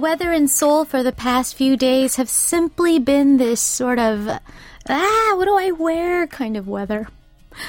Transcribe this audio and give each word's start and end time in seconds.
The 0.00 0.04
weather 0.04 0.32
in 0.32 0.48
Seoul 0.48 0.86
for 0.86 1.02
the 1.02 1.12
past 1.12 1.54
few 1.54 1.76
days 1.76 2.16
have 2.16 2.30
simply 2.30 2.98
been 2.98 3.36
this 3.36 3.60
sort 3.60 3.98
of, 3.98 4.28
ah, 4.88 5.34
what 5.36 5.44
do 5.44 5.54
I 5.58 5.72
wear 5.72 6.26
kind 6.26 6.56
of 6.56 6.66
weather. 6.66 7.08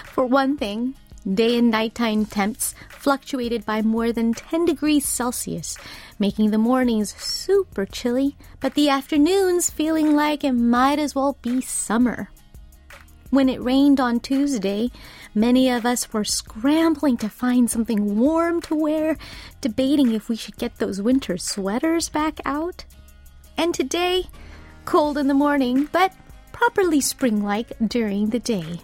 For 0.05 0.25
one 0.25 0.55
thing, 0.55 0.95
day 1.29 1.57
and 1.57 1.69
nighttime 1.69 2.25
temps 2.25 2.73
fluctuated 2.87 3.65
by 3.65 3.81
more 3.81 4.13
than 4.13 4.33
10 4.33 4.63
degrees 4.63 5.05
Celsius, 5.05 5.77
making 6.19 6.51
the 6.51 6.57
mornings 6.57 7.13
super 7.21 7.85
chilly, 7.85 8.37
but 8.61 8.75
the 8.75 8.87
afternoons 8.87 9.69
feeling 9.69 10.15
like 10.15 10.45
it 10.45 10.53
might 10.53 10.99
as 10.99 11.13
well 11.13 11.35
be 11.41 11.59
summer. 11.59 12.29
When 13.31 13.47
it 13.47 13.63
rained 13.63 14.01
on 14.01 14.19
Tuesday, 14.19 14.91
many 15.33 15.69
of 15.69 15.85
us 15.85 16.11
were 16.11 16.25
scrambling 16.25 17.15
to 17.19 17.29
find 17.29 17.71
something 17.71 18.19
warm 18.19 18.59
to 18.63 18.75
wear, 18.75 19.17
debating 19.61 20.11
if 20.11 20.27
we 20.27 20.35
should 20.35 20.57
get 20.57 20.79
those 20.79 21.01
winter 21.01 21.37
sweaters 21.37 22.09
back 22.09 22.41
out. 22.43 22.83
And 23.57 23.73
today, 23.73 24.25
cold 24.83 25.17
in 25.17 25.29
the 25.29 25.33
morning, 25.33 25.87
but 25.93 26.13
properly 26.51 26.99
spring 26.99 27.41
like 27.41 27.71
during 27.87 28.31
the 28.31 28.39
day. 28.39 28.81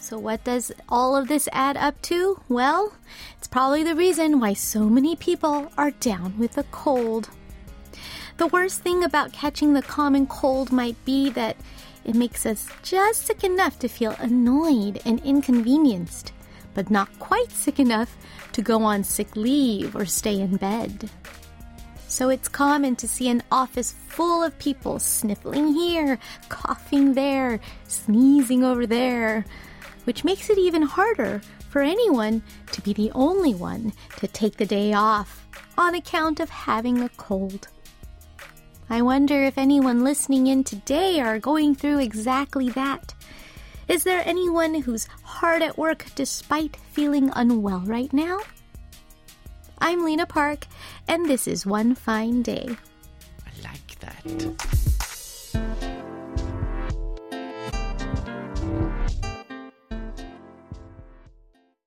So, 0.00 0.18
what 0.18 0.44
does 0.44 0.70
all 0.88 1.16
of 1.16 1.28
this 1.28 1.48
add 1.52 1.76
up 1.76 2.02
to? 2.02 2.40
Well, 2.48 2.94
probably 3.54 3.84
the 3.84 3.94
reason 3.94 4.40
why 4.40 4.52
so 4.52 4.80
many 4.88 5.14
people 5.14 5.70
are 5.78 5.92
down 5.92 6.36
with 6.40 6.54
the 6.54 6.64
cold. 6.72 7.30
The 8.36 8.48
worst 8.48 8.80
thing 8.80 9.04
about 9.04 9.32
catching 9.32 9.72
the 9.74 9.82
common 9.82 10.26
cold 10.26 10.72
might 10.72 10.96
be 11.04 11.30
that 11.30 11.56
it 12.04 12.16
makes 12.16 12.46
us 12.46 12.66
just 12.82 13.26
sick 13.26 13.44
enough 13.44 13.78
to 13.78 13.86
feel 13.86 14.16
annoyed 14.18 15.00
and 15.04 15.20
inconvenienced, 15.20 16.32
but 16.74 16.90
not 16.90 17.16
quite 17.20 17.52
sick 17.52 17.78
enough 17.78 18.16
to 18.54 18.60
go 18.60 18.82
on 18.82 19.04
sick 19.04 19.36
leave 19.36 19.94
or 19.94 20.04
stay 20.04 20.40
in 20.40 20.56
bed. 20.56 21.08
So 22.08 22.30
it's 22.30 22.48
common 22.48 22.96
to 22.96 23.06
see 23.06 23.28
an 23.28 23.44
office 23.52 23.92
full 23.92 24.42
of 24.42 24.58
people 24.58 24.98
sniffling 24.98 25.74
here, 25.74 26.18
coughing 26.48 27.14
there, 27.14 27.60
sneezing 27.86 28.64
over 28.64 28.84
there, 28.84 29.44
which 30.06 30.24
makes 30.24 30.50
it 30.50 30.58
even 30.58 30.82
harder 30.82 31.40
for 31.74 31.82
anyone 31.82 32.40
to 32.70 32.80
be 32.82 32.92
the 32.92 33.10
only 33.16 33.52
one 33.52 33.92
to 34.16 34.28
take 34.28 34.56
the 34.58 34.64
day 34.64 34.92
off 34.92 35.44
on 35.76 35.96
account 35.96 36.38
of 36.38 36.48
having 36.48 37.00
a 37.00 37.08
cold. 37.16 37.66
I 38.88 39.02
wonder 39.02 39.42
if 39.42 39.58
anyone 39.58 40.04
listening 40.04 40.46
in 40.46 40.62
today 40.62 41.18
are 41.18 41.40
going 41.40 41.74
through 41.74 41.98
exactly 41.98 42.68
that. 42.70 43.12
Is 43.88 44.04
there 44.04 44.22
anyone 44.24 44.82
who's 44.82 45.08
hard 45.24 45.62
at 45.62 45.76
work 45.76 46.06
despite 46.14 46.76
feeling 46.76 47.32
unwell 47.34 47.80
right 47.80 48.12
now? 48.12 48.38
I'm 49.80 50.04
Lena 50.04 50.26
Park, 50.26 50.68
and 51.08 51.28
this 51.28 51.48
is 51.48 51.66
One 51.66 51.96
Fine 51.96 52.42
Day. 52.42 52.68
I 53.44 53.68
like 53.68 53.98
that. 53.98 54.93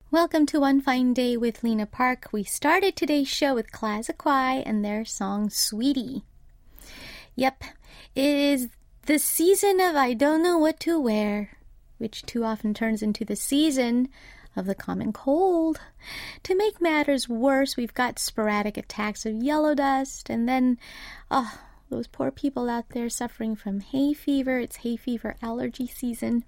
Welcome 0.09 0.45
to 0.47 0.61
One 0.61 0.79
Fine 0.79 1.15
Day 1.15 1.35
with 1.35 1.65
Lena 1.65 1.85
Park. 1.85 2.29
We 2.31 2.45
started 2.45 2.95
today's 2.95 3.27
show 3.27 3.53
with 3.53 3.73
Clazziquai 3.73 4.63
and 4.65 4.83
their 4.83 5.03
song 5.03 5.49
Sweetie. 5.49 6.23
Yep, 7.35 7.61
it 8.15 8.23
is 8.23 8.69
the 9.05 9.19
season 9.19 9.81
of 9.81 9.97
I 9.97 10.13
don't 10.13 10.41
know 10.41 10.57
what 10.57 10.79
to 10.79 10.97
wear, 10.97 11.57
which 11.97 12.25
too 12.25 12.45
often 12.45 12.73
turns 12.73 13.03
into 13.03 13.25
the 13.25 13.35
season 13.35 14.07
of 14.55 14.65
the 14.65 14.75
common 14.75 15.11
cold. 15.11 15.81
To 16.43 16.55
make 16.55 16.79
matters 16.79 17.27
worse, 17.27 17.75
we've 17.75 17.93
got 17.93 18.17
sporadic 18.17 18.77
attacks 18.77 19.25
of 19.25 19.43
yellow 19.43 19.75
dust, 19.75 20.29
and 20.29 20.47
then, 20.47 20.79
oh, 21.29 21.59
those 21.89 22.07
poor 22.07 22.31
people 22.31 22.69
out 22.69 22.91
there 22.91 23.09
suffering 23.09 23.57
from 23.57 23.81
hay 23.81 24.13
fever. 24.13 24.57
It's 24.57 24.77
hay 24.77 24.95
fever 24.95 25.35
allergy 25.41 25.85
season. 25.85 26.45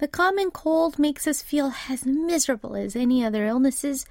The 0.00 0.08
common 0.08 0.50
cold 0.50 0.98
makes 0.98 1.26
us 1.26 1.42
feel 1.42 1.74
as 1.90 2.06
miserable 2.06 2.74
as 2.74 2.96
any 2.96 3.22
other 3.22 3.44
illnesses, 3.44 4.06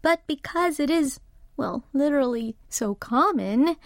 but 0.00 0.26
because 0.26 0.80
it 0.80 0.88
is, 0.88 1.20
well, 1.54 1.84
literally 1.92 2.56
so 2.70 2.94
common, 2.94 3.76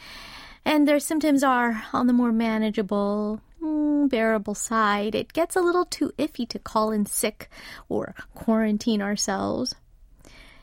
and 0.64 0.86
their 0.86 1.00
symptoms 1.00 1.42
are 1.42 1.82
on 1.92 2.06
the 2.06 2.12
more 2.12 2.30
manageable, 2.30 3.40
mm, 3.60 4.08
bearable 4.08 4.54
side, 4.54 5.16
it 5.16 5.32
gets 5.32 5.56
a 5.56 5.60
little 5.60 5.84
too 5.84 6.12
iffy 6.16 6.48
to 6.48 6.60
call 6.60 6.92
in 6.92 7.06
sick 7.06 7.50
or 7.88 8.14
quarantine 8.36 9.02
ourselves. 9.02 9.74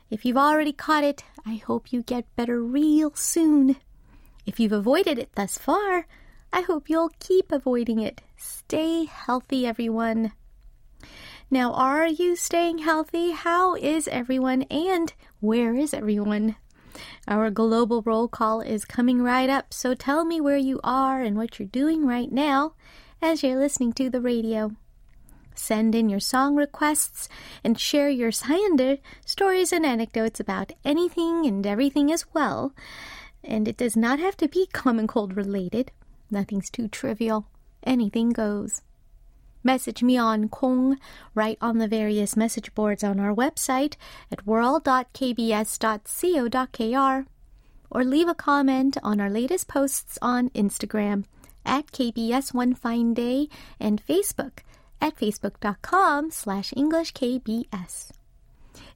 If 0.10 0.24
you've 0.24 0.38
already 0.38 0.72
caught 0.72 1.04
it, 1.04 1.26
I 1.46 1.56
hope 1.56 1.92
you 1.92 2.04
get 2.04 2.34
better 2.38 2.64
real 2.64 3.14
soon. 3.16 3.76
If 4.46 4.62
you've 4.62 4.72
avoided 4.72 5.20
it 5.20 5.32
thus 5.36 5.58
far, 5.58 6.08
I 6.54 6.62
hope 6.62 6.90
you'll 6.90 7.12
keep 7.20 7.52
avoiding 7.52 8.00
it. 8.00 8.22
Stay 8.38 9.04
healthy, 9.04 9.68
everyone. 9.68 10.32
Now, 11.52 11.74
are 11.74 12.08
you 12.08 12.36
staying 12.36 12.80
healthy? 12.80 13.32
How 13.32 13.76
is 13.76 14.08
everyone? 14.08 14.64
And 14.64 15.14
where 15.40 15.76
is 15.76 15.94
everyone? 15.94 16.56
Our 17.28 17.52
global 17.52 18.02
roll 18.02 18.28
call 18.28 18.62
is 18.62 18.84
coming 18.84 19.22
right 19.22 19.50
up, 19.50 19.74
so 19.74 19.94
tell 19.94 20.26
me 20.26 20.42
where 20.42 20.58
you 20.58 20.80
are 20.84 21.22
and 21.22 21.38
what 21.38 21.60
you're 21.60 21.68
doing 21.68 22.06
right 22.06 22.32
now 22.32 22.74
as 23.22 23.44
you're 23.44 23.60
listening 23.60 23.94
to 23.94 24.10
the 24.10 24.22
radio. 24.22 24.72
Send 25.54 25.94
in 25.94 26.10
your 26.10 26.20
song 26.20 26.56
requests 26.56 27.30
and 27.64 27.80
share 27.80 28.10
your 28.10 28.32
sayander, 28.32 29.00
stories 29.26 29.72
and 29.72 29.86
anecdotes 29.86 30.40
about 30.40 30.74
anything 30.84 31.46
and 31.46 31.66
everything 31.66 32.12
as 32.12 32.26
well. 32.34 32.74
And 33.44 33.68
it 33.68 33.78
does 33.78 33.96
not 33.96 34.18
have 34.20 34.36
to 34.38 34.48
be 34.48 34.66
common 34.74 35.06
cold 35.06 35.38
related. 35.38 35.92
Nothing's 36.32 36.72
too 36.72 36.88
trivial. 36.88 37.46
Anything 37.84 38.32
goes. 38.32 38.82
Message 39.66 40.02
me 40.04 40.16
on 40.16 40.48
Kong, 40.48 41.00
write 41.34 41.58
on 41.60 41.80
the 41.80 41.88
various 41.88 42.38
message 42.38 42.76
boards 42.76 43.04
on 43.04 43.20
our 43.20 43.34
website 43.34 43.96
at 44.32 44.46
world.kbs.co.kr, 44.46 47.26
or 47.90 48.04
leave 48.04 48.28
a 48.28 48.36
comment 48.36 48.98
on 49.02 49.20
our 49.20 49.32
latest 49.32 49.68
posts 49.68 50.20
on 50.22 50.52
Instagram 50.52 51.26
at 51.66 51.88
KBS 51.88 52.54
One 52.54 52.76
Fine 52.76 53.16
Day 53.16 53.50
and 53.80 54.06
Facebook 54.06 54.60
at 55.02 55.16
facebook.com 55.16 56.30
slash 56.30 56.70
EnglishKBS. 56.70 58.12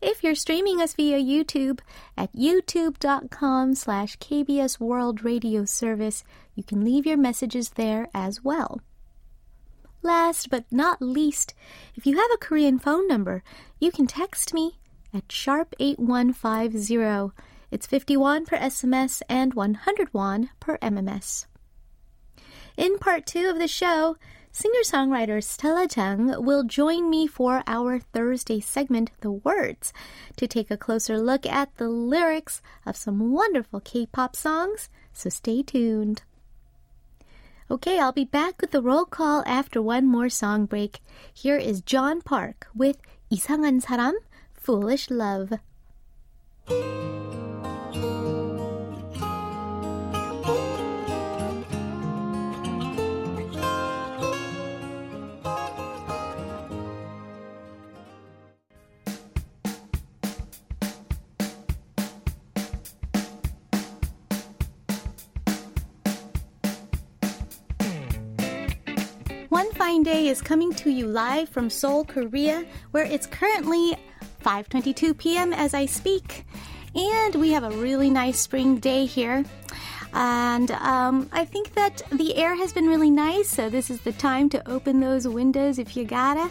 If 0.03 0.23
you're 0.23 0.35
streaming 0.35 0.81
us 0.81 0.93
via 0.93 1.19
YouTube 1.19 1.79
at 2.15 2.31
youtube.com 2.33 3.73
slash 3.73 4.19
KBS 4.19 4.79
World 4.79 5.23
Radio 5.23 5.65
Service, 5.65 6.23
you 6.53 6.63
can 6.63 6.85
leave 6.85 7.07
your 7.07 7.17
messages 7.17 7.71
there 7.71 8.07
as 8.13 8.43
well. 8.43 8.81
Last 10.01 10.49
but 10.49 10.65
not 10.71 11.01
least, 11.01 11.53
if 11.95 12.05
you 12.05 12.15
have 12.15 12.31
a 12.33 12.37
Korean 12.37 12.79
phone 12.79 13.07
number, 13.07 13.43
you 13.79 13.91
can 13.91 14.07
text 14.07 14.53
me 14.53 14.79
at 15.13 15.31
sharp 15.31 15.75
8150. 15.79 17.35
It's 17.71 17.85
51 17.85 18.45
per 18.45 18.57
SMS 18.57 19.21
and 19.27 19.53
100 19.53 20.13
won 20.13 20.49
per 20.59 20.77
MMS. 20.77 21.45
In 22.77 22.97
part 22.97 23.25
two 23.25 23.49
of 23.49 23.59
the 23.59 23.67
show, 23.67 24.15
singer-songwriter 24.53 25.43
Stella 25.43 25.85
Jang 25.85 26.33
will 26.43 26.63
join 26.63 27.09
me 27.09 27.27
for 27.27 27.61
our 27.67 27.99
Thursday 27.99 28.61
segment, 28.61 29.11
The 29.19 29.31
Words, 29.31 29.91
to 30.37 30.47
take 30.47 30.71
a 30.71 30.77
closer 30.77 31.19
look 31.19 31.45
at 31.45 31.75
the 31.75 31.89
lyrics 31.89 32.61
of 32.85 32.95
some 32.95 33.31
wonderful 33.33 33.81
K-pop 33.81 34.35
songs, 34.35 34.89
so 35.11 35.29
stay 35.29 35.61
tuned. 35.61 36.23
Okay, 37.70 37.98
I'll 37.98 38.12
be 38.12 38.24
back 38.24 38.60
with 38.60 38.72
the 38.72 38.82
roll 38.82 39.04
call 39.04 39.42
after 39.46 39.80
one 39.80 40.06
more 40.06 40.28
song 40.28 40.66
break. 40.66 41.00
Here 41.32 41.56
is 41.56 41.80
John 41.80 42.20
Park 42.20 42.66
with 42.74 42.98
이상한 43.32 43.80
사람, 43.80 44.12
Foolish 44.52 45.10
Love. 45.10 45.58
Day 70.03 70.27
is 70.27 70.41
coming 70.41 70.73
to 70.75 70.89
you 70.89 71.07
live 71.07 71.49
from 71.49 71.69
Seoul, 71.69 72.05
Korea, 72.05 72.65
where 72.91 73.03
it's 73.03 73.27
currently 73.27 73.97
5:22 74.43 75.17
p.m. 75.17 75.51
as 75.53 75.73
I 75.73 75.85
speak, 75.85 76.45
and 76.95 77.35
we 77.35 77.51
have 77.51 77.63
a 77.63 77.71
really 77.71 78.09
nice 78.09 78.39
spring 78.39 78.77
day 78.77 79.05
here. 79.05 79.43
And 80.13 80.71
um, 80.71 81.29
I 81.31 81.45
think 81.45 81.73
that 81.73 82.01
the 82.11 82.35
air 82.35 82.55
has 82.55 82.71
been 82.73 82.87
really 82.87 83.11
nice, 83.11 83.49
so 83.49 83.69
this 83.69 83.89
is 83.89 84.01
the 84.01 84.13
time 84.13 84.49
to 84.49 84.71
open 84.71 84.99
those 84.99 85.27
windows 85.27 85.79
if 85.79 85.97
you 85.97 86.05
gotta. 86.05 86.49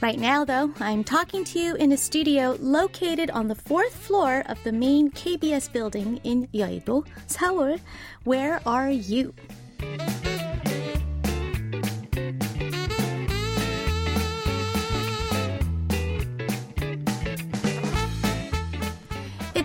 Right 0.00 0.18
now, 0.18 0.44
though, 0.44 0.72
I'm 0.78 1.04
talking 1.04 1.42
to 1.44 1.58
you 1.58 1.74
in 1.76 1.92
a 1.92 1.96
studio 1.96 2.56
located 2.60 3.30
on 3.30 3.48
the 3.48 3.54
fourth 3.54 3.94
floor 3.94 4.42
of 4.46 4.62
the 4.62 4.72
main 4.72 5.10
KBS 5.10 5.72
building 5.72 6.20
in 6.22 6.48
Yeouido, 6.48 7.06
Seoul. 7.26 7.78
Where 8.24 8.60
are 8.66 8.90
you? 8.90 9.34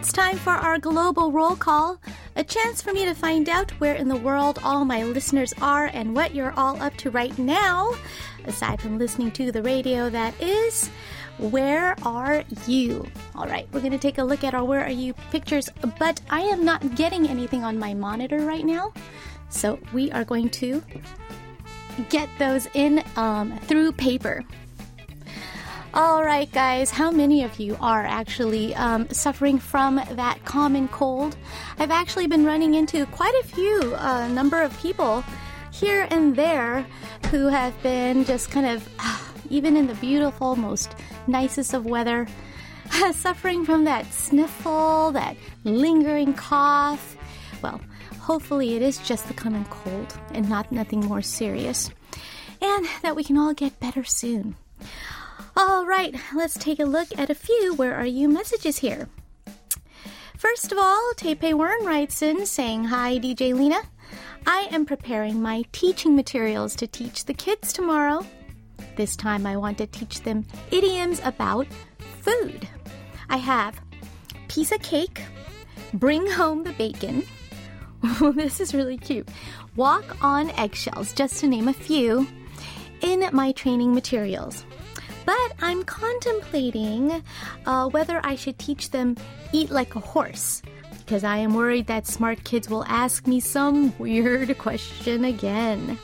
It's 0.01 0.11
time 0.11 0.37
for 0.37 0.49
our 0.49 0.79
global 0.79 1.31
roll 1.31 1.55
call, 1.55 2.01
a 2.35 2.43
chance 2.43 2.81
for 2.81 2.91
me 2.91 3.05
to 3.05 3.13
find 3.13 3.47
out 3.47 3.69
where 3.79 3.93
in 3.93 4.07
the 4.07 4.15
world 4.15 4.57
all 4.63 4.83
my 4.83 5.03
listeners 5.03 5.53
are 5.61 5.91
and 5.93 6.15
what 6.15 6.33
you're 6.33 6.53
all 6.57 6.81
up 6.81 6.97
to 6.97 7.11
right 7.11 7.37
now, 7.37 7.93
aside 8.45 8.81
from 8.81 8.97
listening 8.97 9.29
to 9.33 9.51
the 9.51 9.61
radio, 9.61 10.09
that 10.09 10.33
is. 10.41 10.89
Where 11.37 11.95
are 12.01 12.43
you? 12.65 13.05
All 13.35 13.45
right, 13.45 13.67
we're 13.71 13.81
going 13.81 13.91
to 13.91 13.99
take 13.99 14.17
a 14.17 14.23
look 14.23 14.43
at 14.43 14.55
our 14.55 14.63
Where 14.63 14.83
Are 14.83 14.89
You 14.89 15.13
pictures, 15.29 15.69
but 15.99 16.19
I 16.31 16.41
am 16.41 16.65
not 16.65 16.95
getting 16.95 17.27
anything 17.27 17.63
on 17.63 17.77
my 17.77 17.93
monitor 17.93 18.39
right 18.39 18.65
now. 18.65 18.93
So 19.49 19.77
we 19.93 20.11
are 20.11 20.25
going 20.25 20.49
to 20.49 20.81
get 22.09 22.27
those 22.39 22.67
in 22.73 23.03
um, 23.17 23.55
through 23.67 23.91
paper. 23.91 24.43
All 25.93 26.23
right, 26.23 26.49
guys, 26.53 26.89
how 26.89 27.11
many 27.11 27.43
of 27.43 27.59
you 27.59 27.77
are 27.81 28.05
actually 28.05 28.73
um, 28.75 29.09
suffering 29.09 29.59
from 29.59 29.95
that 30.11 30.39
common 30.45 30.87
cold? 30.87 31.35
I've 31.79 31.91
actually 31.91 32.27
been 32.27 32.45
running 32.45 32.75
into 32.75 33.05
quite 33.07 33.35
a 33.43 33.47
few 33.47 33.93
uh, 33.97 34.29
number 34.29 34.61
of 34.61 34.77
people 34.79 35.21
here 35.73 36.07
and 36.09 36.33
there 36.33 36.85
who 37.29 37.47
have 37.47 37.73
been 37.83 38.23
just 38.23 38.51
kind 38.51 38.67
of, 38.67 38.87
even 39.49 39.75
in 39.75 39.85
the 39.85 39.95
beautiful, 39.95 40.55
most 40.55 40.95
nicest 41.27 41.73
of 41.73 41.85
weather, 41.85 42.25
suffering 43.11 43.65
from 43.65 43.83
that 43.83 44.05
sniffle, 44.13 45.11
that 45.11 45.35
lingering 45.65 46.33
cough. 46.33 47.17
Well, 47.61 47.81
hopefully 48.21 48.77
it 48.77 48.81
is 48.81 48.97
just 48.99 49.27
the 49.27 49.33
common 49.33 49.65
cold 49.65 50.17
and 50.33 50.47
not 50.47 50.71
nothing 50.71 51.01
more 51.01 51.21
serious, 51.21 51.89
and 52.61 52.87
that 53.01 53.17
we 53.17 53.25
can 53.25 53.37
all 53.37 53.53
get 53.53 53.81
better 53.81 54.05
soon. 54.05 54.55
All 55.63 55.85
right, 55.85 56.15
let's 56.33 56.55
take 56.55 56.79
a 56.79 56.85
look 56.85 57.07
at 57.19 57.29
a 57.29 57.35
few 57.35 57.75
Where 57.75 57.93
Are 57.93 58.05
You 58.05 58.27
messages 58.27 58.79
here. 58.79 59.07
First 60.35 60.71
of 60.71 60.79
all, 60.79 61.13
Taipei 61.15 61.53
Wern 61.53 61.85
writes 61.85 62.23
in 62.23 62.47
saying, 62.47 62.85
Hi, 62.85 63.19
DJ 63.19 63.53
Lena. 63.53 63.79
I 64.47 64.67
am 64.71 64.87
preparing 64.87 65.39
my 65.39 65.63
teaching 65.71 66.15
materials 66.15 66.75
to 66.77 66.87
teach 66.87 67.25
the 67.25 67.35
kids 67.35 67.73
tomorrow. 67.73 68.25
This 68.95 69.15
time 69.15 69.45
I 69.45 69.55
want 69.55 69.77
to 69.77 69.85
teach 69.85 70.21
them 70.21 70.47
idioms 70.71 71.21
about 71.23 71.67
food. 72.21 72.67
I 73.29 73.37
have 73.37 73.79
piece 74.47 74.71
of 74.71 74.81
cake, 74.81 75.21
bring 75.93 76.25
home 76.25 76.63
the 76.63 76.73
bacon. 76.73 77.23
this 78.33 78.59
is 78.59 78.73
really 78.73 78.97
cute. 78.97 79.29
Walk 79.75 80.23
on 80.23 80.49
eggshells, 80.57 81.13
just 81.13 81.39
to 81.41 81.47
name 81.47 81.67
a 81.67 81.73
few, 81.73 82.27
in 83.01 83.29
my 83.31 83.51
training 83.51 83.93
materials. 83.93 84.65
But 85.25 85.51
I'm 85.61 85.83
contemplating 85.83 87.23
uh, 87.65 87.89
whether 87.89 88.19
I 88.23 88.35
should 88.35 88.57
teach 88.57 88.91
them 88.91 89.17
eat 89.53 89.69
like 89.69 89.95
a 89.95 89.99
horse. 89.99 90.61
Because 90.99 91.23
I 91.23 91.37
am 91.37 91.53
worried 91.53 91.87
that 91.87 92.07
smart 92.07 92.43
kids 92.43 92.69
will 92.69 92.85
ask 92.85 93.27
me 93.27 93.39
some 93.39 93.97
weird 93.99 94.57
question 94.57 95.25
again. 95.25 95.97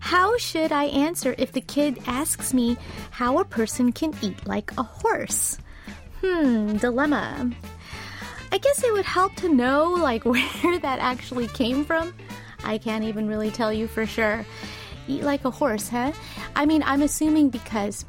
How 0.00 0.36
should 0.36 0.72
I 0.72 0.86
answer 0.86 1.34
if 1.38 1.52
the 1.52 1.60
kid 1.60 2.00
asks 2.06 2.52
me 2.52 2.76
how 3.12 3.38
a 3.38 3.44
person 3.44 3.92
can 3.92 4.12
eat 4.20 4.46
like 4.46 4.72
a 4.76 4.82
horse? 4.82 5.58
Hmm, 6.20 6.76
dilemma. 6.76 7.50
I 8.50 8.58
guess 8.58 8.82
it 8.82 8.92
would 8.92 9.04
help 9.04 9.34
to 9.36 9.48
know 9.48 9.92
like 9.92 10.24
where 10.24 10.78
that 10.80 10.98
actually 10.98 11.46
came 11.48 11.84
from. 11.84 12.12
I 12.64 12.78
can't 12.78 13.04
even 13.04 13.28
really 13.28 13.50
tell 13.50 13.72
you 13.72 13.86
for 13.86 14.04
sure. 14.04 14.44
Eat 15.08 15.22
like 15.22 15.44
a 15.44 15.50
horse, 15.50 15.88
huh? 15.88 16.12
I 16.54 16.66
mean, 16.66 16.82
I'm 16.84 17.02
assuming 17.02 17.48
because 17.50 18.04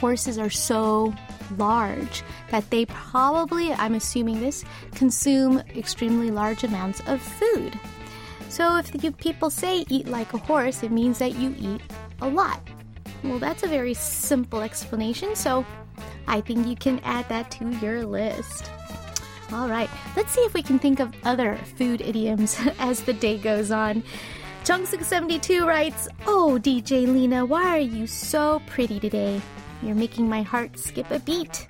horses 0.00 0.38
are 0.38 0.50
so 0.50 1.14
large 1.56 2.22
that 2.50 2.68
they 2.70 2.86
probably, 2.86 3.72
I'm 3.72 3.94
assuming 3.94 4.40
this, 4.40 4.64
consume 4.94 5.58
extremely 5.76 6.30
large 6.30 6.64
amounts 6.64 7.00
of 7.06 7.20
food. 7.20 7.78
So 8.48 8.78
if 8.78 9.16
people 9.18 9.50
say 9.50 9.84
eat 9.88 10.08
like 10.08 10.32
a 10.34 10.38
horse, 10.38 10.82
it 10.82 10.90
means 10.90 11.18
that 11.18 11.36
you 11.36 11.54
eat 11.58 11.82
a 12.20 12.28
lot. 12.28 12.60
Well, 13.22 13.38
that's 13.38 13.62
a 13.62 13.68
very 13.68 13.94
simple 13.94 14.62
explanation, 14.62 15.36
so 15.36 15.64
I 16.26 16.40
think 16.40 16.66
you 16.66 16.76
can 16.76 17.00
add 17.00 17.28
that 17.28 17.50
to 17.52 17.70
your 17.78 18.04
list. 18.04 18.70
All 19.52 19.68
right, 19.68 19.90
let's 20.16 20.32
see 20.32 20.40
if 20.42 20.54
we 20.54 20.62
can 20.62 20.78
think 20.78 21.00
of 21.00 21.12
other 21.24 21.58
food 21.76 22.00
idioms 22.00 22.58
as 22.78 23.02
the 23.02 23.12
day 23.12 23.36
goes 23.36 23.70
on. 23.70 24.02
Jungsuk72 24.64 25.66
writes, 25.66 26.08
Oh, 26.26 26.58
DJ 26.60 27.06
Lena, 27.06 27.44
why 27.44 27.76
are 27.76 27.78
you 27.78 28.06
so 28.06 28.62
pretty 28.66 29.00
today? 29.00 29.40
You're 29.82 29.94
making 29.94 30.28
my 30.28 30.42
heart 30.42 30.78
skip 30.78 31.10
a 31.10 31.18
beat. 31.20 31.66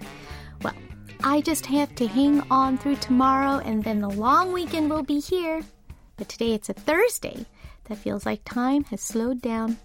Well, 0.63 0.75
I 1.23 1.41
just 1.41 1.67
have 1.67 1.95
to 1.97 2.07
hang 2.07 2.43
on 2.51 2.79
through 2.79 2.97
tomorrow 2.97 3.59
and 3.59 3.85
then 3.85 4.01
the 4.01 4.09
long 4.09 4.53
weekend 4.53 4.91
will 4.91 5.03
be 5.03 5.21
here. 5.21 5.63
But 6.17 6.29
today 6.29 6.53
it's 6.53 6.69
a 6.69 6.75
Thursday. 6.75 7.47
That 7.85 7.99
feels 7.99 8.27
like 8.27 8.45
time 8.45 8.85
has 8.85 9.01
slowed 9.01 9.41
down. 9.41 9.79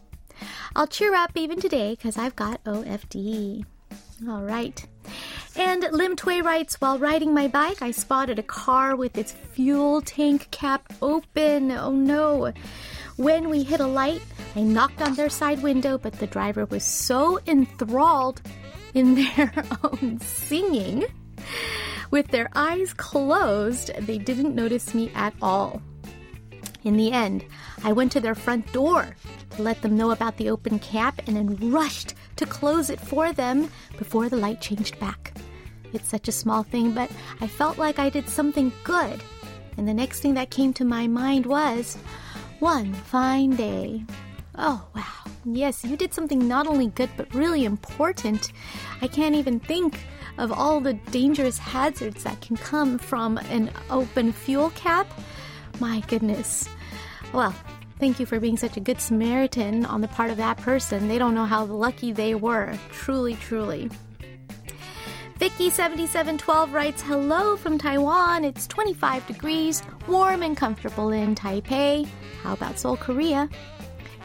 I'll 0.75 0.87
cheer 0.87 1.15
up 1.15 1.31
even 1.35 1.59
today 1.59 1.91
because 1.91 2.17
I've 2.17 2.35
got 2.35 2.63
OFD. 2.63 3.65
All 4.27 4.43
right. 4.43 4.85
And 5.57 5.87
Lim 5.91 6.17
Tway 6.17 6.41
writes, 6.43 6.81
while 6.81 6.99
riding 6.99 7.33
my 7.33 7.47
bike, 7.47 7.81
I 7.81 7.91
spotted 7.91 8.39
a 8.39 8.43
car 8.43 8.95
with 8.95 9.17
its 9.17 9.31
fuel 9.31 10.01
tank 10.01 10.49
cap 10.51 10.91
open. 11.01 11.71
Oh 11.71 11.91
no. 11.91 12.51
When 13.15 13.49
we 13.49 13.63
hit 13.63 13.79
a 13.79 13.87
light, 13.87 14.21
I 14.55 14.61
knocked 14.61 15.01
on 15.01 15.15
their 15.15 15.29
side 15.29 15.63
window, 15.63 15.97
but 15.97 16.13
the 16.19 16.27
driver 16.27 16.65
was 16.65 16.83
so 16.83 17.39
enthralled 17.47 18.41
in 18.93 19.15
their 19.37 19.53
own 19.83 20.19
singing. 20.19 21.05
With 22.11 22.27
their 22.27 22.49
eyes 22.53 22.93
closed, 22.93 23.91
they 24.01 24.17
didn't 24.17 24.55
notice 24.55 24.93
me 24.93 25.09
at 25.15 25.33
all. 25.41 25.81
In 26.83 26.97
the 26.97 27.13
end, 27.13 27.45
I 27.83 27.93
went 27.93 28.11
to 28.11 28.19
their 28.19 28.35
front 28.35 28.71
door 28.73 29.15
to 29.51 29.61
let 29.61 29.81
them 29.81 29.95
know 29.95 30.11
about 30.11 30.37
the 30.37 30.49
open 30.49 30.79
cap 30.79 31.21
and 31.27 31.35
then 31.35 31.71
rushed 31.71 32.13
to 32.35 32.45
close 32.45 32.89
it 32.89 32.99
for 32.99 33.31
them 33.31 33.71
before 33.97 34.27
the 34.29 34.37
light 34.37 34.61
changed 34.61 34.99
back. 34.99 35.33
It's 35.95 36.09
such 36.09 36.27
a 36.27 36.33
small 36.33 36.63
thing, 36.63 36.91
but 36.91 37.09
I 37.41 37.47
felt 37.47 37.77
like 37.77 37.97
I 37.99 38.09
did 38.09 38.29
something 38.29 38.71
good. 38.83 39.21
And 39.77 39.87
the 39.87 39.93
next 39.93 40.19
thing 40.19 40.33
that 40.35 40.49
came 40.49 40.73
to 40.73 40.85
my 40.85 41.07
mind 41.07 41.45
was, 41.45 41.97
one 42.59 42.93
fine 42.93 43.55
day. 43.55 44.03
Oh, 44.57 44.85
wow. 44.95 45.03
Yes, 45.45 45.83
you 45.83 45.97
did 45.97 46.13
something 46.13 46.47
not 46.47 46.67
only 46.67 46.87
good 46.87 47.09
but 47.17 47.33
really 47.33 47.65
important. 47.65 48.51
I 49.01 49.07
can't 49.07 49.35
even 49.35 49.59
think 49.59 50.05
of 50.37 50.51
all 50.51 50.79
the 50.79 50.93
dangerous 51.11 51.57
hazards 51.57 52.23
that 52.23 52.41
can 52.41 52.57
come 52.57 52.97
from 52.97 53.37
an 53.37 53.71
open 53.89 54.31
fuel 54.31 54.71
cap. 54.71 55.07
My 55.79 56.01
goodness. 56.07 56.67
Well, 57.33 57.53
thank 57.99 58.19
you 58.19 58.25
for 58.25 58.39
being 58.39 58.57
such 58.57 58.77
a 58.77 58.81
good 58.81 58.99
Samaritan 58.99 59.85
on 59.85 60.01
the 60.01 60.07
part 60.07 60.31
of 60.31 60.37
that 60.37 60.57
person. 60.57 61.07
They 61.07 61.17
don't 61.17 61.35
know 61.35 61.45
how 61.45 61.65
lucky 61.65 62.11
they 62.11 62.33
were. 62.33 62.77
Truly, 62.91 63.35
truly. 63.35 63.89
Vicky7712 65.39 66.71
writes, 66.71 67.01
Hello 67.01 67.57
from 67.57 67.77
Taiwan. 67.77 68.45
It's 68.45 68.67
25 68.67 69.27
degrees, 69.27 69.83
warm 70.07 70.43
and 70.43 70.55
comfortable 70.55 71.09
in 71.11 71.35
Taipei. 71.35 72.07
How 72.41 72.53
about 72.53 72.79
Seoul, 72.79 72.95
Korea? 72.95 73.49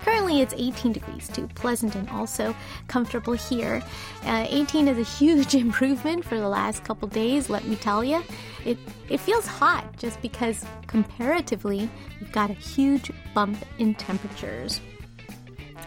Currently, 0.04 0.40
it's 0.40 0.54
18 0.56 0.92
degrees 0.92 1.28
too, 1.28 1.48
pleasant 1.48 1.96
and 1.96 2.08
also 2.10 2.54
comfortable 2.86 3.32
here. 3.32 3.82
Uh, 4.24 4.46
18 4.48 4.86
is 4.86 4.98
a 4.98 5.02
huge 5.02 5.54
improvement 5.66 6.24
for 6.24 6.38
the 6.38 6.48
last 6.48 6.84
couple 6.84 7.08
days, 7.08 7.50
let 7.50 7.64
me 7.66 7.74
tell 7.74 8.04
you. 8.04 8.22
It, 8.64 8.78
it 9.08 9.18
feels 9.18 9.46
hot 9.46 9.96
just 9.96 10.22
because 10.22 10.64
comparatively, 10.86 11.90
we've 12.20 12.30
got 12.30 12.50
a 12.50 12.54
huge 12.54 13.10
bump 13.34 13.58
in 13.78 13.94
temperatures. 13.96 14.80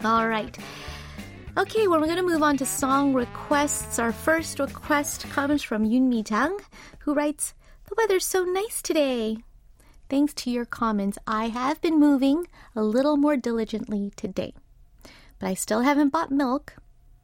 All 0.04 0.28
right. 0.28 0.56
Okay, 1.56 1.86
well, 1.86 2.00
we're 2.00 2.06
going 2.06 2.16
to 2.16 2.24
move 2.24 2.42
on 2.42 2.56
to 2.56 2.66
song 2.66 3.14
requests. 3.14 4.00
Our 4.00 4.10
first 4.10 4.58
request 4.58 5.30
comes 5.30 5.62
from 5.62 5.84
Yun 5.84 6.08
Mi 6.08 6.24
Jang, 6.24 6.58
who 6.98 7.14
writes, 7.14 7.54
The 7.88 7.94
weather's 7.96 8.26
so 8.26 8.42
nice 8.42 8.82
today. 8.82 9.36
Thanks 10.08 10.34
to 10.34 10.50
your 10.50 10.64
comments, 10.64 11.16
I 11.28 11.50
have 11.50 11.80
been 11.80 12.00
moving 12.00 12.48
a 12.74 12.82
little 12.82 13.16
more 13.16 13.36
diligently 13.36 14.12
today. 14.16 14.52
But 15.38 15.46
I 15.46 15.54
still 15.54 15.82
haven't 15.82 16.08
bought 16.08 16.32
milk 16.32 16.74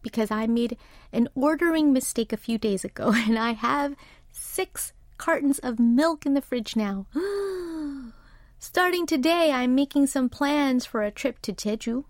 because 0.01 0.31
I 0.31 0.47
made 0.47 0.77
an 1.13 1.29
ordering 1.35 1.93
mistake 1.93 2.33
a 2.33 2.37
few 2.37 2.57
days 2.57 2.85
ago 2.85 3.13
and 3.13 3.37
I 3.37 3.55
have 3.55 3.97
six 4.31 4.93
cartons 5.19 5.59
of 5.59 5.81
milk 5.81 6.25
in 6.25 6.35
the 6.35 6.41
fridge 6.41 6.77
now. 6.77 7.07
Starting 8.61 9.07
today, 9.07 9.51
I'm 9.51 9.75
making 9.75 10.07
some 10.07 10.29
plans 10.29 10.87
for 10.87 11.03
a 11.03 11.11
trip 11.11 11.43
to 11.43 11.53
Jeju. 11.53 12.05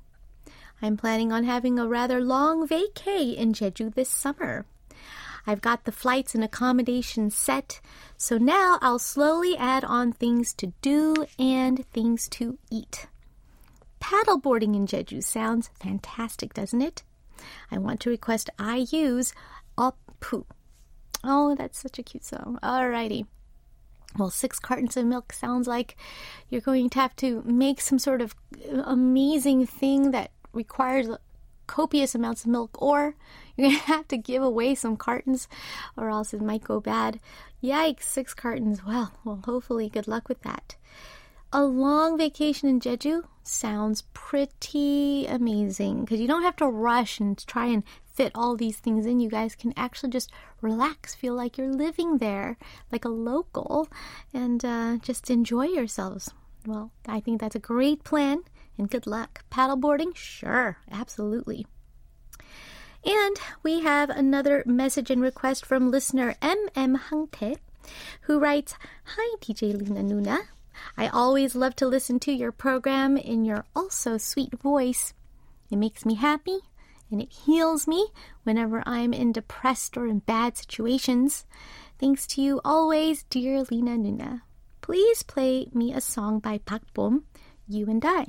I'm 0.83 0.97
planning 0.97 1.33
on 1.33 1.45
having 1.45 1.79
a 1.79 1.87
rather 1.87 2.21
long 2.21 2.67
vacay 2.67 3.35
in 3.35 3.53
Jeju 3.53 3.95
this 3.95 4.09
summer. 4.09 4.67
I've 5.47 5.61
got 5.61 5.85
the 5.85 5.93
flights 5.93 6.35
and 6.35 6.45
accommodations 6.45 7.35
set, 7.35 7.81
so 8.17 8.39
now 8.39 8.79
I'll 8.83 8.99
slowly 8.99 9.57
add 9.57 9.85
on 9.85 10.13
things 10.13 10.53
to 10.55 10.73
do 10.83 11.27
and 11.39 11.87
things 11.93 12.29
to 12.31 12.59
eat. 12.71 13.07
Paddleboarding 14.01 14.75
in 14.75 14.87
Jeju 14.87 15.23
sounds 15.23 15.71
fantastic, 15.81 16.55
doesn't 16.55 16.83
it? 16.83 17.03
I 17.71 17.79
want 17.79 18.01
to 18.01 18.11
request 18.11 18.51
I 18.59 18.87
IU's 18.91 19.33
Oppu. 19.79 20.45
Oh, 21.23 21.55
that's 21.55 21.79
such 21.79 21.99
a 21.99 22.03
cute 22.03 22.25
song. 22.25 22.59
Alrighty. 22.63 23.27
Well, 24.19 24.31
six 24.31 24.59
cartons 24.59 24.97
of 24.97 25.07
milk 25.07 25.33
sounds 25.33 25.69
like 25.69 25.97
you're 26.49 26.61
going 26.61 26.91
to 26.91 26.99
have 26.99 27.15
to 27.17 27.43
make 27.45 27.81
some 27.81 27.99
sort 27.99 28.21
of 28.21 28.35
amazing 28.85 29.67
thing 29.67 30.11
that 30.11 30.33
requires 30.53 31.09
copious 31.67 32.17
amounts 32.17 32.43
of 32.43 32.51
milk, 32.51 32.71
or 32.83 33.15
you're 33.57 33.71
to 33.71 33.77
have 33.87 34.09
to 34.09 34.17
give 34.17 34.43
away 34.43 34.75
some 34.75 34.97
cartons, 34.97 35.49
or 35.97 36.11
else 36.11 36.35
it 36.35 36.43
might 36.43 36.65
go 36.65 36.81
bad. 36.81 37.21
Yikes, 37.63 38.03
six 38.03 38.35
cartons. 38.35 38.85
Well, 38.85 39.13
well, 39.25 39.41
hopefully, 39.45 39.89
good 39.89 40.09
luck 40.09 40.29
with 40.29 40.43
that. 40.43 40.77
A 41.53 41.65
long 41.65 42.17
vacation 42.17 42.69
in 42.69 42.81
Jeju 42.81 43.25
sounds 43.43 44.05
pretty 44.15 45.27
amazing 45.27 46.03
because 46.03 46.21
you 46.21 46.29
don't 46.29 46.45
have 46.45 46.57
to 46.57 46.67
rush 46.67 47.19
and 47.19 47.45
try 47.47 47.67
and 47.67 47.83
fit 48.13 48.31
all 48.35 48.57
these 48.57 48.79
things 48.79 49.07
in. 49.07 49.19
You 49.19 49.29
guys 49.29 49.57
can 49.57 49.73
actually 49.77 50.11
just 50.11 50.31
relax, 50.61 51.15
feel 51.15 51.35
like 51.35 51.59
you're 51.59 51.73
living 51.73 52.19
there 52.19 52.57
like 52.93 53.05
a 53.05 53.09
local, 53.09 53.89
and 54.33 54.65
uh, 54.65 54.99
just 55.03 55.31
enjoy 55.31 55.67
yourselves. 55.67 56.33
Well, 56.67 56.93
I 57.07 57.21
think 57.21 57.41
that's 57.41 57.57
a 57.57 57.61
great 57.61 58.05
plan 58.05 58.43
and 58.81 58.91
good 58.91 59.07
luck. 59.07 59.45
Paddleboarding? 59.51 60.17
Sure, 60.17 60.79
absolutely. 60.91 61.67
And 63.05 63.37
we 63.63 63.81
have 63.81 64.09
another 64.09 64.65
message 64.67 65.11
and 65.11 65.21
request 65.23 65.67
from 65.67 65.91
listener 65.91 66.35
MM 66.41 66.99
Hangtae, 67.11 67.59
who 68.23 68.39
writes 68.39 68.75
Hi, 69.05 69.37
DJ 69.41 69.75
Lena 69.75 70.03
Nuna. 70.03 70.39
I 70.97 71.09
always 71.09 71.55
love 71.55 71.77
to 71.77 71.87
listen 71.87 72.19
to 72.21 72.33
your 72.33 72.53
program 72.53 73.19
in 73.19 73.45
your 73.45 73.65
also 73.77 74.17
sweet 74.17 74.55
voice. 74.59 75.13
It 75.71 75.77
makes 75.77 76.07
me 76.07 76.15
happy 76.15 76.61
and 77.11 77.21
it 77.21 77.33
heals 77.33 77.87
me 77.87 78.09
whenever 78.45 78.83
I'm 78.87 79.13
in 79.13 79.33
depressed 79.33 79.99
or 79.99 80.07
in 80.07 80.21
bad 80.21 80.57
situations. 80.57 81.45
Thanks 81.99 82.27
to 82.29 82.41
you 82.41 82.63
always, 82.65 83.25
dear 83.25 83.63
Lena 83.71 83.99
Nuna. 83.99 84.41
Please 84.81 85.23
play 85.23 85.67
me 85.75 85.93
a 85.93 86.01
song 86.01 86.39
by 86.39 86.57
Park 86.59 86.83
Bom, 86.95 87.25
You 87.69 87.91
and 87.91 88.03
I. 88.07 88.29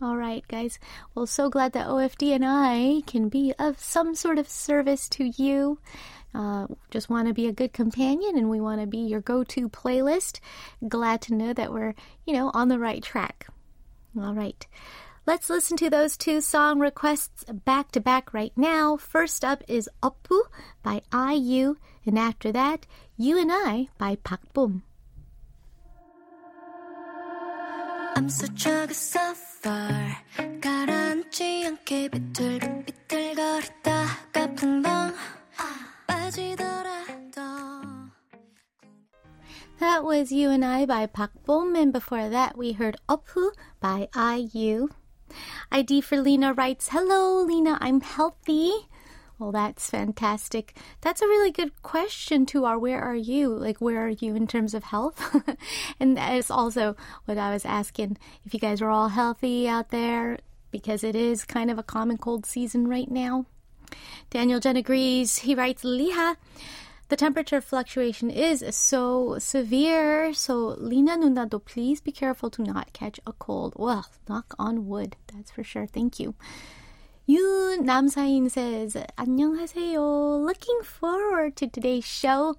All 0.00 0.16
right, 0.16 0.46
guys. 0.46 0.78
Well, 1.14 1.26
so 1.26 1.50
glad 1.50 1.72
that 1.72 1.88
OFD 1.88 2.32
and 2.32 2.44
I 2.46 3.02
can 3.06 3.28
be 3.28 3.52
of 3.58 3.80
some 3.80 4.14
sort 4.14 4.38
of 4.38 4.48
service 4.48 5.08
to 5.10 5.24
you. 5.24 5.80
Uh, 6.32 6.68
just 6.90 7.10
want 7.10 7.26
to 7.26 7.34
be 7.34 7.48
a 7.48 7.52
good 7.52 7.72
companion 7.72 8.38
and 8.38 8.48
we 8.48 8.60
want 8.60 8.80
to 8.80 8.86
be 8.86 8.98
your 8.98 9.20
go 9.20 9.42
to 9.42 9.68
playlist. 9.68 10.38
Glad 10.86 11.20
to 11.22 11.34
know 11.34 11.52
that 11.52 11.72
we're, 11.72 11.94
you 12.24 12.34
know, 12.34 12.52
on 12.54 12.68
the 12.68 12.78
right 12.78 13.02
track. 13.02 13.48
All 14.16 14.34
right. 14.34 14.64
Let's 15.26 15.50
listen 15.50 15.76
to 15.78 15.90
those 15.90 16.16
two 16.16 16.40
song 16.40 16.78
requests 16.78 17.44
back 17.44 17.90
to 17.92 18.00
back 18.00 18.32
right 18.32 18.52
now. 18.56 18.96
First 18.96 19.44
up 19.44 19.64
is 19.66 19.90
Oppu 20.02 20.40
by 20.82 21.02
IU, 21.12 21.76
and 22.06 22.18
after 22.18 22.50
that, 22.52 22.86
You 23.16 23.38
and 23.38 23.50
I 23.52 23.88
by 23.98 24.16
Park 24.16 24.40
Bom. 24.54 24.84
I'm 28.16 28.28
such 28.28 28.66
a 28.66 28.86
good 28.86 28.94
suffer 28.94 30.16
가라앉지 30.60 31.66
않게 31.66 32.08
비틀비틀거리다가 32.08 34.54
풍덩 34.56 35.14
빠지더라도 36.06 37.40
That 39.78 40.04
was 40.04 40.32
You 40.32 40.50
and 40.50 40.64
I 40.64 40.84
by 40.86 41.06
Park 41.06 41.30
Bom, 41.46 41.76
and 41.76 41.92
before 41.92 42.28
that 42.28 42.58
we 42.58 42.72
heard 42.72 42.96
Opu 43.08 43.52
by 43.80 44.08
IU. 44.14 44.88
ID 45.70 46.00
for 46.00 46.20
Lena 46.20 46.52
writes, 46.52 46.88
Hello, 46.90 47.44
Lena, 47.44 47.78
I'm 47.80 48.00
healthy. 48.00 48.72
Well, 49.38 49.52
that's 49.52 49.88
fantastic. 49.88 50.74
That's 51.00 51.22
a 51.22 51.26
really 51.26 51.52
good 51.52 51.82
question 51.82 52.44
to 52.46 52.64
our 52.64 52.76
where 52.76 53.00
are 53.00 53.14
you? 53.14 53.50
Like, 53.50 53.78
where 53.78 54.04
are 54.04 54.08
you 54.08 54.34
in 54.34 54.48
terms 54.48 54.74
of 54.74 54.84
health? 54.84 55.36
and 56.00 56.16
that's 56.16 56.50
also 56.50 56.96
what 57.24 57.38
I 57.38 57.52
was 57.52 57.64
asking 57.64 58.18
if 58.44 58.52
you 58.52 58.58
guys 58.58 58.82
are 58.82 58.90
all 58.90 59.08
healthy 59.08 59.68
out 59.68 59.90
there 59.90 60.38
because 60.72 61.04
it 61.04 61.14
is 61.14 61.44
kind 61.44 61.70
of 61.70 61.78
a 61.78 61.84
common 61.84 62.18
cold 62.18 62.46
season 62.46 62.88
right 62.88 63.10
now. 63.10 63.46
Daniel 64.30 64.58
Jen 64.58 64.76
agrees. 64.76 65.38
He 65.38 65.54
writes, 65.54 65.84
Liha, 65.84 66.36
the 67.08 67.16
temperature 67.16 67.60
fluctuation 67.60 68.30
is 68.30 68.64
so 68.70 69.38
severe, 69.38 70.34
so 70.34 70.74
Lena 70.78 71.16
Nunado, 71.16 71.64
please 71.64 72.00
be 72.00 72.12
careful 72.12 72.50
to 72.50 72.62
not 72.62 72.92
catch 72.92 73.20
a 73.24 73.32
cold. 73.32 73.74
Well, 73.76 74.06
knock 74.28 74.54
on 74.58 74.88
wood, 74.88 75.16
that's 75.32 75.52
for 75.52 75.62
sure. 75.62 75.86
Thank 75.86 76.18
you. 76.18 76.34
Yoon 77.27 77.85
Namsain 77.85 78.51
says, 78.51 78.97
안녕하세요. 79.17 80.45
Looking 80.45 80.81
forward 80.83 81.55
to 81.55 81.67
today's 81.67 82.05
show. 82.05 82.55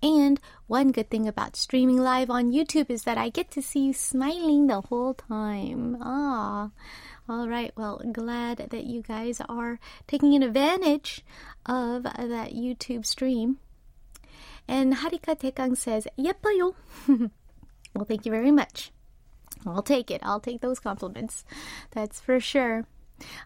And 0.00 0.38
one 0.68 0.92
good 0.92 1.10
thing 1.10 1.26
about 1.26 1.56
streaming 1.56 1.98
live 1.98 2.30
on 2.30 2.52
YouTube 2.52 2.90
is 2.90 3.02
that 3.02 3.18
I 3.18 3.30
get 3.30 3.50
to 3.52 3.62
see 3.62 3.86
you 3.86 3.92
smiling 3.92 4.68
the 4.68 4.82
whole 4.82 5.14
time. 5.14 5.98
Ah. 6.00 6.70
All 7.28 7.48
right, 7.48 7.72
well, 7.76 8.00
glad 8.12 8.70
that 8.70 8.84
you 8.84 9.02
guys 9.02 9.42
are 9.48 9.78
taking 10.06 10.40
advantage 10.42 11.24
of 11.66 12.04
that 12.04 12.54
YouTube 12.54 13.04
stream. 13.04 13.58
And 14.66 14.94
Harika 14.94 15.38
Tekang 15.38 15.76
says, 15.76 16.06
예뻐요. 16.18 16.74
well, 17.94 18.04
thank 18.06 18.24
you 18.24 18.32
very 18.32 18.50
much. 18.50 18.92
I'll 19.66 19.82
take 19.82 20.10
it. 20.10 20.20
I'll 20.22 20.40
take 20.40 20.60
those 20.60 20.78
compliments. 20.78 21.44
That's 21.90 22.20
for 22.20 22.40
sure. 22.40 22.86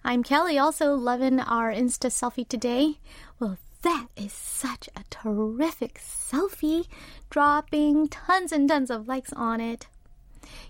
I'm 0.03 0.23
Kelly, 0.23 0.57
also 0.57 0.93
loving 0.93 1.39
our 1.39 1.71
Insta 1.71 2.09
selfie 2.09 2.47
today. 2.47 2.99
Well, 3.39 3.57
that 3.83 4.07
is 4.15 4.33
such 4.33 4.89
a 4.95 5.03
terrific 5.09 5.99
selfie, 5.99 6.87
dropping 7.29 8.07
tons 8.07 8.51
and 8.51 8.67
tons 8.67 8.89
of 8.89 9.07
likes 9.07 9.33
on 9.33 9.61
it. 9.61 9.87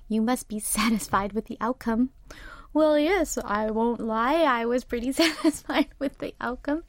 You 0.08 0.22
must 0.22 0.48
be 0.48 0.60
satisfied 0.78 1.34
with 1.34 1.46
the 1.46 1.58
outcome. 1.62 2.10
Well, 2.74 3.00
yes, 3.00 3.38
I 3.44 3.72
won't 3.72 4.00
lie, 4.00 4.42
I 4.44 4.66
was 4.66 4.84
pretty 4.84 5.12
satisfied 5.14 5.88
with 6.00 6.18
the 6.20 6.34
outcome. 6.40 6.84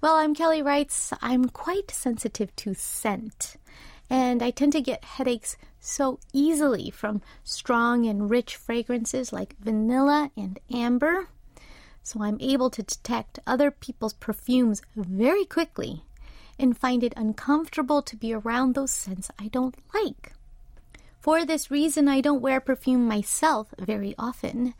Well, 0.00 0.16
I'm 0.16 0.34
Kelly 0.34 0.62
writes, 0.62 1.12
I'm 1.22 1.44
quite 1.44 1.90
sensitive 1.90 2.54
to 2.56 2.74
scent, 2.74 3.56
and 4.12 4.42
I 4.42 4.50
tend 4.50 4.72
to 4.72 4.82
get 4.82 5.06
headaches 5.06 5.56
so 5.80 6.20
easily 6.34 6.90
from 6.90 7.22
strong 7.44 8.04
and 8.04 8.28
rich 8.28 8.56
fragrances 8.56 9.32
like 9.32 9.56
vanilla 9.58 10.30
and 10.36 10.60
amber. 10.70 11.30
So 12.02 12.22
I'm 12.22 12.36
able 12.38 12.68
to 12.68 12.82
detect 12.82 13.38
other 13.46 13.70
people's 13.70 14.12
perfumes 14.12 14.82
very 14.94 15.46
quickly 15.46 16.04
and 16.58 16.76
find 16.76 17.02
it 17.02 17.14
uncomfortable 17.16 18.02
to 18.02 18.14
be 18.14 18.34
around 18.34 18.74
those 18.74 18.90
scents 18.90 19.30
I 19.38 19.48
don't 19.48 19.76
like. 19.94 20.34
For 21.18 21.46
this 21.46 21.70
reason, 21.70 22.06
I 22.06 22.20
don't 22.20 22.42
wear 22.42 22.60
perfume 22.60 23.08
myself 23.08 23.72
very 23.78 24.14
often. 24.18 24.74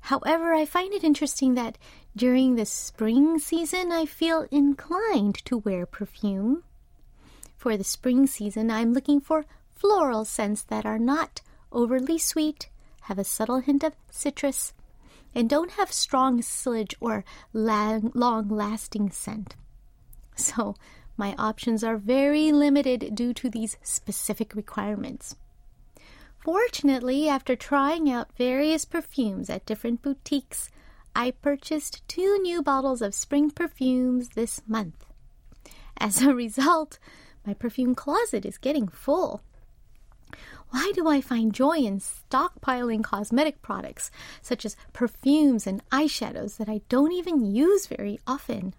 However, 0.00 0.54
I 0.54 0.64
find 0.64 0.94
it 0.94 1.04
interesting 1.04 1.52
that 1.56 1.76
during 2.16 2.54
the 2.54 2.64
spring 2.64 3.38
season, 3.38 3.92
I 3.92 4.06
feel 4.06 4.46
inclined 4.50 5.44
to 5.44 5.58
wear 5.58 5.84
perfume. 5.84 6.62
For 7.64 7.78
the 7.78 7.82
spring 7.82 8.26
season, 8.26 8.70
I'm 8.70 8.92
looking 8.92 9.22
for 9.22 9.46
floral 9.74 10.26
scents 10.26 10.60
that 10.64 10.84
are 10.84 10.98
not 10.98 11.40
overly 11.72 12.18
sweet, 12.18 12.68
have 13.04 13.18
a 13.18 13.24
subtle 13.24 13.60
hint 13.60 13.82
of 13.82 13.96
citrus, 14.10 14.74
and 15.34 15.48
don't 15.48 15.70
have 15.70 15.90
strong 15.90 16.42
sillage 16.42 16.94
or 17.00 17.24
long, 17.54 18.12
lasting 18.14 19.12
scent. 19.12 19.56
So, 20.36 20.74
my 21.16 21.34
options 21.38 21.82
are 21.82 21.96
very 21.96 22.52
limited 22.52 23.14
due 23.14 23.32
to 23.32 23.48
these 23.48 23.78
specific 23.82 24.54
requirements. 24.54 25.34
Fortunately, 26.36 27.30
after 27.30 27.56
trying 27.56 28.10
out 28.10 28.36
various 28.36 28.84
perfumes 28.84 29.48
at 29.48 29.64
different 29.64 30.02
boutiques, 30.02 30.68
I 31.16 31.30
purchased 31.30 32.06
two 32.08 32.38
new 32.42 32.62
bottles 32.62 33.00
of 33.00 33.14
spring 33.14 33.50
perfumes 33.50 34.28
this 34.34 34.60
month. 34.66 35.06
As 35.96 36.20
a 36.20 36.34
result, 36.34 36.98
my 37.46 37.54
perfume 37.54 37.94
closet 37.94 38.44
is 38.44 38.58
getting 38.58 38.88
full. 38.88 39.42
Why 40.70 40.90
do 40.94 41.08
I 41.08 41.20
find 41.20 41.52
joy 41.52 41.78
in 41.78 42.00
stockpiling 42.00 43.04
cosmetic 43.04 43.62
products 43.62 44.10
such 44.42 44.64
as 44.64 44.76
perfumes 44.92 45.66
and 45.66 45.88
eyeshadows 45.90 46.56
that 46.56 46.68
I 46.68 46.80
don't 46.88 47.12
even 47.12 47.44
use 47.44 47.86
very 47.86 48.18
often? 48.26 48.74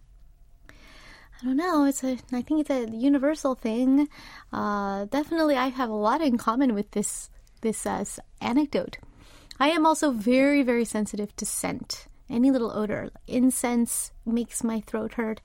I 0.70 1.46
don't 1.46 1.58
know. 1.58 1.86
It's 1.86 2.04
a. 2.04 2.18
I 2.32 2.42
think 2.42 2.62
it's 2.62 2.70
a 2.70 2.90
universal 2.90 3.56
thing. 3.56 4.08
Uh, 4.52 5.06
definitely, 5.06 5.56
I 5.56 5.68
have 5.68 5.90
a 5.90 5.94
lot 5.94 6.22
in 6.22 6.38
common 6.38 6.74
with 6.74 6.92
this 6.92 7.30
this 7.62 7.86
uh, 7.86 8.04
anecdote. 8.42 8.98
I 9.60 9.70
am 9.70 9.86
also 9.86 10.12
very, 10.12 10.64
very 10.64 10.86
sensitive 10.86 11.36
to 11.38 11.46
scent. 11.46 12.08
Any 12.30 12.52
little 12.52 12.72
odor. 12.72 13.10
Incense 13.28 14.12
makes 14.26 14.64
my 14.64 14.82
throat 14.82 15.14
hurt. 15.14 15.42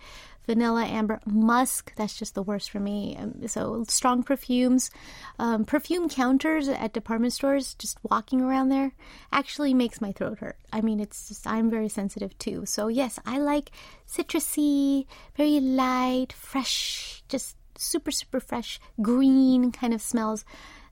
Vanilla, 0.47 0.85
amber, 0.85 1.21
musk, 1.27 1.93
that's 1.97 2.19
just 2.19 2.35
the 2.35 2.43
worst 2.43 2.71
for 2.71 2.81
me. 2.81 3.17
Um, 3.19 3.47
so, 3.47 3.85
strong 3.89 4.23
perfumes. 4.23 4.91
Um, 5.39 5.65
perfume 5.65 6.09
counters 6.09 6.69
at 6.69 6.93
department 6.93 7.33
stores, 7.33 7.75
just 7.75 7.99
walking 8.03 8.41
around 8.41 8.69
there, 8.69 8.93
actually 9.33 9.75
makes 9.75 10.01
my 10.01 10.13
throat 10.13 10.39
hurt. 10.39 10.57
I 10.73 10.81
mean, 10.81 10.99
it's 10.99 11.29
just, 11.29 11.47
I'm 11.47 11.71
very 11.71 11.89
sensitive 11.89 12.37
too. 12.39 12.65
So, 12.67 12.89
yes, 12.89 13.19
I 13.27 13.39
like 13.39 13.71
citrusy, 14.09 15.07
very 15.37 15.61
light, 15.61 16.33
fresh, 16.33 17.23
just 17.29 17.57
super, 17.77 18.11
super 18.11 18.41
fresh, 18.41 18.81
green 19.01 19.73
kind 19.73 19.95
of 19.95 20.03
smells, 20.03 20.45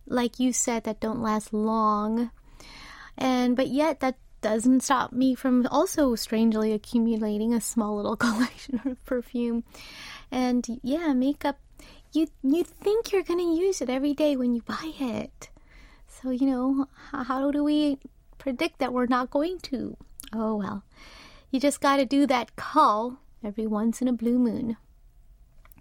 like 0.07 0.38
you 0.38 0.52
said, 0.52 0.85
that 0.85 1.00
don't 1.00 1.23
last 1.23 1.52
long. 1.52 2.31
And, 3.17 3.57
but 3.57 3.69
yet, 3.69 4.00
that 4.00 4.17
doesn't 4.40 4.83
stop 4.83 5.12
me 5.12 5.35
from 5.35 5.66
also 5.68 6.14
strangely 6.14 6.73
accumulating 6.73 7.52
a 7.52 7.61
small 7.61 7.97
little 7.97 8.16
collection 8.25 8.80
of 8.85 9.04
perfume. 9.04 9.64
And 10.30 10.66
yeah, 10.83 11.12
makeup 11.12 11.59
you 12.12 12.28
you 12.42 12.64
think 12.64 13.12
you're 13.12 13.23
going 13.23 13.38
to 13.38 13.61
use 13.61 13.80
it 13.80 13.90
every 13.90 14.14
day 14.14 14.37
when 14.37 14.54
you 14.54 14.62
buy 14.62 14.92
it. 14.99 15.50
So, 16.07 16.30
you 16.30 16.47
know, 16.47 16.87
how 17.12 17.50
do 17.50 17.62
we 17.62 17.99
predict 18.38 18.78
that 18.78 18.92
we're 18.92 19.07
not 19.07 19.30
going 19.30 19.59
to? 19.71 19.97
Oh 20.33 20.57
well. 20.57 20.85
You 21.50 21.61
just 21.61 21.80
got 21.80 21.97
to 21.97 22.04
do 22.04 22.26
that 22.26 22.57
call 22.57 23.18
every 23.42 23.66
once 23.66 24.02
in 24.02 24.09
a 24.09 24.12
blue 24.12 24.38
moon. 24.38 24.76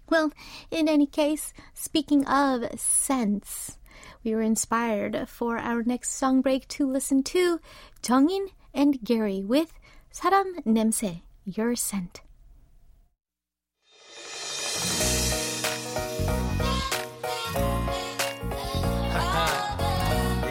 Well, 0.08 0.32
in 0.70 0.88
any 0.88 1.06
case, 1.06 1.52
speaking 1.74 2.26
of 2.26 2.64
scents, 2.80 3.76
we 4.24 4.34
were 4.34 4.40
inspired 4.40 5.28
for 5.28 5.58
our 5.58 5.82
next 5.82 6.12
song 6.12 6.40
break 6.40 6.66
to 6.68 6.90
listen 6.90 7.22
to 7.24 7.60
Jung 8.06 8.30
In 8.30 8.48
and 8.74 9.02
Gary 9.02 9.42
with 9.42 9.72
사람 10.12 10.54
냄새, 10.64 11.22
your 11.44 11.74
scent. 11.74 12.22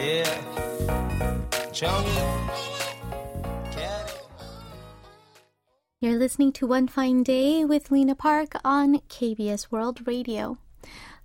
yeah. 0.00 0.48
You're 6.00 6.16
listening 6.16 6.52
to 6.52 6.66
One 6.66 6.86
Fine 6.86 7.24
Day 7.24 7.64
with 7.64 7.90
Lena 7.90 8.14
Park 8.14 8.54
on 8.64 9.00
KBS 9.08 9.72
World 9.72 10.06
Radio. 10.06 10.58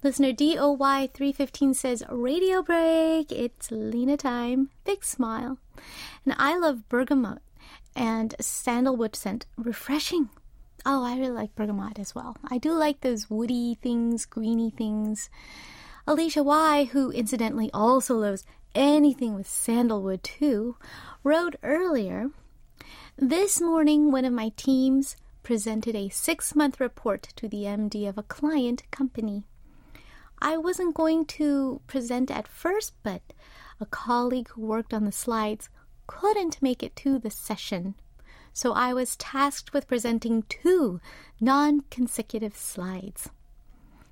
Listener 0.03 0.33
DOY315 0.33 1.73
says, 1.73 2.03
Radio 2.09 2.61
break. 2.61 3.31
It's 3.31 3.71
Lena 3.71 4.17
time. 4.17 4.69
Big 4.83 5.01
smile. 5.01 5.59
And 6.25 6.35
I 6.37 6.57
love 6.57 6.89
bergamot 6.89 7.39
and 7.95 8.35
sandalwood 8.37 9.15
scent. 9.15 9.45
Refreshing. 9.55 10.27
Oh, 10.85 11.05
I 11.05 11.17
really 11.17 11.31
like 11.31 11.55
bergamot 11.55 11.99
as 11.99 12.13
well. 12.13 12.35
I 12.43 12.57
do 12.57 12.73
like 12.73 12.99
those 12.99 13.29
woody 13.29 13.75
things, 13.81 14.25
greeny 14.25 14.71
things. 14.71 15.29
Alicia 16.05 16.43
Y, 16.43 16.89
who 16.91 17.09
incidentally 17.11 17.71
also 17.73 18.15
loves 18.15 18.45
anything 18.75 19.35
with 19.35 19.47
sandalwood 19.47 20.21
too, 20.21 20.75
wrote 21.23 21.55
earlier 21.63 22.29
This 23.15 23.61
morning, 23.61 24.11
one 24.11 24.25
of 24.25 24.33
my 24.33 24.51
teams 24.57 25.15
presented 25.43 25.95
a 25.95 26.09
six 26.09 26.53
month 26.55 26.81
report 26.81 27.29
to 27.37 27.47
the 27.47 27.63
MD 27.63 28.09
of 28.09 28.17
a 28.17 28.23
client 28.23 28.83
company. 28.91 29.45
I 30.43 30.57
wasn't 30.57 30.93
going 30.93 31.25
to 31.37 31.79
present 31.87 32.29
at 32.29 32.49
first, 32.49 32.93
but 33.01 33.21
a 33.79 33.85
colleague 33.85 34.49
who 34.49 34.61
worked 34.61 34.93
on 34.93 35.05
the 35.05 35.11
slides 35.13 35.69
couldn't 36.05 36.61
make 36.61 36.83
it 36.83 36.97
to 36.97 37.17
the 37.17 37.31
session. 37.31 37.95
So 38.51 38.73
I 38.73 38.93
was 38.93 39.15
tasked 39.15 39.71
with 39.71 39.87
presenting 39.87 40.43
two 40.43 40.99
non 41.39 41.81
consecutive 41.89 42.57
slides. 42.57 43.29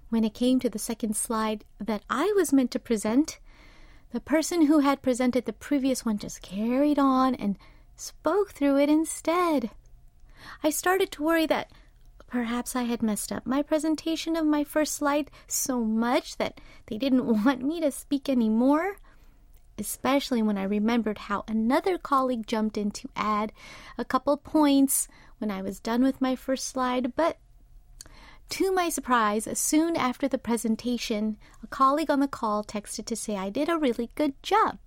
When 0.08 0.24
it 0.24 0.34
came 0.34 0.62
to 0.62 0.70
the 0.70 0.80
second 0.80 1.17
slide 1.17 1.65
that 1.82 2.04
I 2.10 2.32
was 2.34 2.54
meant 2.54 2.72
to 2.72 2.80
present, 2.80 3.39
the 4.13 4.22
person 4.22 4.67
who 4.67 4.80
had 4.80 5.02
presented 5.02 5.46
the 5.46 5.54
previous 5.54 6.06
one 6.06 6.17
just 6.17 6.41
carried 6.41 6.98
on 6.98 7.36
and 7.36 7.58
spoke 7.98 8.52
through 8.52 8.78
it 8.80 8.89
instead. 8.89 9.70
I 10.63 10.70
started 10.70 11.12
to 11.12 11.24
worry 11.24 11.46
that 11.48 11.72
Perhaps 12.32 12.78
I 12.78 12.84
had 12.84 13.04
messed 13.04 13.30
up 13.34 13.46
my 13.46 13.62
presentation 13.62 14.38
of 14.38 14.46
my 14.46 14.63
first 14.63 14.96
slide 14.96 15.30
so 15.48 15.84
much 15.84 16.38
that 16.38 16.62
they 16.86 16.98
didn't 16.98 17.26
want 17.46 17.62
me 17.62 17.82
to 17.82 17.91
speak 17.91 18.30
anymore. 18.30 18.96
Especially 19.78 20.41
when 20.41 20.58
I 20.58 20.63
remembered 20.63 21.17
how 21.17 21.44
another 21.46 21.98
colleague 21.98 22.48
jumped 22.48 22.78
in 22.78 22.89
to 22.91 23.10
add 23.17 23.52
a 23.98 24.06
couple 24.06 24.38
points 24.38 25.10
when 25.39 25.52
I 25.52 25.62
was 25.62 25.82
done 25.82 26.04
with 26.04 26.22
my 26.22 26.38
first 26.38 26.70
slide. 26.70 27.17
But 27.17 27.38
to 28.50 28.72
my 28.72 28.88
surprise, 28.88 29.50
soon 29.60 29.98
after 29.98 30.30
the 30.30 30.38
presentation, 30.38 31.36
a 31.62 31.67
colleague 31.67 32.10
on 32.10 32.22
the 32.22 32.30
call 32.30 32.63
texted 32.63 33.06
to 33.08 33.15
say 33.17 33.36
I 33.36 33.50
did 33.50 33.67
a 33.67 33.78
really 33.78 34.10
good 34.15 34.41
job 34.41 34.78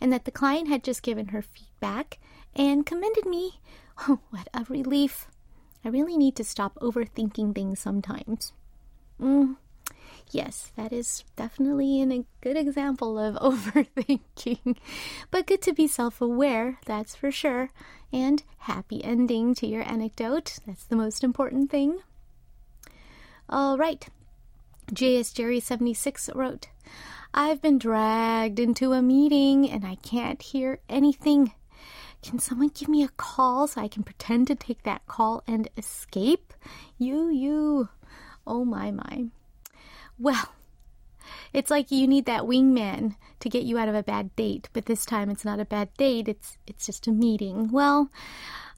and 0.00 0.12
that 0.12 0.26
the 0.26 0.30
client 0.30 0.68
had 0.68 0.84
just 0.84 1.02
given 1.02 1.28
her 1.28 1.42
feedback 1.42 2.20
and 2.54 2.86
commended 2.86 3.26
me. 3.26 3.60
Oh, 4.06 4.20
what 4.30 4.48
a 4.54 4.64
relief! 4.68 5.26
I 5.88 5.90
really 5.90 6.18
need 6.18 6.36
to 6.36 6.44
stop 6.44 6.74
overthinking 6.80 7.54
things 7.54 7.80
sometimes. 7.80 8.52
Mm, 9.18 9.56
yes, 10.30 10.70
that 10.76 10.92
is 10.92 11.24
definitely 11.34 12.02
a 12.02 12.26
good 12.42 12.58
example 12.58 13.18
of 13.18 13.36
overthinking. 13.40 14.76
but 15.30 15.46
good 15.46 15.62
to 15.62 15.72
be 15.72 15.86
self 15.86 16.20
aware, 16.20 16.78
that's 16.84 17.14
for 17.14 17.30
sure. 17.30 17.70
And 18.12 18.42
happy 18.58 19.02
ending 19.02 19.54
to 19.54 19.66
your 19.66 19.82
anecdote. 19.90 20.58
That's 20.66 20.84
the 20.84 20.94
most 20.94 21.24
important 21.24 21.70
thing. 21.70 22.00
All 23.48 23.78
right. 23.78 24.06
JS 24.92 25.32
Jerry76 25.32 26.34
wrote, 26.34 26.68
I've 27.32 27.62
been 27.62 27.78
dragged 27.78 28.58
into 28.58 28.92
a 28.92 29.00
meeting 29.00 29.70
and 29.70 29.86
I 29.86 29.94
can't 29.94 30.42
hear 30.42 30.80
anything. 30.90 31.54
Can 32.22 32.38
someone 32.38 32.70
give 32.74 32.88
me 32.88 33.02
a 33.02 33.08
call 33.08 33.66
so 33.68 33.80
I 33.80 33.88
can 33.88 34.02
pretend 34.02 34.48
to 34.48 34.54
take 34.54 34.82
that 34.82 35.06
call 35.06 35.42
and 35.46 35.68
escape? 35.76 36.52
You, 36.98 37.28
you. 37.30 37.88
Oh 38.46 38.64
my, 38.64 38.90
my. 38.90 39.26
Well, 40.18 40.52
it's 41.52 41.70
like 41.70 41.90
you 41.90 42.06
need 42.06 42.26
that 42.26 42.42
wingman 42.42 43.16
to 43.40 43.48
get 43.48 43.62
you 43.62 43.78
out 43.78 43.88
of 43.88 43.94
a 43.94 44.02
bad 44.02 44.34
date, 44.36 44.68
but 44.72 44.86
this 44.86 45.04
time 45.04 45.30
it's 45.30 45.44
not 45.44 45.60
a 45.60 45.64
bad 45.64 45.94
date, 45.96 46.28
it's 46.28 46.58
it's 46.66 46.86
just 46.86 47.06
a 47.06 47.12
meeting. 47.12 47.70
Well, 47.70 48.10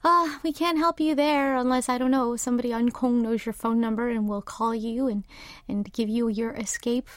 uh, 0.03 0.37
we 0.43 0.53
can't 0.53 0.77
help 0.77 0.99
you 0.99 1.15
there 1.15 1.55
unless 1.55 1.89
I 1.89 1.97
don't 1.97 2.11
know, 2.11 2.35
somebody 2.35 2.71
on 2.73 2.89
Kong 2.89 3.21
knows 3.21 3.45
your 3.45 3.53
phone 3.53 3.79
number 3.79 4.09
and 4.09 4.27
will 4.27 4.41
call 4.41 4.75
you 4.75 5.07
and 5.07 5.25
and 5.67 5.91
give 5.91 6.09
you 6.09 6.27
your 6.27 6.53
escape. 6.53 7.09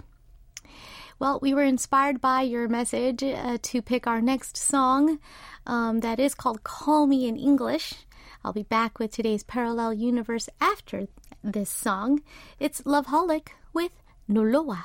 Well, 1.25 1.39
we 1.41 1.55
were 1.55 1.63
inspired 1.63 2.21
by 2.21 2.43
your 2.43 2.69
message 2.69 3.23
uh, 3.23 3.57
to 3.63 3.81
pick 3.81 4.07
our 4.07 4.21
next 4.21 4.59
song 4.59 5.21
um, 5.67 6.01
that 6.01 6.21
is 6.21 6.35
called 6.35 6.65
Call 6.65 7.07
Me 7.07 7.27
in 7.27 7.39
English. 7.39 7.95
I'll 8.45 8.53
be 8.53 8.63
back 8.63 8.99
with 8.99 9.13
today's 9.13 9.43
parallel 9.43 9.95
universe 9.95 10.51
after 10.61 11.09
this 11.43 11.71
song. 11.71 12.21
It's 12.61 12.83
Loveholic 12.83 13.53
with 13.73 13.93
Noloa. 14.29 14.85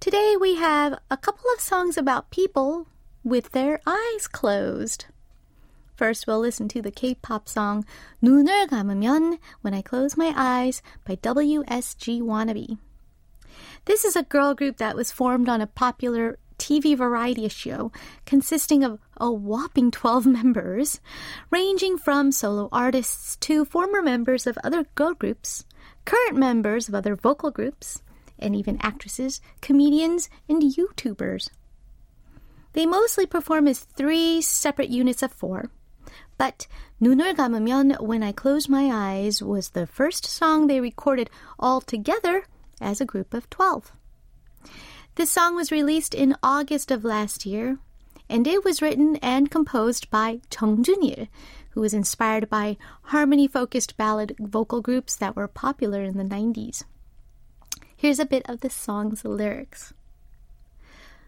Today 0.00 0.36
we 0.40 0.56
have 0.56 0.98
a 1.10 1.16
couple 1.16 1.50
of 1.54 1.60
songs 1.60 1.96
about 1.96 2.30
people 2.30 2.86
with 3.24 3.52
their 3.52 3.80
eyes 3.86 4.26
closed. 4.26 5.06
First, 5.94 6.26
we'll 6.26 6.40
listen 6.40 6.68
to 6.68 6.82
the 6.82 6.90
K-pop 6.90 7.48
song 7.48 7.84
눈을 8.22 8.66
감으면 8.68 9.38
When 9.60 9.74
I 9.74 9.82
Close 9.82 10.16
My 10.16 10.32
Eyes 10.34 10.82
by 11.04 11.16
WSG 11.16 12.22
Wannabe. 12.22 12.78
This 13.84 14.04
is 14.04 14.16
a 14.16 14.24
girl 14.24 14.54
group 14.54 14.78
that 14.78 14.96
was 14.96 15.12
formed 15.12 15.48
on 15.48 15.60
a 15.60 15.66
popular 15.66 16.38
TV 16.58 16.96
variety 16.96 17.48
show 17.48 17.90
consisting 18.24 18.84
of 18.84 19.00
a 19.16 19.30
whopping 19.30 19.90
12 19.90 20.26
members, 20.26 21.00
ranging 21.50 21.98
from 21.98 22.32
solo 22.32 22.68
artists 22.72 23.36
to 23.36 23.64
former 23.64 24.00
members 24.00 24.46
of 24.46 24.58
other 24.64 24.86
girl 24.94 25.14
groups, 25.14 25.64
current 26.04 26.36
members 26.36 26.88
of 26.88 26.94
other 26.94 27.16
vocal 27.16 27.50
groups, 27.50 28.02
and 28.38 28.56
even 28.56 28.78
actresses, 28.80 29.40
comedians, 29.60 30.28
and 30.48 30.62
YouTubers. 30.62 31.48
They 32.72 32.86
mostly 32.86 33.26
perform 33.26 33.68
as 33.68 33.80
three 33.80 34.40
separate 34.40 34.88
units 34.88 35.22
of 35.22 35.32
four, 35.32 35.70
but 36.38 36.66
눈을 37.00 37.34
감으면 37.34 38.00
When 38.00 38.22
I 38.22 38.32
Close 38.32 38.68
My 38.68 38.90
Eyes 38.90 39.42
was 39.42 39.70
the 39.70 39.86
first 39.86 40.26
song 40.26 40.66
they 40.66 40.80
recorded 40.80 41.30
all 41.58 41.80
together 41.80 42.44
as 42.80 43.00
a 43.00 43.06
group 43.06 43.34
of 43.34 43.48
12. 43.50 43.92
This 45.14 45.30
song 45.30 45.54
was 45.54 45.70
released 45.70 46.14
in 46.14 46.36
August 46.42 46.90
of 46.90 47.04
last 47.04 47.44
year, 47.44 47.78
and 48.28 48.46
it 48.46 48.64
was 48.64 48.80
written 48.80 49.16
and 49.16 49.50
composed 49.50 50.08
by 50.10 50.40
Chung 50.48 50.82
Junil, 50.82 51.28
who 51.70 51.80
was 51.82 51.92
inspired 51.92 52.48
by 52.48 52.78
harmony-focused 53.12 53.96
ballad 53.96 54.34
vocal 54.38 54.80
groups 54.80 55.14
that 55.16 55.36
were 55.36 55.48
popular 55.48 56.02
in 56.02 56.16
the 56.16 56.24
90s. 56.24 56.84
Here's 57.99 58.19
a 58.19 58.25
bit 58.25 58.47
of 58.47 58.61
the 58.61 58.69
song's 58.69 59.25
lyrics. 59.25 59.91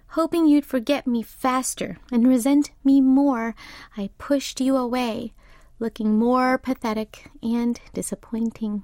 Hoping 0.09 0.45
you'd 0.45 0.67
forget 0.67 1.07
me 1.07 1.23
faster 1.23 1.97
and 2.11 2.27
resent 2.27 2.69
me 2.83 3.01
more, 3.01 3.55
I 3.97 4.11
pushed 4.19 4.61
you 4.61 4.77
away, 4.77 5.33
looking 5.79 6.19
more 6.19 6.59
pathetic 6.59 7.31
and 7.41 7.81
disappointing. 7.95 8.83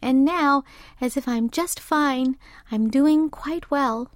And 0.00 0.24
now, 0.24 0.64
as 1.02 1.18
if 1.18 1.28
I'm 1.28 1.50
just 1.50 1.78
fine, 1.78 2.38
I'm 2.72 2.88
doing 2.88 3.28
quite 3.28 3.70
well. 3.70 4.10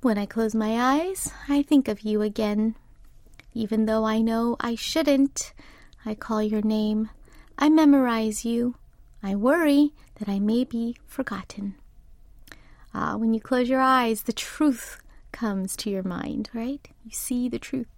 When 0.00 0.16
I 0.16 0.24
close 0.24 0.54
my 0.54 0.80
eyes, 0.80 1.32
I 1.50 1.60
think 1.60 1.86
of 1.86 2.00
you 2.00 2.22
again. 2.22 2.76
Even 3.52 3.84
though 3.84 4.06
I 4.06 4.22
know 4.22 4.56
I 4.58 4.74
shouldn't, 4.74 5.52
I 6.06 6.14
call 6.14 6.42
your 6.42 6.62
name. 6.62 7.10
I 7.58 7.68
memorize 7.68 8.46
you. 8.46 8.76
I 9.22 9.36
worry 9.36 9.92
that 10.22 10.30
I 10.30 10.38
may 10.38 10.62
be 10.62 10.96
forgotten. 11.04 11.74
Ah, 12.94 13.16
when 13.16 13.34
you 13.34 13.40
close 13.40 13.68
your 13.68 13.80
eyes, 13.80 14.22
the 14.22 14.32
truth 14.32 15.02
comes 15.32 15.74
to 15.78 15.90
your 15.90 16.04
mind, 16.04 16.48
right? 16.54 16.86
You 17.04 17.10
see 17.10 17.48
the 17.48 17.58
truth. 17.58 17.88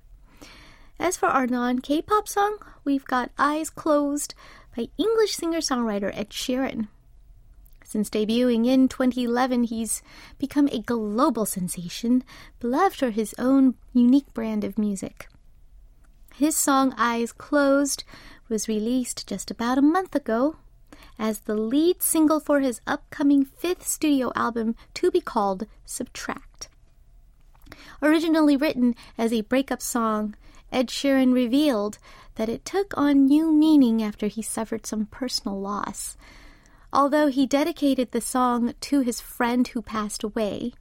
As 0.99 1.19
for 1.19 1.27
our 1.27 1.47
non 1.47 1.81
K 1.81 2.01
pop 2.01 2.27
song, 2.27 2.57
we've 2.83 3.05
got 3.05 3.31
Eyes 3.39 3.69
Closed 3.69 4.35
by 4.75 4.89
English 4.97 5.37
singer 5.37 5.59
songwriter 5.59 6.17
Ed 6.17 6.31
Sheeran. 6.31 6.89
Since 7.85 8.09
debuting 8.09 8.67
in 8.67 8.89
2011, 8.89 9.65
he's 9.65 10.03
become 10.39 10.71
a 10.73 10.81
global 10.81 11.45
sensation, 11.45 12.25
beloved 12.59 12.97
for 12.97 13.11
his 13.11 13.35
own 13.39 13.75
unique 13.93 14.33
brand 14.33 14.65
of 14.65 14.79
music. 14.79 15.29
His 16.35 16.57
song 16.57 16.95
Eyes 16.97 17.33
Closed 17.33 18.03
was 18.49 18.67
released 18.67 19.27
just 19.27 19.51
about 19.51 19.77
a 19.77 19.83
month 19.83 20.15
ago 20.15 20.57
as 21.19 21.41
the 21.41 21.55
lead 21.55 22.03
single 22.03 22.41
for 22.41 22.61
his 22.61 22.81
upcoming 22.87 23.45
fifth 23.45 23.87
studio 23.87 24.33
album 24.35 24.75
to 24.95 25.11
be 25.11 25.21
called 25.21 25.67
Subtract. 25.85 26.69
Originally 28.03 28.57
written 28.57 28.95
as 29.17 29.33
a 29.33 29.43
breakup 29.43 29.81
song, 29.81 30.35
Ed 30.73 30.89
Sheeran 30.89 31.33
revealed 31.33 31.99
that 32.35 32.49
it 32.49 32.65
took 32.65 32.97
on 32.97 33.27
new 33.27 33.53
meaning 33.53 34.03
after 34.03 34.27
he 34.27 34.43
suffered 34.43 34.87
some 34.87 35.07
personal 35.07 35.61
loss. 35.61 36.17
Although 36.93 37.29
he 37.29 37.47
dedicated 37.47 38.11
the 38.11 38.21
song 38.21 38.75
to 38.81 39.01
his 39.01 39.21
friend 39.21 39.67
who 39.69 39.83
passed 39.83 40.23
away, 40.23 40.73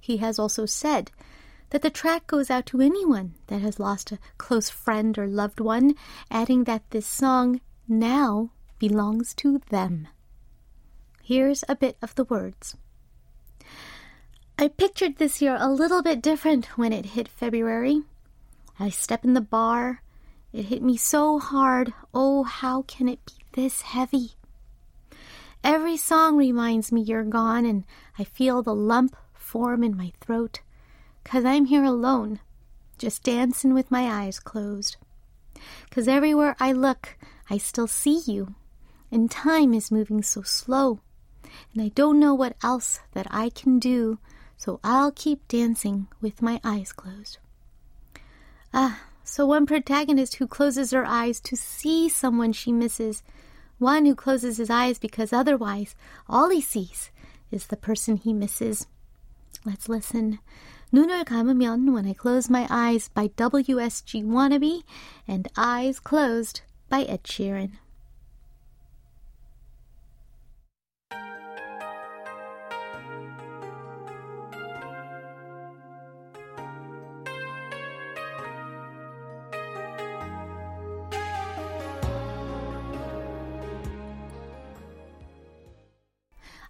he 0.00 0.18
has 0.18 0.38
also 0.38 0.66
said 0.66 1.10
that 1.70 1.82
the 1.82 1.90
track 1.90 2.26
goes 2.26 2.50
out 2.50 2.66
to 2.66 2.80
anyone 2.80 3.34
that 3.48 3.60
has 3.60 3.80
lost 3.80 4.12
a 4.12 4.18
close 4.38 4.70
friend 4.70 5.18
or 5.18 5.26
loved 5.26 5.60
one, 5.60 5.94
adding 6.30 6.64
that 6.64 6.88
this 6.90 7.06
song 7.06 7.60
now 7.88 8.50
belongs 8.88 9.32
to 9.32 9.60
them. 9.70 10.08
Here's 11.22 11.64
a 11.68 11.74
bit 11.74 11.96
of 12.02 12.14
the 12.16 12.24
words. 12.24 12.76
I 14.58 14.68
pictured 14.68 15.16
this 15.16 15.40
year 15.40 15.56
a 15.58 15.72
little 15.72 16.02
bit 16.02 16.20
different 16.20 16.66
when 16.76 16.92
it 16.92 17.16
hit 17.16 17.28
February. 17.28 18.02
I 18.78 18.90
step 18.90 19.24
in 19.24 19.32
the 19.32 19.40
bar. 19.40 20.02
It 20.52 20.66
hit 20.66 20.82
me 20.82 20.98
so 20.98 21.38
hard. 21.38 21.94
Oh, 22.12 22.42
how 22.42 22.82
can 22.82 23.08
it 23.08 23.24
be 23.24 23.32
this 23.52 23.82
heavy? 23.82 24.32
Every 25.62 25.96
song 25.96 26.36
reminds 26.36 26.92
me 26.92 27.00
you're 27.00 27.24
gone, 27.24 27.64
and 27.64 27.84
I 28.18 28.24
feel 28.24 28.62
the 28.62 28.74
lump 28.74 29.16
form 29.32 29.82
in 29.82 29.96
my 29.96 30.12
throat. 30.20 30.60
Cause 31.24 31.46
I'm 31.46 31.64
here 31.64 31.84
alone, 31.84 32.40
just 32.98 33.22
dancing 33.22 33.72
with 33.72 33.90
my 33.90 34.24
eyes 34.24 34.38
closed. 34.38 34.98
Cause 35.90 36.06
everywhere 36.06 36.54
I 36.60 36.72
look, 36.72 37.16
I 37.48 37.56
still 37.56 37.86
see 37.86 38.20
you 38.26 38.54
and 39.13 39.29
time 39.29 39.73
is 39.73 39.91
moving 39.91 40.21
so 40.21 40.41
slow, 40.41 40.99
and 41.73 41.81
I 41.81 41.89
don't 41.89 42.19
know 42.19 42.33
what 42.33 42.55
else 42.63 42.99
that 43.13 43.27
I 43.29 43.49
can 43.49 43.79
do, 43.79 44.19
so 44.57 44.79
I'll 44.83 45.11
keep 45.11 45.47
dancing 45.47 46.07
with 46.21 46.41
my 46.41 46.59
eyes 46.63 46.91
closed. 46.91 47.37
Ah, 48.73 49.01
so 49.23 49.45
one 49.45 49.65
protagonist 49.65 50.35
who 50.35 50.47
closes 50.47 50.91
her 50.91 51.05
eyes 51.05 51.39
to 51.41 51.55
see 51.55 52.09
someone 52.09 52.53
she 52.53 52.71
misses, 52.71 53.23
one 53.77 54.05
who 54.05 54.15
closes 54.15 54.57
his 54.57 54.69
eyes 54.69 54.99
because 54.99 55.31
otherwise 55.31 55.95
all 56.27 56.49
he 56.49 56.61
sees 56.61 57.11
is 57.51 57.67
the 57.67 57.77
person 57.77 58.17
he 58.17 58.33
misses. 58.33 58.87
Let's 59.65 59.89
listen. 59.89 60.39
눈을 60.91 61.23
감으면 61.23 61.93
When 61.93 62.07
I 62.07 62.13
Close 62.13 62.49
My 62.49 62.65
Eyes 62.69 63.09
by 63.09 63.27
WSG 63.29 64.25
Wannabe 64.25 64.83
and 65.27 65.47
Eyes 65.55 65.99
Closed 65.99 66.61
by 66.89 67.03
Ed 67.03 67.23
Sheeran. 67.23 67.73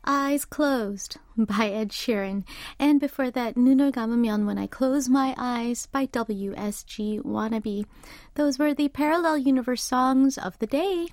Eyes 0.06 0.44
Closed 0.44 1.16
by 1.36 1.70
Ed 1.70 1.90
Sheeran, 1.90 2.44
and 2.78 3.00
before 3.00 3.30
that, 3.30 3.56
Nuno 3.56 3.90
Gamamyon 3.90 4.46
When 4.46 4.58
I 4.58 4.66
Close 4.66 5.08
My 5.08 5.34
Eyes 5.36 5.86
by 5.86 6.06
WSG 6.06 7.22
Wannabe. 7.22 7.86
Those 8.34 8.58
were 8.58 8.74
the 8.74 8.88
Parallel 8.88 9.38
Universe 9.38 9.82
songs 9.82 10.36
of 10.36 10.58
the 10.58 10.66
day. 10.66 11.08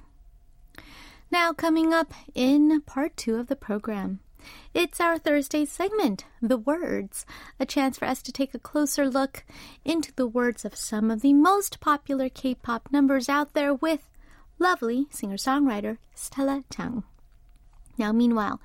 Now, 1.32 1.54
coming 1.54 1.94
up 1.94 2.14
in 2.36 2.82
part 2.82 3.16
two 3.16 3.38
of 3.38 3.48
the 3.48 3.56
program. 3.56 4.20
It's 4.74 5.00
our 5.00 5.18
Thursday 5.18 5.66
segment, 5.66 6.26
The 6.42 6.58
Words, 6.58 7.26
a 7.60 7.66
chance 7.66 7.98
for 7.98 8.06
us 8.06 8.22
to 8.24 8.32
take 8.32 8.54
a 8.54 8.60
closer 8.60 9.10
look 9.10 9.46
into 9.86 10.14
the 10.14 10.28
words 10.28 10.66
of 10.66 10.76
some 10.76 11.12
of 11.12 11.22
the 11.22 11.34
most 11.34 11.80
popular 11.80 12.28
K 12.30 12.56
pop 12.56 12.90
numbers 12.92 13.30
out 13.30 13.54
there 13.54 13.74
with 13.74 14.10
lovely 14.60 15.08
singer 15.12 15.38
songwriter 15.38 15.98
Stella 16.16 16.64
Jang. 16.70 17.04
Now, 18.02 18.12
meanwhile, 18.12 18.60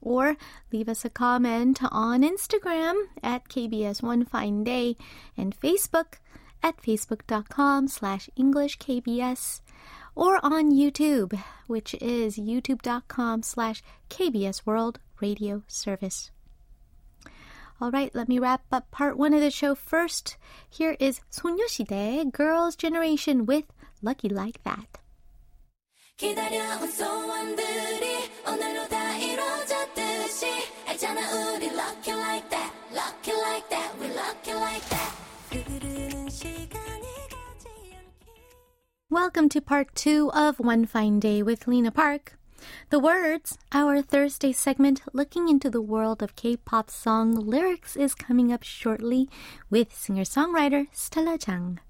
or 0.03 0.37
leave 0.71 0.89
us 0.91 1.05
a 1.07 1.11
comment 1.11 1.81
on 1.91 2.21
Instagram 2.21 3.05
at 3.23 3.49
KBS 3.49 4.03
One 4.03 4.27
Fine 4.27 4.65
Day 4.65 4.99
and 5.35 5.59
Facebook 5.59 6.17
at 6.63 6.77
facebook.com 6.77 7.89
slash 7.89 8.29
EnglishKBS 8.39 9.63
or 10.16 10.40
on 10.44 10.72
YouTube, 10.72 11.38
which 11.68 11.94
is 12.02 12.38
youtube.com 12.38 13.44
slash 13.44 13.84
KBS 14.10 14.66
World 14.66 15.00
Radio 15.22 15.64
Service. 15.68 16.32
All 17.82 17.92
right, 17.92 18.14
let 18.16 18.30
me 18.30 18.40
wrap 18.40 18.62
up 18.72 18.90
part 18.92 19.18
one 19.18 19.34
of 19.34 19.42
the 19.42 19.52
show 19.52 19.76
first. 19.76 20.38
Here 20.70 20.96
is 21.00 21.20
소녀시대 21.30 22.32
Girls' 22.32 22.78
Generation 22.78 23.46
with 23.46 23.66
Lucky 24.02 24.30
Like 24.30 24.64
That. 24.64 25.00
기다려온 26.18 26.90
소원들이 26.92 28.32
오늘로 28.48 28.88
다 28.88 29.18
이루어졌듯이 29.18 30.48
알잖아 30.88 31.20
우리 31.34 31.68
lucky 31.68 32.14
like 32.14 32.50
that 32.50 32.72
lucky 32.94 33.34
like 33.34 33.70
that 33.70 34.00
we 34.00 34.08
lucky 34.08 34.54
like 34.54 34.90
that 34.90 35.19
Welcome 39.13 39.49
to 39.49 39.61
part 39.61 39.93
two 39.97 40.31
of 40.31 40.61
One 40.61 40.87
Fine 40.87 41.19
Day 41.19 41.43
with 41.43 41.67
Lena 41.67 41.91
Park. 41.91 42.39
The 42.91 43.01
Words, 43.01 43.59
our 43.73 44.03
Thursday 44.03 44.53
segment 44.53 45.03
looking 45.13 45.49
into 45.49 45.69
the 45.69 45.83
world 45.83 46.23
of 46.23 46.37
K 46.37 46.57
pop 46.57 46.93
song 46.93 47.35
lyrics, 47.35 47.97
is 47.97 48.15
coming 48.15 48.53
up 48.53 48.63
shortly 48.63 49.29
with 49.69 49.93
singer 49.93 50.23
songwriter 50.23 50.87
Stella 50.93 51.39
Jang. 51.39 51.81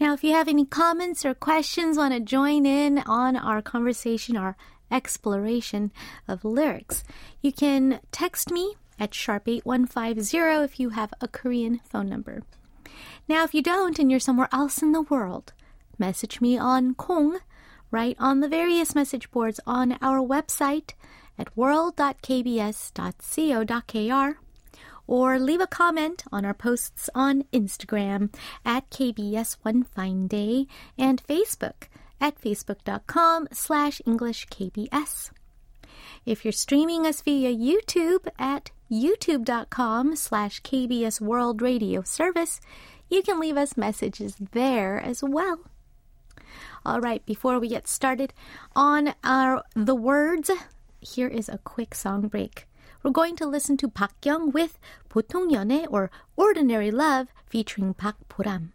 Now, 0.00 0.12
if 0.12 0.24
you 0.24 0.32
have 0.32 0.48
any 0.48 0.64
comments 0.64 1.24
or 1.24 1.34
questions, 1.34 1.96
want 1.96 2.12
to 2.12 2.18
join 2.18 2.66
in 2.66 2.98
on 3.06 3.36
our 3.36 3.62
conversation, 3.62 4.36
our 4.36 4.56
exploration 4.90 5.92
of 6.26 6.44
lyrics, 6.44 7.04
you 7.42 7.52
can 7.52 8.00
text 8.10 8.50
me 8.50 8.74
at 8.98 9.14
sharp 9.14 9.46
8150 9.46 10.64
if 10.64 10.80
you 10.80 10.88
have 10.88 11.14
a 11.20 11.28
Korean 11.28 11.78
phone 11.84 12.08
number. 12.08 12.42
Now, 13.28 13.44
if 13.44 13.54
you 13.54 13.62
don't 13.62 14.00
and 14.00 14.10
you're 14.10 14.18
somewhere 14.18 14.48
else 14.50 14.82
in 14.82 14.90
the 14.90 15.02
world, 15.02 15.52
message 15.98 16.40
me 16.40 16.58
on 16.58 16.94
Kong, 16.94 17.38
write 17.90 18.16
on 18.18 18.40
the 18.40 18.48
various 18.48 18.94
message 18.94 19.30
boards 19.30 19.60
on 19.66 19.98
our 20.00 20.20
website 20.20 20.92
at 21.38 21.56
world.kbs.co.kr 21.56 24.34
or 25.06 25.38
leave 25.38 25.60
a 25.60 25.66
comment 25.66 26.24
on 26.32 26.44
our 26.44 26.54
posts 26.54 27.10
on 27.14 27.42
Instagram 27.52 28.34
at 28.64 28.88
KBS 28.90 29.58
One 29.62 29.82
Fine 29.82 30.28
Day 30.28 30.66
and 30.98 31.22
Facebook 31.22 31.88
at 32.20 32.40
facebook.com 32.40 33.48
slash 33.52 34.00
EnglishKBS. 34.06 35.30
If 36.24 36.44
you're 36.44 36.52
streaming 36.52 37.06
us 37.06 37.20
via 37.20 37.54
YouTube 37.54 38.26
at 38.38 38.70
youtube.com 38.90 40.16
slash 40.16 40.62
KBS 40.62 41.20
World 41.20 41.60
Radio 41.60 42.02
Service, 42.02 42.60
you 43.10 43.22
can 43.22 43.38
leave 43.38 43.56
us 43.56 43.76
messages 43.76 44.36
there 44.52 44.98
as 44.98 45.22
well. 45.22 45.60
All 46.86 47.00
right, 47.00 47.24
before 47.24 47.58
we 47.58 47.68
get 47.68 47.88
started 47.88 48.34
on 48.76 49.14
our 49.24 49.64
the 49.74 49.94
words, 49.94 50.50
here 51.00 51.28
is 51.28 51.48
a 51.48 51.56
quick 51.56 51.94
song 51.94 52.28
break. 52.28 52.68
We're 53.02 53.10
going 53.10 53.36
to 53.36 53.46
listen 53.46 53.78
to 53.78 53.88
Park 53.88 54.12
Kyung 54.20 54.52
with 54.52 54.78
보통 55.08 55.50
연애 55.50 55.86
or 55.88 56.10
Ordinary 56.36 56.90
Love 56.90 57.28
featuring 57.46 57.94
Park 57.94 58.16
Boram. 58.28 58.73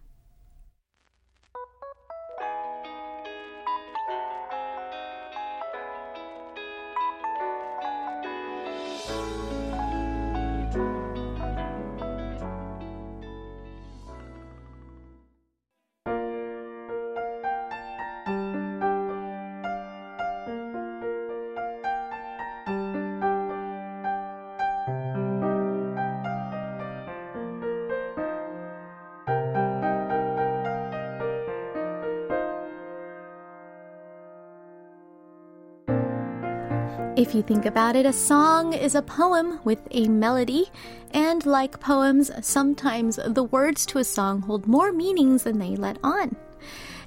If 37.29 37.35
you 37.35 37.43
think 37.43 37.67
about 37.67 37.95
it, 37.95 38.07
a 38.07 38.11
song 38.11 38.73
is 38.73 38.95
a 38.95 39.03
poem 39.03 39.59
with 39.63 39.87
a 39.91 40.07
melody, 40.07 40.65
and 41.11 41.45
like 41.45 41.79
poems, 41.79 42.31
sometimes 42.41 43.19
the 43.23 43.43
words 43.43 43.85
to 43.85 43.99
a 43.99 44.03
song 44.03 44.41
hold 44.41 44.65
more 44.65 44.91
meanings 44.91 45.43
than 45.43 45.59
they 45.59 45.75
let 45.75 45.99
on. 46.03 46.35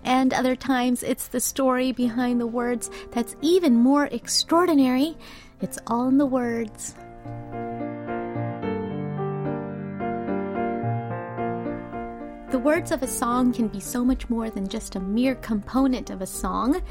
And 0.05 0.33
other 0.33 0.55
times 0.55 1.03
it's 1.03 1.27
the 1.27 1.41
story 1.41 1.91
behind 1.91 2.41
the 2.41 2.47
words 2.47 2.89
that's 3.11 3.35
even 3.41 3.75
more 3.75 4.07
extraordinary. 4.13 5.17
It's 5.61 5.81
all 5.89 6.07
in 6.07 6.19
the 6.19 6.27
words. 6.27 6.95
The 12.53 12.59
words 12.59 12.93
of 12.93 13.03
a 13.03 13.09
song 13.09 13.55
can 13.55 13.69
be 13.69 13.81
so 13.81 14.05
much 14.05 14.29
more 14.29 14.51
than 14.51 14.69
just 14.69 14.95
a 14.95 15.01
mere 15.01 15.37
component 15.37 16.11
of 16.11 16.21
a 16.21 16.27
song. 16.27 16.83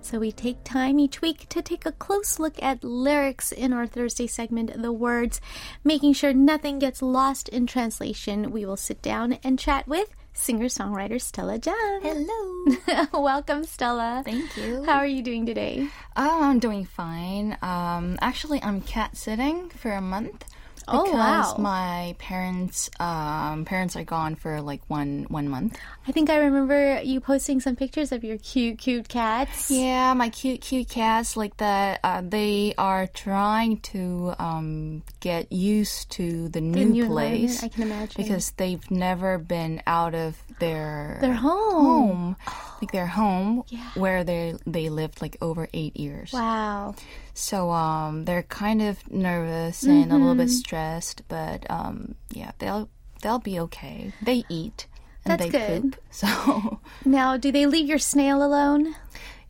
So 0.00 0.20
we 0.20 0.30
take 0.30 0.62
time 0.62 1.00
each 1.00 1.20
week 1.20 1.48
to 1.48 1.60
take 1.60 1.84
a 1.84 1.90
close 1.90 2.38
look 2.38 2.54
at 2.62 2.84
lyrics 2.84 3.50
in 3.50 3.72
our 3.72 3.84
Thursday 3.84 4.28
segment, 4.28 4.80
the 4.80 4.92
words, 4.92 5.40
making 5.82 6.12
sure 6.12 6.32
nothing 6.32 6.78
gets 6.78 7.02
lost 7.02 7.48
in 7.48 7.66
translation. 7.66 8.52
We 8.52 8.64
will 8.64 8.76
sit 8.76 9.02
down 9.02 9.32
and 9.42 9.58
chat 9.58 9.88
with 9.88 10.14
singer-songwriter 10.34 11.20
Stella 11.20 11.58
Jang. 11.58 12.00
Hello. 12.00 13.06
Welcome, 13.20 13.64
Stella. 13.64 14.22
Thank 14.24 14.56
you. 14.56 14.84
How 14.84 14.98
are 14.98 15.06
you 15.06 15.22
doing 15.22 15.46
today? 15.46 15.88
Oh, 16.16 16.44
I'm 16.44 16.60
doing 16.60 16.84
fine. 16.84 17.58
Um, 17.60 18.18
actually, 18.20 18.62
I'm 18.62 18.82
cat 18.82 19.16
sitting 19.16 19.68
for 19.70 19.90
a 19.90 20.00
month. 20.00 20.44
Oh, 20.90 21.04
because 21.04 21.54
wow. 21.54 21.56
my 21.58 22.16
parents 22.18 22.90
um, 22.98 23.64
parents 23.64 23.96
are 23.96 24.04
gone 24.04 24.34
for 24.34 24.60
like 24.60 24.80
one 24.88 25.26
one 25.28 25.48
month. 25.48 25.78
I 26.06 26.12
think 26.12 26.30
I 26.30 26.36
remember 26.38 27.00
you 27.02 27.20
posting 27.20 27.60
some 27.60 27.76
pictures 27.76 28.12
of 28.12 28.24
your 28.24 28.38
cute, 28.38 28.78
cute 28.78 29.08
cats. 29.08 29.70
Yeah, 29.70 30.14
my 30.14 30.30
cute 30.30 30.60
cute 30.60 30.88
cats 30.88 31.36
like 31.36 31.56
that. 31.58 32.00
Uh, 32.02 32.22
they 32.24 32.74
are 32.78 33.06
trying 33.06 33.80
to 33.92 34.34
um, 34.38 35.02
get 35.20 35.52
used 35.52 36.10
to 36.12 36.48
the 36.48 36.60
new, 36.60 36.86
new 36.86 37.06
place. 37.06 37.62
environment, 37.62 37.64
I 37.64 37.68
can 37.68 37.82
imagine. 37.82 38.22
because 38.22 38.50
they've 38.52 38.90
never 38.90 39.38
been 39.38 39.82
out 39.86 40.14
of 40.14 40.42
their 40.58 41.18
Their 41.20 41.34
home. 41.34 41.84
home, 41.84 42.36
like 42.80 42.92
their 42.92 43.06
home 43.06 43.62
Yeah. 43.68 43.90
where 43.94 44.24
they 44.24 44.54
they 44.66 44.88
lived 44.88 45.20
like 45.22 45.36
over 45.40 45.68
eight 45.72 45.96
years. 45.96 46.32
Wow. 46.32 46.94
So 47.34 47.70
um, 47.70 48.24
they're 48.24 48.42
kind 48.42 48.82
of 48.82 49.10
nervous 49.10 49.84
and 49.84 50.10
a 50.12 50.16
little 50.18 50.34
bit 50.34 50.48
Mm-hmm. 50.48 50.62
stressed, 50.66 51.22
but 51.28 51.64
um, 51.70 52.14
yeah, 52.30 52.52
they'll 52.58 52.88
they'll 53.22 53.38
be 53.38 53.58
okay. 53.60 54.12
They 54.20 54.44
eat 54.48 54.86
and 55.24 55.38
That's 55.38 55.46
they 55.46 55.50
good. 55.58 55.82
poop. 55.82 56.00
So 56.10 56.80
Now, 57.04 57.36
do 57.36 57.52
they 57.52 57.66
leave 57.66 57.88
your 57.88 57.98
snail 57.98 58.42
alone? 58.42 58.94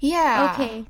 yeah, 0.01 0.53
Okay. 0.53 0.85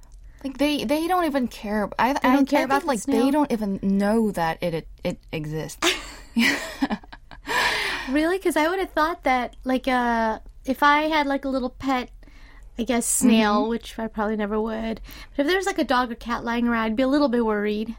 Like 0.45 0.59
they 0.59 0.85
they 0.85 1.07
don't 1.09 1.25
even 1.27 1.49
care. 1.49 1.89
I, 1.99 2.15
I 2.23 2.33
don't 2.35 2.47
care 2.49 2.61
I 2.61 2.65
about 2.65 2.85
like 2.85 3.01
snail? 3.01 3.25
they 3.25 3.31
don't 3.31 3.51
even 3.53 3.79
know 3.83 4.31
that 4.33 4.59
it 4.63 4.75
it, 4.75 4.87
it 5.05 5.19
exists. 5.33 5.83
Really? 8.11 8.39
Because 8.39 8.57
I 8.57 8.69
would 8.69 8.79
have 8.79 8.91
thought 8.91 9.25
that, 9.25 9.57
like, 9.65 9.87
uh, 9.89 10.39
if 10.65 10.83
I 10.83 11.03
had 11.03 11.27
like 11.27 11.45
a 11.45 11.49
little 11.49 11.71
pet, 11.71 12.11
I 12.79 12.85
guess 12.85 13.07
snail, 13.07 13.63
Mm-hmm. 13.63 13.71
which 13.71 13.99
I 13.99 14.07
probably 14.07 14.37
never 14.37 14.61
would, 14.61 15.01
but 15.37 15.43
if 15.43 15.47
there 15.47 15.57
was 15.57 15.67
like 15.67 15.79
a 15.79 15.85
dog 15.85 16.13
or 16.13 16.15
cat 16.15 16.45
lying 16.45 16.69
around, 16.69 16.85
I'd 16.85 16.97
be 16.97 17.03
a 17.03 17.09
little 17.09 17.29
bit 17.29 17.45
worried 17.45 17.95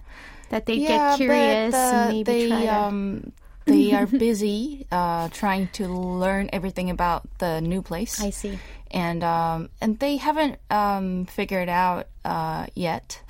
that 0.49 0.65
they'd 0.65 0.79
get 0.87 1.17
curious 1.17 1.71
but, 1.73 1.77
uh, 1.77 1.97
and 1.97 2.09
maybe 2.09 2.23
they 2.23 2.47
try 2.49 2.65
to. 2.65 2.73
um 2.73 3.31
they 3.65 3.93
are 3.93 4.07
busy 4.07 4.87
uh, 4.91 5.29
trying 5.29 5.67
to 5.73 5.87
learn 5.87 6.49
everything 6.51 6.89
about 6.89 7.21
the 7.37 7.61
new 7.61 7.81
place. 7.83 8.19
I 8.19 8.31
see. 8.31 8.57
and 8.89 9.23
um, 9.23 9.69
and 9.79 9.99
they 9.99 10.17
haven't 10.17 10.57
um, 10.71 11.25
figured 11.25 11.69
out 11.69 12.07
uh, 12.25 12.65
yet. 12.73 13.21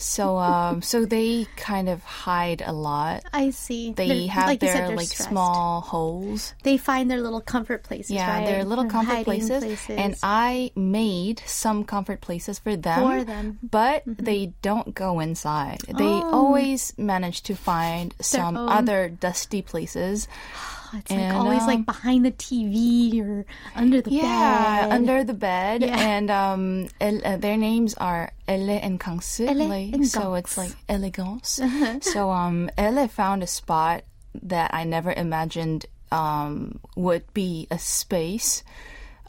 So 0.00 0.36
um, 0.38 0.80
so 0.80 1.04
they 1.04 1.46
kind 1.56 1.88
of 1.88 2.02
hide 2.04 2.62
a 2.64 2.72
lot. 2.72 3.24
I 3.32 3.50
see. 3.50 3.92
They 3.92 4.06
They're- 4.08 4.28
have 4.28 4.46
like 4.46 4.60
their 4.60 4.94
like 4.94 5.08
stressed. 5.08 5.28
small 5.30 5.80
holes. 5.80 6.54
They 6.62 6.76
find 6.78 7.10
their 7.10 7.20
little 7.20 7.40
comfort 7.40 7.82
places. 7.82 8.12
Yeah, 8.12 8.30
right? 8.32 8.46
they're 8.46 8.64
little 8.64 8.86
comfort 8.86 9.10
hiding 9.10 9.24
places, 9.24 9.86
and 9.90 10.14
I 10.22 10.70
made 10.76 11.42
some 11.46 11.82
comfort 11.84 12.20
places 12.20 12.60
for 12.60 12.76
them. 12.76 13.02
For 13.02 13.24
them. 13.24 13.58
but 13.60 14.02
they 14.06 14.54
don't 14.62 14.94
go 14.94 15.18
inside. 15.18 15.80
They 15.88 16.04
Oh. 16.04 16.30
always 16.32 16.92
manage 16.96 17.42
to 17.50 17.56
find 17.56 18.14
some 18.20 18.56
own. 18.56 18.68
other 18.68 19.08
dusty 19.08 19.62
places. 19.62 20.28
it's 20.94 21.10
like 21.10 21.32
always 21.34 21.62
um, 21.62 21.66
like 21.66 21.86
behind 21.86 22.24
the 22.24 22.32
TV 22.32 23.20
or 23.20 23.44
under 23.74 24.00
the 24.00 24.10
Yeah, 24.10 24.86
bed. 24.86 24.92
under 24.92 25.24
the 25.24 25.34
bed, 25.34 25.82
Yeah. 25.82 25.96
and 25.98 26.30
um, 26.30 26.88
el- 27.00 27.24
uh, 27.26 27.36
their 27.36 27.56
names 27.56 27.94
are 27.94 28.32
Elle 28.46 28.78
and 28.82 28.98
Kangsu. 29.00 29.48
Elle 29.48 29.68
like, 29.68 29.92
and 29.94 30.06
so 30.06 30.34
it's 30.34 30.56
like 30.56 30.72
elegance. 30.88 31.60
Uh-huh. 31.60 32.00
So 32.00 32.30
um, 32.30 32.70
Elle 32.78 33.08
found 33.08 33.42
a 33.42 33.46
spot 33.46 34.02
that 34.42 34.72
I 34.74 34.84
never 34.84 35.12
imagined 35.12 35.86
um 36.10 36.80
would 36.96 37.24
be 37.34 37.66
a 37.70 37.78
space. 37.78 38.62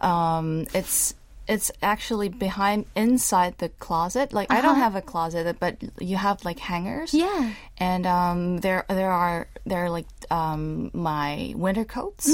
Um, 0.01 0.65
it's 0.73 1.13
it's 1.47 1.71
actually 1.81 2.29
behind 2.29 2.85
inside 2.95 3.57
the 3.57 3.69
closet. 3.69 4.31
Like 4.33 4.51
I 4.53 4.61
don't 4.61 4.77
have 4.77 4.95
a 4.95 5.01
closet, 5.01 5.57
but 5.59 5.77
you 5.99 6.15
have 6.15 6.45
like 6.45 6.59
hangers. 6.59 7.13
Uh-huh. 7.13 7.25
Yeah. 7.25 7.53
and 7.77 8.05
um, 8.05 8.57
there 8.59 8.85
there 8.87 9.11
are 9.11 9.47
there 9.65 9.85
are 9.85 9.89
like 9.89 10.05
um, 10.31 10.91
my 10.93 11.53
winter 11.55 11.85
coats, 11.85 12.29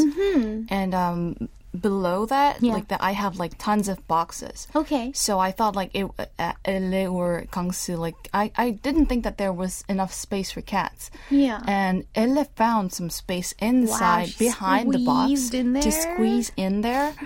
and 0.69 0.93
um, 0.93 1.49
below 1.79 2.25
that, 2.27 2.55
Mm-hmm. 2.55 2.65
Yeah. 2.65 2.73
like 2.73 2.87
that, 2.87 3.01
I 3.03 3.11
have 3.11 3.37
like 3.37 3.57
tons 3.57 3.89
of 3.89 4.05
boxes. 4.07 4.67
Okay. 4.75 5.11
So 5.13 5.39
I 5.39 5.51
thought 5.51 5.75
like 5.75 5.91
it, 5.93 6.07
uh, 6.39 6.53
Elle 6.63 7.07
or 7.07 7.43
Kangsu, 7.51 7.97
like 7.97 8.15
I, 8.33 8.51
I 8.55 8.71
didn't 8.71 9.07
think 9.07 9.23
that 9.25 9.37
there 9.37 9.51
was 9.51 9.83
enough 9.89 10.13
space 10.13 10.51
for 10.51 10.61
cats. 10.61 11.11
Yeah. 11.29 11.61
And 11.67 12.05
Elle 12.15 12.45
found 12.55 12.93
some 12.93 13.09
space 13.09 13.53
inside 13.59 14.29
she 14.29 14.45
behind 14.45 14.93
the 14.93 14.99
box 15.03 15.49
to 15.49 15.91
squeeze 15.91 16.51
in 16.55 16.79
there. 16.81 17.13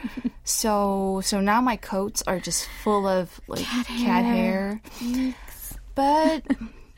So 0.50 1.22
so 1.24 1.40
now 1.42 1.62
my 1.62 1.76
coats 1.78 2.24
are 2.26 2.40
just 2.40 2.66
full 2.84 3.06
of 3.06 3.40
like 3.48 3.62
Cat 3.66 3.86
cat 3.86 4.26
hair. 4.26 4.82
hair. 4.98 5.36
But 5.94 6.42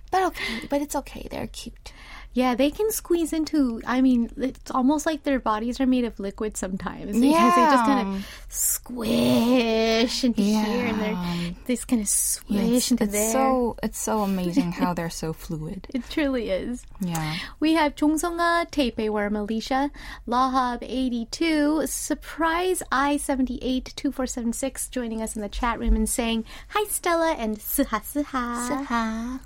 but 0.09 0.23
okay, 0.27 0.67
but 0.69 0.81
it's 0.81 0.95
okay. 0.95 1.27
They're 1.29 1.47
cute. 1.47 1.91
Yeah, 2.33 2.55
they 2.55 2.71
can 2.71 2.91
squeeze 2.91 3.33
into. 3.33 3.81
I 3.85 3.99
mean, 4.01 4.31
it's 4.37 4.71
almost 4.71 5.05
like 5.05 5.23
their 5.23 5.39
bodies 5.39 5.81
are 5.81 5.85
made 5.85 6.05
of 6.05 6.19
liquid 6.19 6.55
sometimes 6.55 7.11
because 7.19 7.55
they 7.55 7.61
just 7.61 7.85
kind 7.85 8.07
of 8.15 8.25
squish 8.49 10.23
into 10.23 10.41
here 10.41 10.85
and 10.87 10.97
Yeah. 10.97 10.97
they're 10.97 11.55
they 11.65 11.75
just 11.75 11.87
kind 11.87 12.01
of 12.01 12.07
swish 12.07 12.47
Yeah, 12.57 12.61
it's, 12.77 12.91
into 12.91 13.03
it's 13.03 13.13
there. 13.13 13.31
so 13.31 13.75
it's 13.83 13.99
so 13.99 14.21
amazing 14.21 14.71
how 14.71 14.93
they're 14.93 15.09
so 15.09 15.33
fluid. 15.33 15.87
it 15.93 16.03
truly 16.09 16.49
is. 16.49 16.85
Yeah. 16.99 17.35
We 17.59 17.73
have 17.73 17.95
Chongsunga, 17.95 18.71
Taipei 18.71 19.09
Worm 19.09 19.35
Alicia, 19.35 19.91
Lahab 20.27 20.79
82, 20.81 21.87
Surprise 21.87 22.81
I 22.91 23.17
78 23.17 23.93
2476 23.95 24.87
joining 24.89 25.21
us 25.21 25.35
in 25.35 25.41
the 25.41 25.49
chat 25.49 25.79
room 25.79 25.95
and 25.95 26.07
saying, 26.07 26.45
Hi 26.69 26.85
Stella 26.89 27.33
and 27.37 27.57
Suha 27.57 28.01
Suha. 28.01 29.39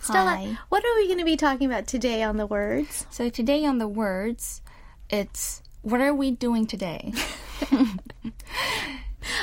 Stella, 0.00 0.30
Hi. 0.36 0.58
what 0.68 0.84
are 0.84 0.94
we 0.96 1.06
going 1.06 1.18
to 1.18 1.24
be 1.24 1.36
talking 1.36 1.66
about 1.66 1.86
today 1.86 2.22
on 2.30 2.38
the 2.38 2.46
words? 2.46 3.06
So 3.10 3.28
today 3.28 3.66
on 3.66 3.78
the 3.78 3.88
words, 3.88 4.62
it's 5.10 5.62
what 5.82 6.00
are 6.00 6.14
we 6.14 6.30
doing 6.30 6.66
today? 6.66 7.12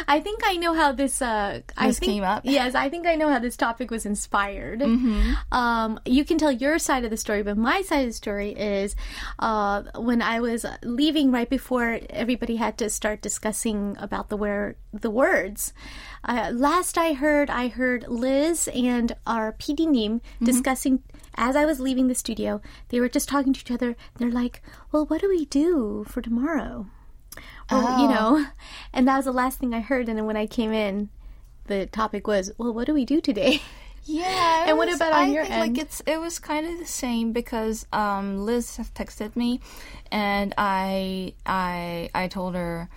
I 0.07 0.19
think 0.19 0.41
I 0.43 0.55
know 0.55 0.73
how 0.73 0.91
this 0.91 1.21
uh 1.21 1.61
I 1.77 1.87
This 1.87 1.99
think, 1.99 2.11
came 2.13 2.23
up? 2.23 2.41
Yes, 2.45 2.73
I 2.75 2.89
think 2.89 3.05
I 3.05 3.15
know 3.15 3.29
how 3.29 3.39
this 3.39 3.55
topic 3.55 3.91
was 3.91 4.05
inspired. 4.05 4.81
Um, 5.51 5.99
you 6.05 6.25
can 6.25 6.37
tell 6.37 6.51
your 6.51 6.79
side 6.79 7.03
of 7.03 7.11
the 7.11 7.17
story, 7.17 7.43
but 7.43 7.57
my 7.57 7.81
side 7.83 8.01
of 8.01 8.07
the 8.07 8.13
story 8.13 8.51
is 8.51 8.95
uh, 9.37 9.83
when 9.95 10.21
I 10.21 10.39
was 10.39 10.65
leaving 10.81 11.31
right 11.31 11.49
before 11.49 11.99
everybody 12.09 12.55
had 12.55 12.77
to 12.79 12.89
start 12.89 13.21
discussing 13.21 13.95
about 13.99 14.29
the 14.29 14.37
where 14.37 14.75
the 14.93 15.11
words. 15.11 15.73
Uh, 16.23 16.51
last 16.53 16.97
I 16.97 17.13
heard, 17.13 17.49
I 17.49 17.67
heard 17.67 18.07
Liz 18.07 18.67
and 18.73 19.13
our 19.27 19.53
PD 19.53 19.87
Nim 19.87 20.21
discussing 20.41 21.03
as 21.37 21.55
I 21.55 21.65
was 21.65 21.79
leaving 21.79 22.07
the 22.07 22.15
studio. 22.15 22.61
They 22.89 22.99
were 22.99 23.09
just 23.09 23.29
talking 23.29 23.53
to 23.53 23.59
each 23.61 23.71
other. 23.71 23.95
They're 24.17 24.31
like, 24.31 24.61
"Well, 24.91 25.05
what 25.05 25.21
do 25.21 25.29
we 25.29 25.45
do 25.45 26.05
for 26.09 26.21
tomorrow?" 26.21 26.87
or 27.71 27.81
you 27.99 28.07
know 28.07 28.45
and 28.93 29.07
that 29.07 29.17
was 29.17 29.25
the 29.25 29.31
last 29.31 29.59
thing 29.59 29.73
i 29.73 29.79
heard 29.79 30.07
and 30.09 30.17
then 30.17 30.25
when 30.25 30.37
i 30.37 30.47
came 30.47 30.71
in 30.73 31.09
the 31.67 31.85
topic 31.85 32.25
was 32.25 32.49
well 32.57 32.73
what 32.73 32.85
do 32.87 32.93
we 32.93 33.05
do 33.05 33.21
today 33.21 33.61
Yeah. 34.09 34.69
And 34.69 34.77
what 34.77 34.87
about 34.93 35.11
on 35.11 35.19
I 35.19 35.27
your 35.27 35.43
think, 35.43 35.53
end? 35.55 35.75
Like 35.75 35.83
it's 35.85 36.01
it 36.07 36.17
was 36.21 36.39
kind 36.39 36.65
of 36.65 36.79
the 36.79 36.85
same 36.85 37.33
because 37.33 37.85
um, 37.91 38.45
Liz 38.45 38.79
texted 38.95 39.35
me, 39.35 39.59
and 40.09 40.53
I 40.57 41.33
I 41.45 42.09
I 42.15 42.29
told 42.29 42.55
her. 42.55 42.87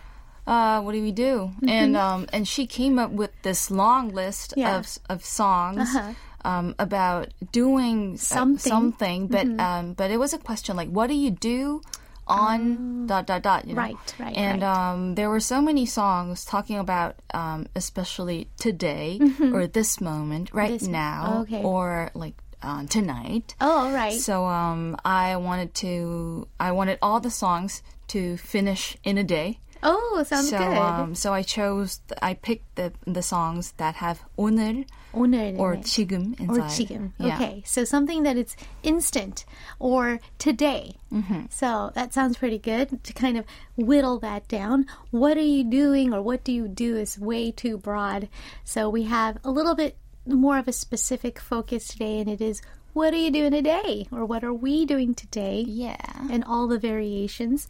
Uh, 0.47 0.81
what 0.83 0.93
do 0.93 1.03
we 1.03 1.11
do? 1.13 1.51
And 1.67 1.97
um, 1.97 2.27
and 2.33 2.47
she 2.47 2.65
came 2.67 2.97
up 2.99 3.11
with 3.11 3.31
this 3.43 3.73
long 3.73 4.11
list 4.15 4.51
Mm-hmm. 4.53 4.61
Yeah. 4.61 4.79
of 4.79 4.99
of 5.09 5.25
songs 5.25 5.81
Uh-huh. 5.97 6.15
Um, 6.45 6.75
about 6.79 7.29
doing 7.53 8.15
uh, 8.15 8.17
Something. 8.17 8.71
something. 8.71 9.21
But 9.29 9.47
Mm-hmm. 9.47 9.61
um, 9.61 9.85
but 9.95 10.11
it 10.11 10.19
was 10.19 10.33
a 10.33 10.39
question 10.39 10.77
like, 10.77 10.89
what 10.91 11.09
do 11.09 11.15
you 11.15 11.31
do 11.31 11.81
on 12.27 13.07
dot 13.07 13.27
dot 13.27 13.43
dot? 13.43 13.67
You 13.67 13.75
know? 13.75 13.83
Oh. 13.83 13.85
Right, 13.85 14.15
right, 14.19 14.37
And 14.37 14.63
right. 14.63 14.71
um, 14.93 15.15
there 15.15 15.29
were 15.29 15.41
so 15.41 15.61
many 15.61 15.85
songs 15.87 16.45
talking 16.45 16.79
about, 16.79 17.17
um, 17.35 17.67
especially 17.75 18.49
today 18.59 19.19
or 19.53 19.67
this 19.67 20.01
moment, 20.01 20.51
right 20.53 20.71
Mm-hmm. 20.71 20.79
This- 20.79 20.89
now, 20.89 21.41
okay. 21.43 21.63
or 21.63 22.11
like 22.15 22.35
uh, 22.63 22.85
tonight. 22.87 23.55
oh 23.61 23.89
all 23.89 23.93
right 23.93 24.21
So 24.21 24.45
um, 24.47 24.97
I 25.05 25.37
wanted 25.37 25.75
to, 25.83 26.47
I 26.61 26.73
wanted 26.73 26.99
all 27.03 27.19
the 27.21 27.31
songs 27.31 27.83
to 28.09 28.37
finish 28.37 28.97
in 29.03 29.17
a 29.19 29.25
day. 29.25 29.59
oh 29.83 30.23
sounds 30.29 30.51
so 30.53 30.59
good 30.61 30.77
um, 30.77 31.15
so 31.17 31.33
I 31.33 31.41
chose, 31.43 32.01
I 32.21 32.35
picked 32.37 32.77
the 32.77 32.93
the 33.09 33.23
songs 33.25 33.73
that 33.81 33.95
have 34.05 34.21
오늘 34.37 34.85
오늘 35.14 35.56
or 35.58 35.76
네. 35.76 35.82
지금 35.84 36.36
or 36.50 36.60
inside. 36.60 36.70
지금. 36.70 37.12
Yeah. 37.18 37.36
Okay, 37.36 37.64
so 37.66 37.84
something 37.84 38.24
that 38.24 38.38
it's 38.38 38.56
instant 38.84 39.46
or 39.80 40.20
today. 40.38 40.96
Mm-hmm. 41.12 41.46
So 41.50 41.92
that 41.96 42.14
sounds 42.14 42.38
pretty 42.38 42.60
good 42.60 43.04
to 43.04 43.14
kind 43.14 43.38
of 43.38 43.46
whittle 43.78 44.20
that 44.20 44.48
down. 44.48 44.86
What 45.12 45.38
are 45.38 45.42
you 45.42 45.64
doing 45.64 46.14
or 46.14 46.22
what 46.22 46.44
do 46.44 46.52
you 46.52 46.68
do 46.68 46.98
is 46.98 47.18
way 47.18 47.52
too 47.52 47.78
broad. 47.78 48.28
So 48.64 48.90
we 48.90 49.04
have 49.04 49.38
a 49.44 49.52
little 49.52 49.76
bit 49.76 49.98
more 50.28 50.58
of 50.58 50.68
a 50.68 50.74
specific 50.74 51.40
focus 51.40 51.88
today, 51.88 52.20
and 52.20 52.30
it 52.30 52.42
is 52.42 52.62
what 52.94 53.14
are 53.14 53.18
you 53.18 53.30
doing 53.30 53.52
today 53.52 54.08
or 54.12 54.26
what 54.26 54.44
are 54.44 54.54
we 54.54 54.86
doing 54.86 55.14
today? 55.14 55.64
Yeah. 55.68 55.98
And 56.32 56.44
all 56.46 56.68
the 56.68 56.80
variations. 56.80 57.68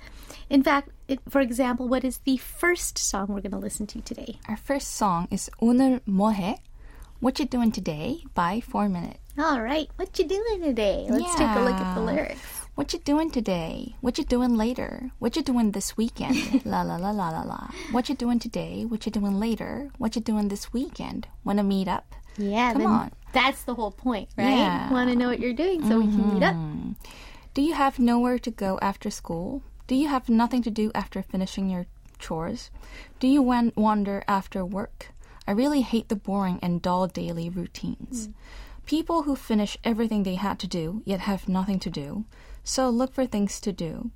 In 0.50 0.62
fact, 0.62 0.90
it, 1.08 1.20
for 1.30 1.42
example, 1.42 1.88
what 1.88 2.04
is 2.04 2.20
the 2.26 2.38
first 2.38 2.98
song 2.98 3.28
we're 3.30 3.42
going 3.42 3.52
to 3.52 3.58
listen 3.58 3.88
to 3.88 4.02
today? 4.02 4.38
Our 4.48 4.58
first 4.58 4.94
song 4.94 5.28
is 5.32 5.50
오늘 5.60 6.02
뭐해? 6.08 6.58
what 7.21 7.39
you 7.39 7.45
doing 7.47 7.71
today? 7.73 8.25
by 8.35 8.61
Four 8.61 8.89
Minute. 8.89 9.19
All 9.39 9.61
right, 9.61 9.89
what 9.97 10.19
you 10.19 10.27
doing 10.27 10.63
today? 10.63 11.07
Let's 11.09 11.35
take 11.35 11.49
a 11.49 11.61
look 11.61 11.75
at 11.77 11.95
the 11.95 12.01
lyrics. 12.01 12.41
What 12.75 12.93
you 12.95 12.99
doing 12.99 13.31
today? 13.31 13.95
What 14.01 14.17
you 14.17 14.25
doing 14.25 14.57
later? 14.57 15.11
What 15.19 15.37
you 15.37 15.43
doing 15.43 15.73
this 15.73 15.97
weekend? 15.97 16.65
la 16.65 16.83
la 16.83 16.97
la 16.97 17.11
la 17.11 17.29
la 17.31 17.43
la. 17.43 17.69
What 17.93 18.09
you 18.09 18.15
doing 18.15 18.39
today? 18.39 18.85
What 18.87 19.05
you 19.05 19.13
doing 19.13 19.39
later? 19.39 19.91
What 19.99 20.17
you 20.17 20.23
doing 20.23 20.49
this 20.49 20.73
weekend? 20.73 21.29
Wanna 21.45 21.63
meet 21.63 21.89
up? 21.89 22.15
Yeah, 22.39 22.73
Come 22.73 22.87
on. 22.87 23.13
that's 23.33 23.65
the 23.65 23.75
whole 23.75 23.91
point, 23.91 24.31
right? 24.37 24.49
Yeah. 24.57 24.85
Mm-hmm. 24.85 24.95
Want 24.95 25.11
to 25.11 25.17
know 25.17 25.29
what 25.29 25.41
you're 25.41 25.53
doing 25.53 25.87
so 25.87 25.99
we 25.99 26.05
can 26.07 26.35
meet 26.35 26.43
up. 26.43 26.57
Do 27.53 27.61
you 27.61 27.75
have 27.75 27.99
nowhere 27.99 28.39
to 28.39 28.51
go 28.51 28.79
after 28.81 29.11
school? 29.11 29.63
Do 29.87 29.95
you 29.95 30.09
have 30.09 30.29
nothing 30.31 30.63
to 30.63 30.71
do 30.71 30.91
after 30.95 31.21
finishing 31.23 31.69
your 31.69 31.87
chores? 32.19 32.71
Do 33.19 33.27
you 33.27 33.43
wan- 33.43 33.73
wander 33.77 34.23
after 34.29 34.65
work? 34.65 35.09
I 35.51 35.53
really 35.53 35.81
hate 35.81 36.09
the 36.09 36.15
boring 36.15 36.61
and 36.63 36.81
dull 36.81 37.09
daily 37.09 37.51
routines. 37.51 38.29
People 38.87 39.25
who 39.25 39.35
finish 39.35 39.77
everything 39.83 40.23
they 40.23 40.37
had 40.37 40.61
to 40.61 40.69
do 40.69 41.03
yet 41.05 41.19
have 41.19 41.49
nothing 41.49 41.81
to 41.81 41.91
do, 41.91 42.25
so 42.63 42.89
look 42.89 43.13
for 43.13 43.27
things 43.27 43.59
to 43.63 43.73
do. 43.73 44.13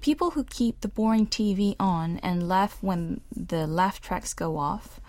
People 0.00 0.30
who 0.30 0.44
keep 0.44 0.80
the 0.80 0.86
boring 0.86 1.26
TV 1.26 1.74
on 1.80 2.18
and 2.18 2.48
laugh 2.48 2.78
when 2.80 3.22
the 3.34 3.66
laugh 3.66 4.00
tracks 4.00 4.32
go 4.32 4.56
off. 4.56 5.00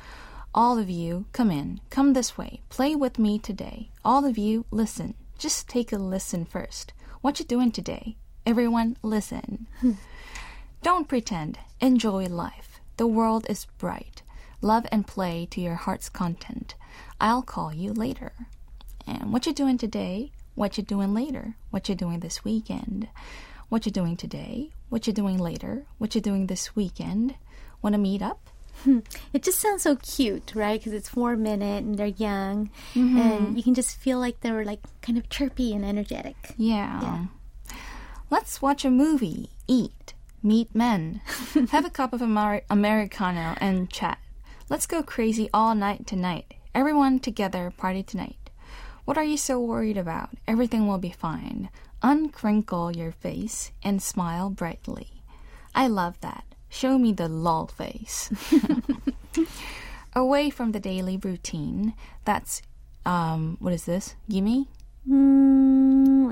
All 0.56 0.80
of 0.80 0.90
you, 0.90 1.26
come 1.34 1.52
in. 1.52 1.82
Come 1.92 2.14
this 2.14 2.36
way. 2.36 2.62
Play 2.70 2.96
with 2.96 3.20
me 3.20 3.38
today. 3.38 3.92
All 4.04 4.26
of 4.26 4.40
you, 4.40 4.66
listen. 4.72 5.14
Just 5.38 5.70
take 5.70 5.92
a 5.92 5.98
listen 5.98 6.46
first. 6.46 6.94
What 7.22 7.38
you 7.38 7.46
doing 7.46 7.72
today? 7.72 8.18
Everyone, 8.44 8.98
listen. 9.04 9.68
Don't 10.82 11.08
pretend. 11.08 11.60
Enjoy 11.80 12.26
life. 12.26 12.82
The 12.98 13.06
world 13.06 13.46
is 13.48 13.68
bright. 13.78 14.24
Love 14.62 14.86
and 14.92 15.08
play 15.08 15.48
to 15.52 15.62
your 15.62 15.76
heart's 15.76 16.10
content. 16.10 16.76
I'll 17.20 17.42
call 17.42 17.74
you 17.74 17.94
later. 17.94 18.34
And 19.08 19.32
what 19.32 19.46
you 19.46 19.54
doing 19.54 19.78
today? 19.78 20.32
What 20.56 20.78
you 20.78 20.84
doing 20.84 21.14
later? 21.14 21.56
What 21.70 21.88
you 21.88 21.96
doing 21.96 22.20
this 22.20 22.44
weekend? 22.44 23.08
What 23.70 23.86
you 23.86 23.92
doing 23.92 24.18
today? 24.18 24.72
What 24.90 25.08
you 25.08 25.14
doing 25.14 25.38
later? 25.38 25.86
What 25.98 26.14
you 26.16 26.22
doing 26.22 26.48
this 26.48 26.76
weekend? 26.76 27.36
Want 27.82 27.94
to 27.94 28.00
meet 28.00 28.22
up? 28.22 28.50
It 29.34 29.44
just 29.44 29.60
sounds 29.60 29.84
so 29.84 29.96
cute, 29.98 30.54
right? 30.56 30.80
Because 30.80 30.94
it's 30.94 31.10
four 31.10 31.36
minute 31.36 31.84
and 31.84 31.98
they're 31.98 32.08
young, 32.08 32.70
Mm-hmm. 32.96 33.18
and 33.20 33.58
you 33.58 33.64
can 33.64 33.74
just 33.76 33.96
feel 33.98 34.20
like 34.20 34.40
they're 34.42 34.66
like 34.66 34.80
kind 35.02 35.18
of 35.18 35.30
chirpy 35.30 35.74
and 35.74 35.86
energetic. 35.86 36.36
Yeah. 36.58 37.26
Let's 38.30 38.62
watch 38.62 38.86
a 38.86 38.90
movie, 38.92 39.50
eat, 39.68 40.14
meet 40.44 40.74
men, 40.76 41.22
have 41.72 41.86
a 41.86 41.90
cup 41.90 42.14
of 42.14 42.22
Amer- 42.22 42.62
Americano, 42.70 43.56
and 43.60 43.90
chat. 43.90 44.18
Let's 44.70 44.86
go 44.86 45.02
crazy 45.02 45.50
all 45.52 45.74
night 45.74 46.06
tonight. 46.06 46.54
Everyone 46.76 47.20
together, 47.20 47.74
party 47.76 48.04
tonight. 48.04 48.52
What 49.04 49.18
are 49.18 49.24
you 49.24 49.36
so 49.36 49.60
worried 49.60 49.98
about? 49.98 50.30
Everything 50.48 50.88
will 50.88 51.00
be 51.00 51.10
fine. 51.10 51.72
Uncrinkle 52.04 52.96
your 52.96 53.12
face 53.12 53.72
and 53.82 54.00
smile 54.00 54.52
brightly. 54.52 55.24
I 55.74 55.88
love 55.88 56.22
that. 56.22 56.44
Show 56.70 57.00
me 57.00 57.14
the 57.14 57.28
lol 57.28 57.66
face. 57.66 58.30
Away 60.16 60.52
from 60.52 60.72
the 60.72 60.80
daily 60.80 61.18
routine. 61.18 61.96
That's, 62.24 62.62
um, 63.08 63.58
what 63.60 63.74
is 63.74 63.86
this? 63.86 64.14
Gimme? 64.30 64.68
Mm, 65.10 65.79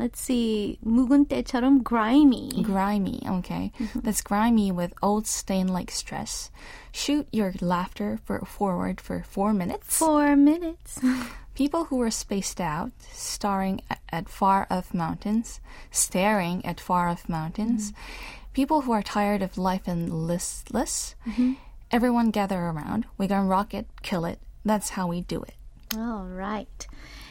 let's 0.07 0.21
see. 0.21 0.79
묵은 0.87 1.27
때처럼 1.27 1.83
grimy. 1.83 2.63
Grimy, 2.63 3.21
okay. 3.43 3.73
That's 3.95 4.23
grimy 4.23 4.71
with 4.71 4.95
old 5.03 5.27
stain 5.27 5.69
like 5.69 5.91
stress. 5.91 6.51
Shoot 6.93 7.27
your 7.33 7.53
laughter 7.61 8.19
for 8.25 8.41
forward 8.47 9.01
for 9.01 9.23
four 9.27 9.53
minutes. 9.53 9.99
Four 9.99 10.37
minutes. 10.37 11.01
People 11.55 11.85
who 11.87 12.01
are 12.01 12.11
spaced 12.11 12.61
out, 12.61 12.93
staring 13.13 13.83
at, 13.91 14.01
at 14.11 14.29
far 14.29 14.67
off 14.71 14.95
mountains, 14.95 15.61
staring 15.91 16.65
at 16.65 16.81
far 16.81 17.09
off 17.09 17.29
mountains. 17.29 17.93
People 18.55 18.83
who 18.83 18.93
are 18.93 19.03
tired 19.03 19.43
of 19.43 19.59
life 19.59 19.87
and 19.87 20.09
listless. 20.27 21.15
Everyone 21.91 22.31
gather 22.31 22.61
around. 22.61 23.05
We 23.19 23.27
gonna 23.27 23.49
rock 23.49 23.75
it, 23.75 23.87
kill 24.03 24.25
it. 24.25 24.39
That's 24.65 24.91
how 24.97 25.09
we 25.09 25.21
do 25.23 25.43
it. 25.43 25.55
All 25.97 26.25
right. 26.25 26.87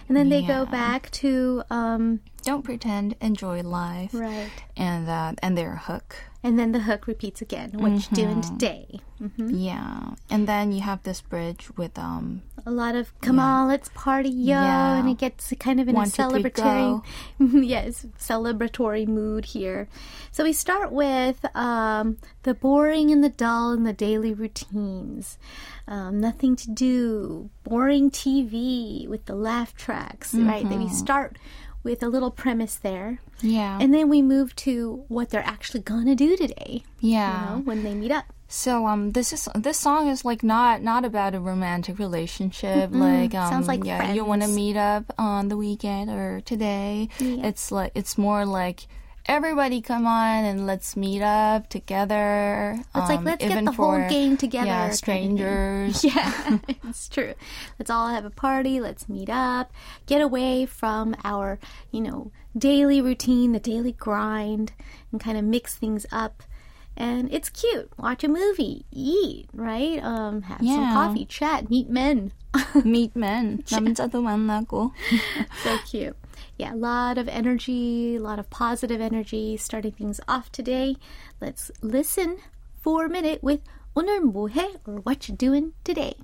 And 0.08 0.18
then 0.18 0.30
they 0.30 0.42
go 0.42 0.66
Yeah. 0.68 0.72
back 0.72 1.10
to 1.24 1.64
um, 1.72 2.20
don't 2.47 2.63
pretend, 2.63 3.17
enjoy 3.21 3.63
life. 3.63 4.15
Right. 4.15 4.51
And 4.77 5.09
uh, 5.11 5.33
and 5.43 5.59
their 5.59 5.75
hook. 5.75 6.15
And 6.45 6.57
then 6.57 6.71
the 6.71 6.79
hook 6.79 7.09
repeats 7.09 7.43
again. 7.43 7.73
What 7.75 7.91
you 7.91 8.15
doing 8.15 8.41
today? 8.41 9.01
Mm-hmm. 9.21 9.51
Yeah. 9.51 10.11
And 10.31 10.47
then 10.47 10.71
you 10.71 10.81
have 10.83 11.03
this 11.03 11.21
bridge 11.21 11.67
with 11.77 11.99
um 11.99 12.43
A 12.65 12.71
lot 12.71 12.95
of 12.95 13.11
come 13.21 13.41
on, 13.41 13.67
let's 13.67 13.91
party, 13.95 14.29
yo, 14.31 14.55
Yeah. 14.55 14.95
and 14.99 15.09
it 15.09 15.19
gets 15.19 15.53
kind 15.59 15.81
of 15.81 15.89
in 15.89 15.97
One, 15.97 16.07
a 16.07 16.11
two, 16.11 16.23
three, 16.31 16.43
celebratory, 16.45 17.03
yes, 17.67 18.07
celebratory 18.17 19.09
mood 19.09 19.47
here. 19.47 19.89
So 20.31 20.45
we 20.45 20.53
start 20.53 20.93
with 20.93 21.45
um, 21.57 22.19
the 22.45 22.55
boring 22.55 23.11
and 23.11 23.25
the 23.25 23.31
dull 23.45 23.73
and 23.73 23.85
the 23.85 23.93
daily 23.93 24.33
routines. 24.33 25.39
Um, 25.89 26.21
nothing 26.21 26.55
to 26.63 26.71
do, 26.71 27.51
boring 27.65 28.11
TV 28.11 29.09
with 29.09 29.25
the 29.27 29.35
laugh 29.35 29.75
tracks, 29.75 30.33
right? 30.35 30.69
Then 30.69 30.79
we 30.81 30.91
start 30.91 31.39
with 31.87 32.03
a 32.03 32.09
little 32.09 32.31
premise 32.31 32.75
there, 32.77 33.21
yeah. 33.41 33.79
and 33.81 33.95
then 33.95 34.09
we 34.11 34.21
move 34.21 34.55
to 34.67 35.05
what 35.09 35.31
they're 35.31 35.47
actually 35.47 35.81
gonna 35.81 36.15
do 36.17 36.37
today. 36.37 36.83
yeah. 37.01 37.33
You 37.33 37.57
know, 37.57 37.63
when 37.63 37.83
they 37.85 37.95
meet 37.95 38.11
up. 38.11 38.25
So 38.49 38.87
um 38.87 39.11
this 39.11 39.33
is 39.33 39.49
this 39.55 39.79
song 39.79 40.07
is 40.09 40.25
like 40.25 40.43
not 40.45 40.83
not 40.83 41.05
about 41.05 41.35
a 41.35 41.41
romantic 41.41 41.99
relationship 41.99 42.91
like 42.93 43.35
um 43.35 43.51
Sounds 43.51 43.67
like 43.67 43.85
yeah 43.85 44.13
you 44.13 44.25
want 44.25 44.43
to 44.43 44.49
meet 44.49 44.77
up 44.77 45.05
on 45.19 45.49
the 45.49 45.57
weekend 45.57 46.11
or 46.11 46.41
today 46.53 47.09
Yeah. 47.19 47.49
it's 47.49 47.73
like 47.73 47.91
it's 47.97 48.17
more 48.17 48.47
like 48.47 48.87
everybody 49.26 49.82
come 49.82 50.08
on 50.08 50.44
and 50.46 50.66
let's 50.66 50.98
meet 50.98 51.22
up 51.22 51.70
together 51.70 52.76
It's 52.96 53.08
like, 53.10 53.20
um, 53.20 53.26
let's 53.26 53.42
get 53.44 53.52
even 53.52 53.66
the 53.66 53.72
whole 53.72 53.94
for, 54.02 54.08
gang 54.10 54.36
together 54.36 54.66
yeah 54.66 54.90
kind 54.90 54.92
of 54.92 55.00
thing. 55.00 55.38
strangers 55.38 56.04
Yeah, 56.04 56.58
it's 56.90 57.08
true. 57.08 57.34
Let's 57.78 57.90
all 57.92 58.10
have 58.10 58.26
a 58.26 58.30
party. 58.34 58.80
Let's 58.82 59.08
meet 59.08 59.30
up. 59.30 59.72
Get 60.08 60.22
away 60.22 60.66
from 60.66 61.16
our, 61.24 61.60
you 61.92 62.02
know, 62.02 62.32
daily 62.58 63.00
routine, 63.00 63.52
the 63.54 63.60
daily 63.60 63.92
grind, 63.94 64.74
and 65.12 65.22
kind 65.22 65.38
of 65.38 65.46
mix 65.46 65.76
things 65.76 66.06
up. 66.12 66.42
And 66.98 67.32
it's 67.32 67.50
cute. 67.50 67.90
Watch 67.98 68.24
a 68.24 68.28
movie, 68.28 68.84
eat, 68.92 69.48
right? 69.54 70.04
Um, 70.04 70.42
have 70.44 70.60
some 70.60 70.68
Yeah. 70.68 70.94
coffee, 70.94 71.26
chat, 71.26 71.70
meet 71.70 71.90
men. 71.90 72.34
meet 72.84 73.16
men 73.16 73.64
남자도 73.72 74.20
만나고 74.20 74.92
so 75.64 75.78
cute. 75.86 76.18
yeah, 76.57 76.75
a 76.75 76.77
lot 76.77 77.19
of 77.19 77.29
energy, 77.29 78.17
a 78.17 78.21
lot 78.21 78.39
of 78.39 78.49
positive 78.51 79.01
energy 79.01 79.57
starting 79.57 79.93
things 79.93 80.21
off 80.27 80.51
today. 80.51 80.97
Let's 81.41 81.71
listen 81.83 82.39
Four 82.81 83.09
Minute 83.09 83.43
with 83.43 83.61
오늘 83.95 84.21
뭐해 84.21 84.77
or 84.87 85.01
what 85.03 85.29
you 85.29 85.35
doing 85.35 85.73
today. 85.85 86.15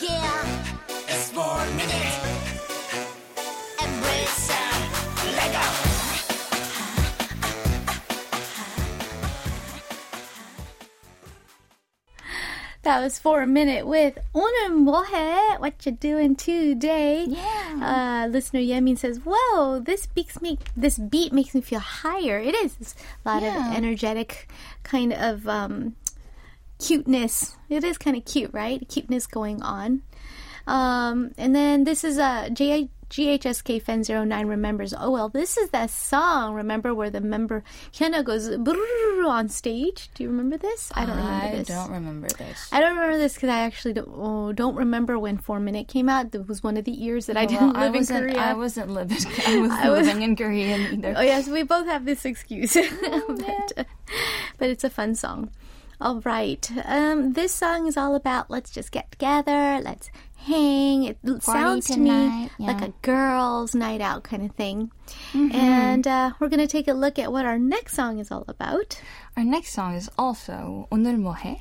Yeah, 0.00 0.64
it's 1.08 1.30
Four 1.30 1.64
Minute. 1.76 2.27
That 12.88 13.02
was 13.02 13.18
Four 13.18 13.44
Minute 13.44 13.86
with 13.86 14.16
오늘 14.32 14.86
What 15.60 15.84
you 15.84 15.92
doing 15.92 16.34
today? 16.34 17.26
Yeah. 17.28 18.24
Uh, 18.24 18.28
listener 18.28 18.60
Yemin 18.60 18.96
says, 18.96 19.20
"Whoa, 19.26 19.78
this 19.78 20.06
beats 20.06 20.40
me. 20.40 20.56
This 20.74 20.96
beat 20.96 21.30
makes 21.30 21.54
me 21.54 21.60
feel 21.60 21.80
higher. 21.80 22.38
It 22.38 22.54
is 22.54 22.94
a 23.26 23.28
lot 23.28 23.42
yeah. 23.42 23.68
of 23.68 23.76
energetic, 23.76 24.48
kind 24.84 25.12
of 25.12 25.46
um, 25.46 25.96
cuteness. 26.78 27.56
It 27.68 27.84
is 27.84 27.98
kind 27.98 28.16
of 28.16 28.24
cute, 28.24 28.54
right? 28.54 28.80
Cuteness 28.88 29.26
going 29.26 29.60
on." 29.60 30.00
Um, 30.66 31.32
and 31.36 31.54
then 31.54 31.84
this 31.84 32.04
is 32.04 32.16
a 32.16 32.48
uh, 32.48 32.48
J. 32.48 32.88
GHSK 33.10 33.80
Fan 33.82 34.02
09 34.06 34.46
remembers, 34.46 34.92
oh 34.98 35.10
well, 35.10 35.28
this 35.28 35.56
is 35.56 35.70
that 35.70 35.90
song, 35.90 36.54
remember, 36.54 36.94
where 36.94 37.08
the 37.10 37.20
member 37.20 37.64
Hyuna 37.92 38.22
goes 38.24 38.48
on 38.48 39.48
stage. 39.48 40.10
Do 40.14 40.22
you 40.24 40.28
remember 40.30 40.56
this? 40.58 40.90
I 40.94 41.06
don't 41.06 41.16
remember 41.16 41.56
this. 41.56 41.70
I 41.70 41.74
don't 41.74 41.90
remember 41.90 42.28
this 42.28 42.68
I 42.72 42.80
don't 42.80 42.94
remember 42.96 43.18
this 43.18 43.34
because 43.34 43.48
I 43.48 43.60
actually 43.60 43.94
don't, 43.94 44.08
oh, 44.12 44.52
don't 44.52 44.74
remember 44.76 45.18
when 45.18 45.38
Four 45.38 45.60
Minute 45.60 45.88
came 45.88 46.08
out. 46.08 46.32
That 46.32 46.46
was 46.48 46.62
one 46.62 46.76
of 46.76 46.84
the 46.84 46.92
years 46.92 47.26
that 47.26 47.36
I 47.36 47.46
didn't 47.46 47.76
I 47.76 47.86
live 47.88 47.94
in 47.94 48.06
Korea. 48.06 48.36
I 48.38 48.54
wasn't 48.54 48.90
living 48.90 49.18
I 49.46 49.58
wasn't 49.58 49.72
I 49.84 49.90
was- 49.90 50.06
living 50.06 50.22
in 50.22 50.36
Korea 50.36 50.76
either 50.76 51.14
Oh 51.16 51.22
yes, 51.22 51.48
we 51.48 51.62
both 51.62 51.86
have 51.86 52.04
this 52.04 52.24
excuse, 52.24 52.76
Oh, 52.76 53.36
but, 53.74 53.86
but 54.58 54.68
it's 54.68 54.84
a 54.84 54.90
fun 54.90 55.14
song. 55.14 55.50
All 56.00 56.20
right, 56.20 56.70
um, 56.84 57.32
this 57.32 57.52
song 57.52 57.88
is 57.88 57.96
all 57.96 58.14
about 58.14 58.48
let's 58.50 58.70
just 58.70 58.92
get 58.92 59.10
together, 59.10 59.80
let's 59.82 60.10
hang. 60.38 61.04
It 61.04 61.22
Party 61.22 61.40
sounds 61.40 61.86
to 61.88 61.98
me 61.98 62.50
yeah. 62.58 62.66
like 62.66 62.82
a 62.82 62.92
girls' 63.02 63.74
night 63.74 64.00
out 64.00 64.24
kind 64.24 64.44
of 64.44 64.52
thing. 64.52 64.90
Mm-hmm. 65.32 65.54
And 65.54 66.06
uh, 66.06 66.32
we're 66.38 66.48
going 66.48 66.60
to 66.60 66.66
take 66.66 66.88
a 66.88 66.94
look 66.94 67.18
at 67.18 67.32
what 67.32 67.44
our 67.44 67.58
next 67.58 67.94
song 67.94 68.18
is 68.18 68.30
all 68.30 68.44
about. 68.48 69.00
Our 69.36 69.44
next 69.44 69.72
song 69.72 69.94
is 69.94 70.10
also 70.18 70.88
오늘 70.90 71.18
뭐해? 71.18 71.60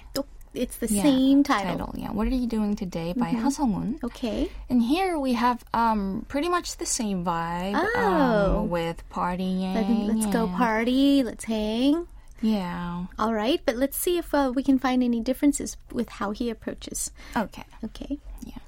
It's 0.54 0.78
the 0.78 0.88
yeah, 0.88 1.04
same 1.04 1.44
title. 1.44 1.78
title. 1.78 1.96
Yeah. 1.96 2.12
What 2.12 2.26
are 2.26 2.34
you 2.34 2.48
doing 2.48 2.76
today 2.76 3.14
by 3.14 3.28
mm-hmm. 3.28 3.44
Ha 3.44 3.50
Sung-woon. 3.50 4.00
Okay. 4.04 4.50
And 4.70 4.82
here 4.82 5.20
we 5.20 5.34
have 5.34 5.64
um 5.74 6.26
pretty 6.28 6.50
much 6.50 6.78
the 6.78 6.86
same 6.86 7.24
vibe 7.24 7.76
um, 7.76 7.88
oh. 7.96 8.60
um, 8.62 8.70
with 8.70 9.04
partying. 9.12 9.76
Let, 9.76 10.18
us 10.18 10.26
go 10.34 10.48
party. 10.48 11.22
Let's 11.22 11.46
hang. 11.46 12.08
Yeah. 12.42 13.06
All 13.18 13.34
right, 13.34 13.62
but 13.66 13.76
let's 13.78 13.98
see 13.98 14.18
if 14.18 14.34
uh, 14.34 14.52
we 14.54 14.62
can 14.62 14.78
find 14.78 15.02
any 15.02 15.22
differences 15.22 15.78
with 15.92 16.10
how 16.10 16.32
he 16.32 16.50
approaches. 16.50 17.12
Okay. 17.36 17.64
Okay. 17.84 18.20
Yeah. 18.46 18.62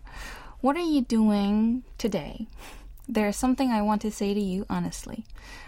What 0.61 0.75
are 0.75 0.81
you 0.81 0.99
doing 0.99 1.83
today? 1.97 2.45
There's 3.07 3.37
something 3.37 3.71
I 3.71 3.81
want 3.81 4.01
to 4.01 4.11
say 4.11 4.33
to 4.33 4.39
you 4.41 4.65
honestly. 4.69 5.23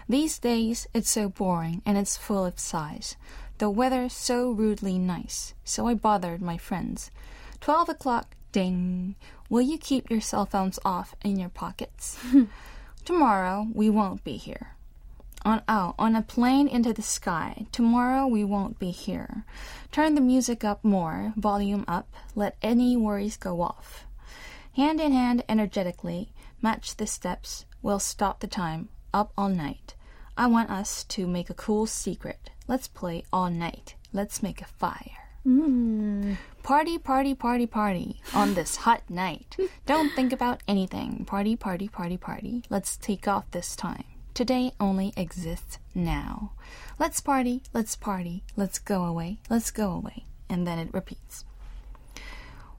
These 0.06 0.38
days, 0.38 0.86
it's 0.92 1.10
so 1.10 1.30
boring 1.30 1.80
and 1.86 1.96
it's 1.96 2.18
full 2.18 2.44
of 2.44 2.58
sighs. 2.58 3.16
The 3.56 3.70
weather's 3.70 4.12
so 4.12 4.50
rudely 4.50 4.98
nice, 4.98 5.54
so 5.64 5.88
I 5.88 5.94
bothered 5.94 6.42
my 6.42 6.58
friends. 6.58 7.10
Twelve 7.58 7.88
o'clock, 7.88 8.36
ding. 8.52 9.14
Will 9.48 9.62
you 9.62 9.78
keep 9.78 10.10
your 10.10 10.20
cell 10.20 10.44
phones 10.44 10.78
off 10.84 11.14
in 11.24 11.38
your 11.38 11.48
pockets? 11.48 12.18
Tomorrow, 13.06 13.68
we 13.72 13.88
won't 13.88 14.22
be 14.24 14.36
here. 14.36 14.76
On 15.42 15.62
oh, 15.68 15.94
on 15.98 16.14
a 16.14 16.20
plane 16.20 16.68
into 16.68 16.92
the 16.92 17.00
sky. 17.00 17.64
Tomorrow 17.72 18.26
we 18.26 18.44
won't 18.44 18.78
be 18.78 18.90
here. 18.90 19.46
Turn 19.90 20.16
the 20.16 20.20
music 20.20 20.64
up 20.64 20.84
more, 20.84 21.32
volume 21.34 21.86
up, 21.88 22.12
let 22.34 22.58
any 22.60 22.94
worries 22.94 23.38
go 23.38 23.62
off. 23.62 24.04
Hand 24.74 25.00
in 25.00 25.12
hand 25.12 25.44
energetically, 25.50 26.32
match 26.62 26.96
the 26.96 27.06
steps, 27.06 27.66
we'll 27.82 27.98
stop 27.98 28.40
the 28.40 28.46
time, 28.46 28.88
up 29.12 29.30
all 29.36 29.50
night. 29.50 29.94
I 30.34 30.46
want 30.46 30.70
us 30.70 31.04
to 31.04 31.26
make 31.26 31.50
a 31.50 31.54
cool 31.54 31.84
secret. 31.86 32.48
Let's 32.66 32.88
play 32.88 33.24
all 33.30 33.50
night. 33.50 33.96
Let's 34.14 34.42
make 34.42 34.62
a 34.62 34.64
fire. 34.64 35.28
Hmm. 35.42 36.34
Party, 36.62 36.96
party, 36.96 37.34
party, 37.34 37.66
party 37.66 38.22
on 38.32 38.54
this 38.54 38.76
hot 38.76 39.02
night. 39.10 39.56
Don't 39.86 40.10
think 40.14 40.32
about 40.32 40.62
anything. 40.66 41.26
Party, 41.26 41.54
party, 41.54 41.88
party, 41.88 42.16
party. 42.16 42.62
Let's 42.70 42.96
take 42.96 43.28
off 43.28 43.50
this 43.50 43.76
time. 43.76 44.04
Today 44.32 44.72
only 44.80 45.12
exists 45.18 45.78
now. 45.94 46.52
Let's 46.98 47.20
party, 47.20 47.62
let's 47.74 47.94
party, 47.96 48.44
let's 48.56 48.78
go 48.78 49.04
away, 49.04 49.40
let's 49.50 49.70
go 49.70 49.90
away. 49.90 50.24
And 50.48 50.66
then 50.66 50.78
it 50.78 50.94
repeats. 50.94 51.44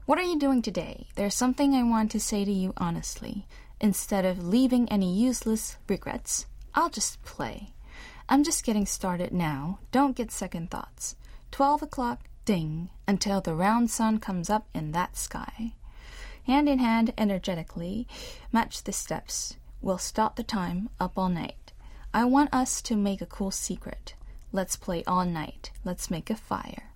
What 0.06 0.18
are 0.18 0.22
you 0.22 0.38
doing 0.38 0.60
today? 0.60 1.06
There's 1.14 1.34
something 1.34 1.74
I 1.74 1.82
want 1.82 2.10
to 2.10 2.20
say 2.20 2.44
to 2.44 2.52
you 2.52 2.74
honestly. 2.76 3.46
Instead 3.80 4.26
of 4.26 4.46
leaving 4.46 4.86
any 4.90 5.10
useless 5.10 5.78
regrets, 5.88 6.44
I'll 6.74 6.90
just 6.90 7.22
play. 7.24 7.70
I'm 8.28 8.44
just 8.44 8.64
getting 8.64 8.84
started 8.84 9.32
now. 9.32 9.78
Don't 9.92 10.14
get 10.14 10.30
second 10.30 10.70
thoughts. 10.70 11.16
12 11.52 11.84
o'clock, 11.84 12.20
ding, 12.44 12.90
until 13.08 13.40
the 13.40 13.54
round 13.54 13.90
sun 13.90 14.18
comes 14.18 14.50
up 14.50 14.66
in 14.74 14.92
that 14.92 15.16
sky. 15.16 15.72
Hand 16.46 16.68
in 16.68 16.80
hand, 16.80 17.14
energetically, 17.16 18.06
match 18.52 18.84
the 18.84 18.92
steps. 18.92 19.56
We'll 19.80 19.96
stop 19.96 20.36
the 20.36 20.42
time, 20.42 20.90
up 21.00 21.16
all 21.16 21.30
night. 21.30 21.72
I 22.12 22.26
want 22.26 22.52
us 22.52 22.82
to 22.82 22.94
make 22.94 23.22
a 23.22 23.26
cool 23.26 23.50
secret. 23.50 24.16
Let's 24.52 24.76
play 24.76 25.02
all 25.06 25.24
night. 25.24 25.70
Let's 25.82 26.10
make 26.10 26.28
a 26.28 26.36
fire. 26.36 26.90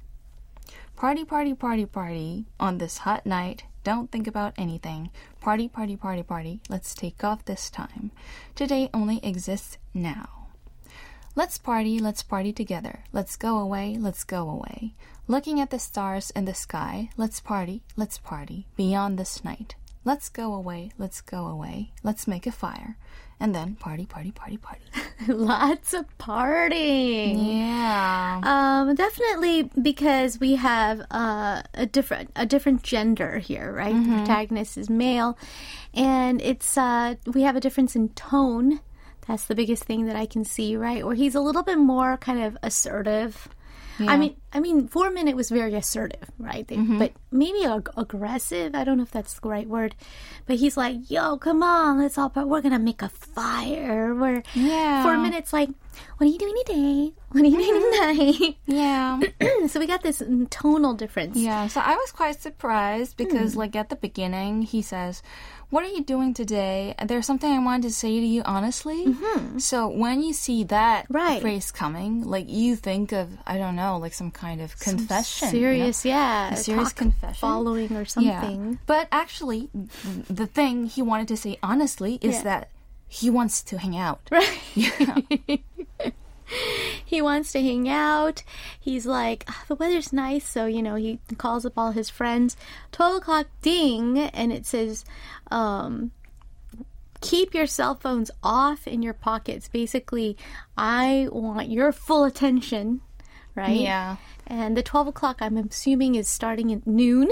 Party, 0.99 1.24
party, 1.24 1.55
party, 1.55 1.86
party 1.86 2.44
on 2.59 2.78
this 2.78 2.99
hot 2.99 3.24
night. 3.24 3.62
Don't 3.84 4.11
think 4.11 4.26
about 4.26 4.53
anything. 4.59 5.11
Party, 5.40 5.68
party, 5.68 5.96
party, 5.96 6.24
party. 6.24 6.61
Let's 6.68 6.92
take 6.92 7.22
off 7.22 7.44
this 7.44 7.70
time. 7.70 8.11
Today 8.57 8.90
only 8.92 9.24
exists 9.24 9.78
now. 9.94 10.49
Let's 11.36 11.57
party, 11.57 12.01
let's 12.01 12.24
party 12.24 12.53
together. 12.53 13.05
Let's 13.12 13.36
go 13.36 13.59
away, 13.59 13.96
let's 13.96 14.24
go 14.24 14.51
away. 14.51 14.96
Looking 15.28 15.61
at 15.61 15.70
the 15.70 15.78
stars 15.78 16.30
in 16.30 16.46
the 16.46 16.53
sky, 16.53 17.11
let's 17.16 17.38
party, 17.38 17.84
let's 17.96 18.18
party 18.18 18.66
beyond 18.74 19.20
this 19.20 19.44
night. 19.44 19.76
Let's 20.05 20.28
go 20.28 20.53
away, 20.53 20.90
let's 20.99 21.20
go 21.20 21.46
away. 21.46 21.92
Let's 22.03 22.26
make 22.26 22.44
a 22.44 22.51
fire. 22.51 22.96
And 23.38 23.55
then 23.55 23.76
party, 23.76 24.05
party, 24.05 24.32
party, 24.32 24.57
party. 24.57 24.82
Lots 25.28 25.94
of 25.94 26.06
partying. 26.18 27.58
Yeah. 27.58 28.40
Um, 28.42 28.94
definitely 28.94 29.70
because 29.80 30.38
we 30.38 30.54
have 30.56 31.00
uh, 31.10 31.62
a 31.74 31.86
different 31.86 32.30
a 32.36 32.46
different 32.46 32.82
gender 32.82 33.38
here, 33.38 33.72
right? 33.72 33.94
The 33.94 34.16
protagonist 34.18 34.78
is 34.78 34.88
male, 34.88 35.36
and 35.92 36.40
it's 36.40 36.78
uh, 36.78 37.16
we 37.26 37.42
have 37.42 37.56
a 37.56 37.60
difference 37.60 37.96
in 37.96 38.10
tone. 38.10 38.80
That's 39.26 39.46
the 39.46 39.54
biggest 39.54 39.84
thing 39.84 40.06
that 40.06 40.16
I 40.16 40.26
can 40.26 40.44
see, 40.44 40.76
right? 40.76 41.04
Where 41.04 41.14
he's 41.14 41.34
a 41.34 41.40
little 41.40 41.62
bit 41.62 41.78
more 41.78 42.16
kind 42.16 42.42
of 42.42 42.56
assertive. 42.62 43.48
I 44.01 44.16
mean, 44.16 44.36
I 44.53 44.61
mean, 44.61 44.86
Four 44.88 45.11
Minute 45.11 45.34
was 45.34 45.51
very 45.51 45.74
assertive, 45.74 46.30
right? 46.38 46.66
They, 46.66 46.76
But 46.76 47.12
maybe 47.30 47.64
ag- 47.64 47.90
aggressive. 47.96 48.74
I 48.74 48.84
don't 48.84 48.96
know 48.99 49.03
if 49.03 49.11
that's 49.11 49.38
the 49.40 49.49
right 49.49 49.66
word. 49.68 49.94
But 50.46 50.57
he's 50.57 50.76
like, 50.76 51.11
"Yo, 51.11 51.36
come 51.36 51.62
on, 51.62 51.99
let's 51.99 52.16
all. 52.16 52.30
We're 52.34 52.61
gonna 52.62 52.78
make 52.78 53.03
a 53.03 53.09
fire." 53.09 54.14
Where 54.14 54.42
Yeah. 54.55 55.03
Four 55.03 55.18
Minute's 55.18 55.53
like, 55.53 55.68
"What 56.16 56.26
are 56.26 56.30
you 56.30 56.38
doing 56.38 56.55
today? 56.64 57.12
What 57.32 57.42
are 57.44 57.49
you 57.49 57.59
doing 57.59 57.82
tonight?" 57.92 58.57
yeah. 58.66 59.20
so 59.68 59.80
we 59.80 59.86
got 59.86 60.03
this 60.03 60.20
mm, 60.22 60.49
tonal 60.49 60.94
difference. 60.94 61.36
Yeah, 61.36 61.66
so 61.66 61.80
I 61.80 61.96
was 61.96 62.12
quite 62.12 62.40
surprised 62.40 63.16
because, 63.16 63.57
like, 63.57 63.74
at 63.76 63.88
the 63.90 63.96
beginning, 63.96 64.62
he 64.62 64.80
says, 64.80 65.22
What 65.70 65.84
are 65.84 65.88
you 65.88 66.02
doing 66.02 66.32
today? 66.32 66.94
There's 67.04 67.26
something 67.26 67.50
I 67.50 67.58
wanted 67.62 67.88
to 67.88 67.94
say 67.94 68.20
to 68.20 68.26
you 68.26 68.40
honestly. 68.46 69.14
So, 69.58 69.86
when 69.88 70.22
you 70.22 70.32
see 70.32 70.64
that 70.64 71.04
Right. 71.10 71.42
phrase 71.42 71.70
coming, 71.70 72.24
like, 72.24 72.48
you 72.48 72.74
think 72.74 73.12
of, 73.12 73.28
I 73.46 73.58
don't 73.58 73.76
know, 73.76 73.98
like 73.98 74.14
some 74.14 74.30
kind 74.30 74.62
of 74.62 74.78
confession. 74.78 75.48
you 75.48 75.52
know? 75.52 75.58
Serious, 75.58 76.04
yeah. 76.06 76.54
A 76.54 76.56
serious 76.56 76.88
talk 76.88 76.96
confession. 76.96 77.34
Following 77.40 77.92
or 77.94 78.00
Yeah. 78.16 78.40
something. 78.40 78.78
But 78.86 79.08
actually, 79.12 79.68
the 80.30 80.46
thing 80.46 80.86
he 80.86 81.02
wanted 81.02 81.28
to 81.28 81.36
say 81.36 81.58
honestly 81.62 82.18
is 82.22 82.36
Yeah. 82.36 82.42
that 82.44 82.70
he 83.06 83.28
wants 83.28 83.62
to 83.64 83.76
hang 83.78 83.96
out. 83.96 84.20
Right. 84.30 85.62
he 87.04 87.20
wants 87.20 87.52
to 87.52 87.60
hang 87.62 87.88
out. 87.90 88.42
He's 88.80 89.04
like, 89.04 89.44
"Ah, 89.48 89.64
the 89.68 89.74
weather's 89.74 90.12
nice, 90.14 90.46
so 90.48 90.64
you 90.64 90.82
know, 90.82 90.94
he 90.94 91.18
calls 91.36 91.66
up 91.66 91.74
all 91.76 91.90
his 91.92 92.08
friends. 92.08 92.56
Twelve 92.92 93.16
o'clock 93.16 93.46
ding, 93.60 94.18
and 94.18 94.50
it 94.52 94.64
says, 94.64 95.04
um, 95.51 96.11
keep 97.20 97.55
your 97.55 97.66
cell 97.66 97.94
phones 97.94 98.30
off 98.42 98.86
in 98.86 99.03
your 99.03 99.14
pockets. 99.14 99.68
Basically, 99.68 100.36
I 100.76 101.28
want 101.30 101.68
your 101.68 101.92
full 101.92 102.24
attention, 102.24 103.01
right? 103.55 103.80
Yeah. 103.80 104.16
And 104.46 104.76
the 104.76 104.82
twelve 104.82 105.07
o'clock, 105.09 105.38
I'm 105.40 105.57
assuming, 105.57 106.14
is 106.14 106.28
starting 106.28 106.72
at 106.72 106.86
noon. 106.86 107.28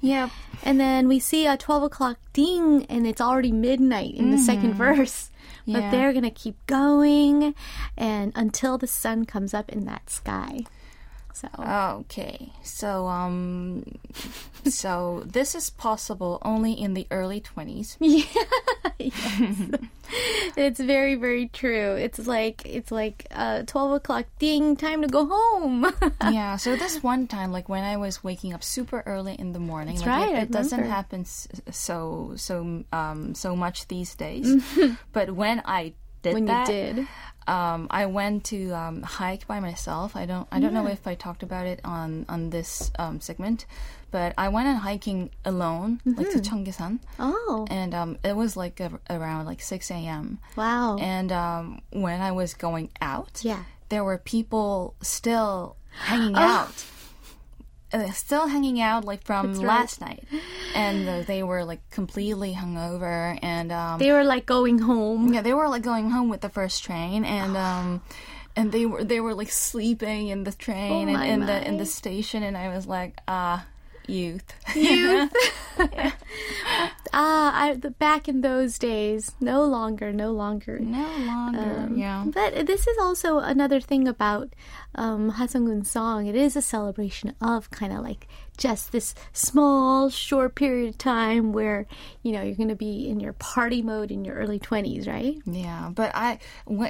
Yeah. 0.00 0.30
And 0.64 0.80
then 0.80 1.06
we 1.06 1.20
see 1.20 1.46
a 1.46 1.56
12 1.56 1.84
o'clock 1.84 2.18
ding, 2.32 2.86
and 2.86 3.06
it's 3.06 3.20
already 3.20 3.52
midnight 3.52 4.16
in 4.16 4.32
the 4.32 4.38
second 4.38 4.74
verse. 4.74 5.30
But 5.64 5.80
Yeah. 5.84 5.90
they're 5.92 6.12
going 6.12 6.24
to 6.24 6.30
keep 6.30 6.56
going 6.66 7.54
and 7.96 8.32
until 8.34 8.78
the 8.78 8.88
sun 8.88 9.26
comes 9.26 9.54
up 9.54 9.70
in 9.70 9.84
that 9.84 10.10
sky. 10.10 10.66
So, 11.32 11.48
Okay. 11.58 12.52
So, 12.62 13.06
um, 13.06 13.84
so 14.64 15.22
this 15.26 15.54
is 15.54 15.70
possible 15.70 16.38
only 16.42 16.72
in 16.72 16.94
the 16.94 17.06
early 17.10 17.40
20s. 17.40 17.96
Yeah, 18.00 18.28
it's 20.56 20.78
very, 20.78 21.14
very 21.14 21.48
true. 21.48 21.94
It's 21.94 22.26
like, 22.26 22.62
it's 22.66 22.92
like 22.92 23.26
uh, 23.30 23.62
12 23.62 23.92
o'clock 23.92 24.26
ding, 24.38 24.76
time 24.76 25.02
to 25.02 25.08
go 25.08 25.26
home. 25.26 25.92
yeah. 26.30 26.56
So 26.56 26.76
this 26.76 27.02
one 27.02 27.26
time, 27.26 27.50
like 27.50 27.68
when 27.68 27.82
I 27.82 27.96
was 27.96 28.22
waking 28.22 28.52
up 28.52 28.62
super 28.62 29.02
early 29.06 29.34
in 29.34 29.52
the 29.52 29.58
morning, 29.58 29.96
That's 29.96 30.06
like 30.06 30.28
right, 30.28 30.34
it, 30.36 30.42
it 30.44 30.50
doesn't 30.52 30.84
happen 30.84 31.24
so 31.24 32.34
so 32.36 32.84
um 32.92 33.34
so 33.34 33.56
much 33.56 33.88
these 33.88 34.14
days. 34.14 34.62
But 35.12 35.34
when 35.34 35.62
I 35.64 35.94
did 36.22 36.34
when 36.34 36.46
you 36.46 36.64
did. 36.66 37.06
Um, 37.46 37.86
I 37.90 38.06
went 38.06 38.44
to 38.46 38.70
um, 38.72 39.02
hike 39.02 39.46
by 39.46 39.60
myself. 39.60 40.14
I 40.16 40.26
don't 40.26 40.46
I 40.52 40.60
don't 40.60 40.74
know 40.74 40.86
if 40.86 41.06
I 41.06 41.14
talked 41.14 41.42
about 41.42 41.66
it 41.66 41.80
on 41.84 42.24
on 42.28 42.50
this 42.50 42.90
um, 42.98 43.20
segment, 43.20 43.66
but 44.10 44.34
I 44.38 44.48
went 44.48 44.68
on 44.68 44.76
hiking 44.76 45.30
alone, 45.44 46.00
like 46.04 46.30
to 46.30 46.38
Mm-hmm. 46.38 46.56
Cheonggyesan, 46.56 46.98
Oh, 47.18 47.66
and 47.70 47.94
um, 47.94 48.18
it 48.24 48.36
was 48.36 48.56
like 48.56 48.80
a, 48.80 48.90
around 49.10 49.46
like 49.46 49.60
six 49.60 49.90
a.m. 49.90 50.38
wow. 50.56 50.96
And 51.00 51.32
um, 51.32 51.80
when 51.90 52.20
I 52.20 52.32
was 52.32 52.54
going 52.54 52.90
out, 53.00 53.40
Yeah. 53.42 53.62
there 53.88 54.04
were 54.04 54.18
people 54.18 54.94
still 55.02 55.76
hanging 56.04 56.34
out. 56.36 56.84
Uh, 57.92 58.10
still 58.12 58.46
hanging 58.46 58.80
out 58.80 59.04
like 59.04 59.22
from 59.22 59.52
right. 59.52 59.66
last 59.66 60.00
night, 60.00 60.24
and 60.74 61.06
uh, 61.06 61.22
they 61.22 61.42
were 61.42 61.62
like 61.64 61.80
completely 61.90 62.54
hungover, 62.54 63.38
and 63.42 63.70
um, 63.70 63.98
they 63.98 64.12
were 64.12 64.24
like 64.24 64.46
going 64.46 64.78
home. 64.78 65.32
yeah, 65.32 65.42
they 65.42 65.52
were 65.52 65.68
like 65.68 65.82
going 65.82 66.08
home 66.08 66.30
with 66.30 66.40
the 66.40 66.48
first 66.48 66.82
train, 66.84 67.24
and 67.24 67.54
um, 67.54 68.00
and 68.56 68.72
they 68.72 68.86
were 68.86 69.04
they 69.04 69.20
were 69.20 69.34
like 69.34 69.50
sleeping 69.50 70.28
in 70.28 70.44
the 70.44 70.52
train 70.52 71.08
Oh, 71.10 71.14
and 71.14 71.30
in 71.42 71.46
the 71.46 71.68
in 71.68 71.76
the 71.76 71.86
station, 71.86 72.42
and 72.42 72.56
I 72.56 72.74
was 72.74 72.86
like, 72.86 73.18
ah, 73.28 73.66
youth. 74.06 74.54
Youth. 74.74 75.32
ah, 77.12 77.62
I, 77.62 77.74
the, 77.74 77.90
back 77.90 78.28
in 78.28 78.40
those 78.40 78.78
days, 78.78 79.32
no 79.40 79.64
longer, 79.64 80.12
no 80.12 80.32
longer. 80.32 80.78
no 80.78 81.08
longer. 81.26 81.90
yeah. 81.94 82.24
But 82.26 82.66
this 82.66 82.86
is 82.86 82.98
also 82.98 83.38
another 83.38 83.80
thing 83.80 84.06
about 84.08 84.54
um, 84.94 85.30
Ha 85.30 85.46
song. 85.46 86.26
It 86.26 86.34
is 86.34 86.56
a 86.56 86.62
celebration 86.62 87.34
of 87.40 87.70
kind 87.70 87.92
of 87.92 88.00
like 88.00 88.28
just 88.56 88.92
this 88.92 89.14
small, 89.32 90.10
short 90.10 90.54
period 90.54 90.90
of 90.90 90.98
time 90.98 91.52
where 91.52 91.86
you 92.22 92.32
know 92.32 92.42
you're 92.42 92.56
going 92.56 92.68
to 92.68 92.76
be 92.76 93.08
in 93.08 93.20
your 93.20 93.32
party 93.34 93.82
mode 93.82 94.10
in 94.10 94.24
your 94.24 94.36
early 94.36 94.58
twenties, 94.58 95.06
right? 95.06 95.36
Yeah, 95.46 95.90
but 95.94 96.12
I 96.14 96.38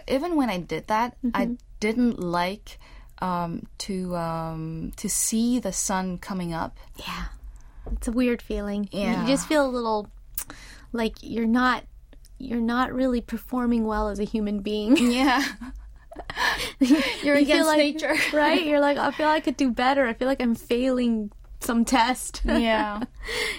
even 0.09 0.37
when 0.37 0.51
I 0.51 0.59
did 0.59 0.89
that, 0.89 1.17
I 1.35 1.57
didn't 1.81 2.21
like 2.21 2.79
um, 3.23 3.67
to 3.79 4.17
um, 4.17 4.93
to 4.97 5.09
see 5.09 5.59
the 5.59 5.73
sun 5.73 6.19
coming 6.19 6.53
up. 6.53 6.77
Yeah, 6.97 7.25
it's 7.93 8.09
a 8.09 8.13
weird 8.13 8.43
feeling. 8.43 8.89
Yeah. 8.93 9.23
you 9.23 9.29
just 9.29 9.47
feel 9.49 9.65
a 9.65 9.71
little 9.71 10.09
like 10.93 11.15
you're 11.23 11.47
not 11.47 11.85
you're 12.39 12.61
not 12.61 12.93
really 12.93 13.21
performing 13.21 13.85
well 13.87 14.09
as 14.09 14.19
a 14.19 14.25
human 14.25 14.61
being. 14.61 14.97
Yeah, 15.13 15.43
you're 17.23 17.37
You 17.37 17.43
against 17.43 17.67
like- 17.69 17.79
nature. 17.79 18.15
right? 18.37 18.65
You're 18.67 18.81
like, 18.81 18.99
I 18.99 19.11
feel 19.13 19.27
like 19.27 19.37
I 19.37 19.41
could 19.41 19.57
do 19.57 19.71
better. 19.71 20.07
I 20.07 20.13
feel 20.13 20.29
like 20.29 20.43
I'm 20.43 20.55
failing 20.55 21.31
some 21.63 21.85
test. 21.85 22.43
yeah, 22.45 23.03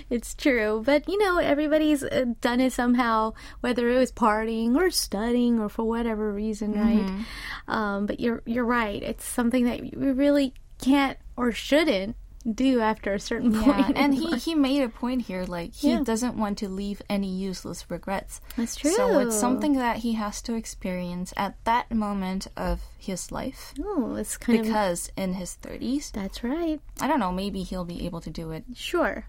It's 0.09 0.33
true, 0.35 0.81
but 0.85 1.07
you 1.07 1.17
know, 1.17 1.37
everybody's 1.37 2.03
uh, 2.03 2.25
done 2.41 2.59
it 2.59 2.73
somehow, 2.73 3.33
whether 3.61 3.89
it 3.89 3.97
was 3.97 4.11
partying 4.11 4.75
or 4.75 4.89
studying 4.89 5.59
or 5.59 5.69
for 5.69 5.83
whatever 5.83 6.31
reason, 6.31 6.73
right? 6.73 7.25
Um, 7.67 8.05
but 8.05 8.19
you're 8.19 8.41
you're 8.45 8.65
right. 8.65 9.01
It's 9.01 9.25
something 9.25 9.65
that 9.65 9.81
we 9.81 10.11
really 10.11 10.53
can't 10.81 11.17
or 11.37 11.51
shouldn't 11.51 12.15
do 12.51 12.79
after 12.81 13.13
a 13.13 13.19
certain 13.19 13.53
yeah. 13.53 13.63
point. 13.63 13.97
And 13.97 14.13
he 14.15 14.35
he 14.37 14.55
made 14.55 14.81
a 14.83 14.89
point 14.89 15.23
here, 15.23 15.45
like 15.45 15.73
he 15.73 15.91
Yeah. 15.91 16.01
doesn't 16.03 16.35
want 16.35 16.57
to 16.59 16.69
leave 16.69 17.01
any 17.09 17.29
useless 17.29 17.89
regrets. 17.89 18.41
That's 18.57 18.75
true. 18.75 18.91
So 18.91 19.19
it's 19.19 19.39
something 19.39 19.73
that 19.73 19.97
he 19.97 20.13
has 20.13 20.41
to 20.43 20.53
experience 20.55 21.33
at 21.37 21.55
that 21.65 21.91
moment 21.91 22.47
of 22.57 22.81
his 22.97 23.31
life. 23.31 23.73
Oh, 23.81 24.15
it's 24.15 24.37
kind 24.37 24.59
of 24.59 24.65
Because 24.65 25.11
in 25.15 25.33
his 25.33 25.57
30s, 25.61 26.11
that's 26.11 26.43
right. 26.43 26.79
I 26.99 27.07
don't 27.07 27.19
know, 27.19 27.31
maybe 27.31 27.63
he'll 27.63 27.85
be 27.85 28.05
able 28.05 28.21
to 28.21 28.29
do 28.29 28.51
it. 28.51 28.63
Sure. 28.75 29.25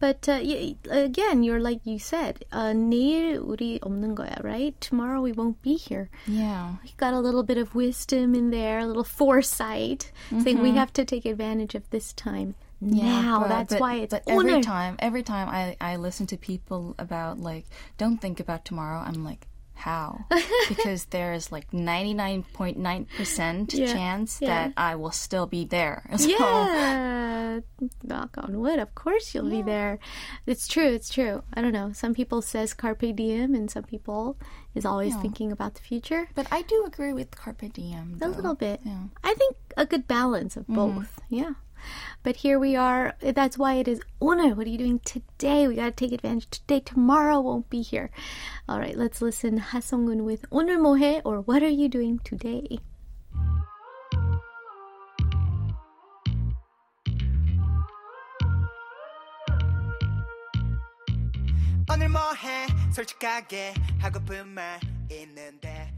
But 0.00 0.28
uh, 0.28 0.40
y- 0.42 0.76
again, 0.90 1.42
you're 1.42 1.60
like 1.60 1.80
you 1.84 1.98
said, 1.98 2.44
uh, 2.52 2.74
내일 2.74 3.38
우리 3.40 3.78
없는 3.80 4.14
거야, 4.14 4.42
right? 4.44 4.74
Tomorrow 4.80 5.22
we 5.22 5.32
won't 5.32 5.62
be 5.62 5.76
here. 5.76 6.10
Yeah. 6.26 6.76
He 6.82 6.92
got 6.98 7.14
a 7.14 7.20
little 7.20 7.42
bit 7.44 7.56
of 7.56 7.74
wisdom 7.74 8.34
in 8.34 8.50
there, 8.50 8.80
a 8.80 8.86
little 8.86 9.04
foresight, 9.04 10.10
saying 10.42 10.60
we 10.60 10.72
have 10.72 10.92
to 10.94 11.04
take 11.04 11.24
advantage 11.24 11.74
of 11.74 11.88
this 11.90 12.12
time 12.12 12.54
now. 12.80 13.40
but- 13.40 13.48
That's 13.48 13.72
but- 13.74 13.80
why 13.80 13.94
it's 14.04 14.12
But 14.12 14.24
every 14.26 14.52
오늘. 14.60 14.62
time, 14.62 14.96
every 14.98 15.22
time 15.22 15.48
I 15.48 15.76
I 15.80 15.96
listen 15.96 16.26
to 16.26 16.36
people 16.36 16.94
about 16.98 17.38
like 17.40 17.64
don't 17.96 18.18
think 18.20 18.40
about 18.40 18.64
tomorrow, 18.66 19.00
I'm 19.00 19.24
like. 19.24 19.46
how? 19.79 20.25
because 20.67 21.05
there's 21.05 21.53
like 21.53 21.71
99.9% 21.71 23.73
Yeah, 23.73 23.93
chance 23.93 24.39
yeah. 24.41 24.47
that 24.47 24.73
I 24.75 24.95
will 24.95 25.11
still 25.11 25.47
be 25.47 25.63
there. 25.63 26.03
So, 26.19 26.27
Yeah, 26.27 27.61
knock 28.03 28.37
on 28.37 28.59
wood. 28.59 28.79
Of 28.79 28.93
course 28.93 29.33
you'll 29.33 29.49
be 29.49 29.61
there. 29.61 29.99
It's 30.45 30.67
true. 30.67 30.91
It's 30.91 31.09
true. 31.09 31.43
I 31.53 31.61
don't 31.61 31.71
know. 31.71 31.93
Some 31.93 32.13
people 32.13 32.41
says 32.41 32.73
carpe 32.73 33.15
diem, 33.15 33.55
and 33.55 33.71
some 33.71 33.83
people 33.83 34.37
is 34.75 34.85
always 34.85 35.15
thinking 35.15 35.51
about 35.51 35.75
the 35.75 35.81
future. 35.81 36.27
But 36.35 36.47
I 36.51 36.61
do 36.63 36.83
agree 36.85 37.13
with 37.13 37.31
Carpe 37.31 37.71
Diem. 37.73 38.19
A 38.21 38.27
little 38.27 38.55
bit. 38.55 38.81
Yeah. 38.83 39.03
I 39.23 39.33
think 39.33 39.55
a 39.77 39.85
good 39.85 40.07
balance 40.07 40.57
of 40.57 40.63
mm-hmm. 40.63 40.75
both. 40.75 41.21
Yeah. 41.29 41.53
But 42.23 42.37
here 42.37 42.59
we 42.59 42.75
are. 42.75 43.15
That's 43.21 43.57
why 43.57 43.75
it 43.75 43.87
is 43.87 44.01
Una. 44.21 44.55
What 44.55 44.67
are 44.67 44.69
you 44.69 44.77
doing 44.77 44.99
today? 44.99 45.67
We 45.67 45.75
gotta 45.75 45.91
take 45.91 46.11
advantage 46.11 46.49
today. 46.49 46.79
Tomorrow 46.79 47.39
won't 47.39 47.69
be 47.69 47.81
here. 47.81 48.11
All 48.67 48.79
right, 48.79 48.97
let's 48.97 49.21
listen. 49.21 49.57
Ha 49.57 49.79
Sung-woon 49.79 50.25
with 50.25 50.49
Oneul 50.49 50.79
Mwohae 50.79 51.21
or 51.23 51.41
What 51.41 51.63
are 51.63 51.69
you 51.69 51.89
doing 51.89 52.19
today? 52.23 52.79
오늘 61.91 62.09
솔직하게 62.91 63.73
하고픈 63.99 64.47
말 64.47 64.79
있는데 65.11 65.93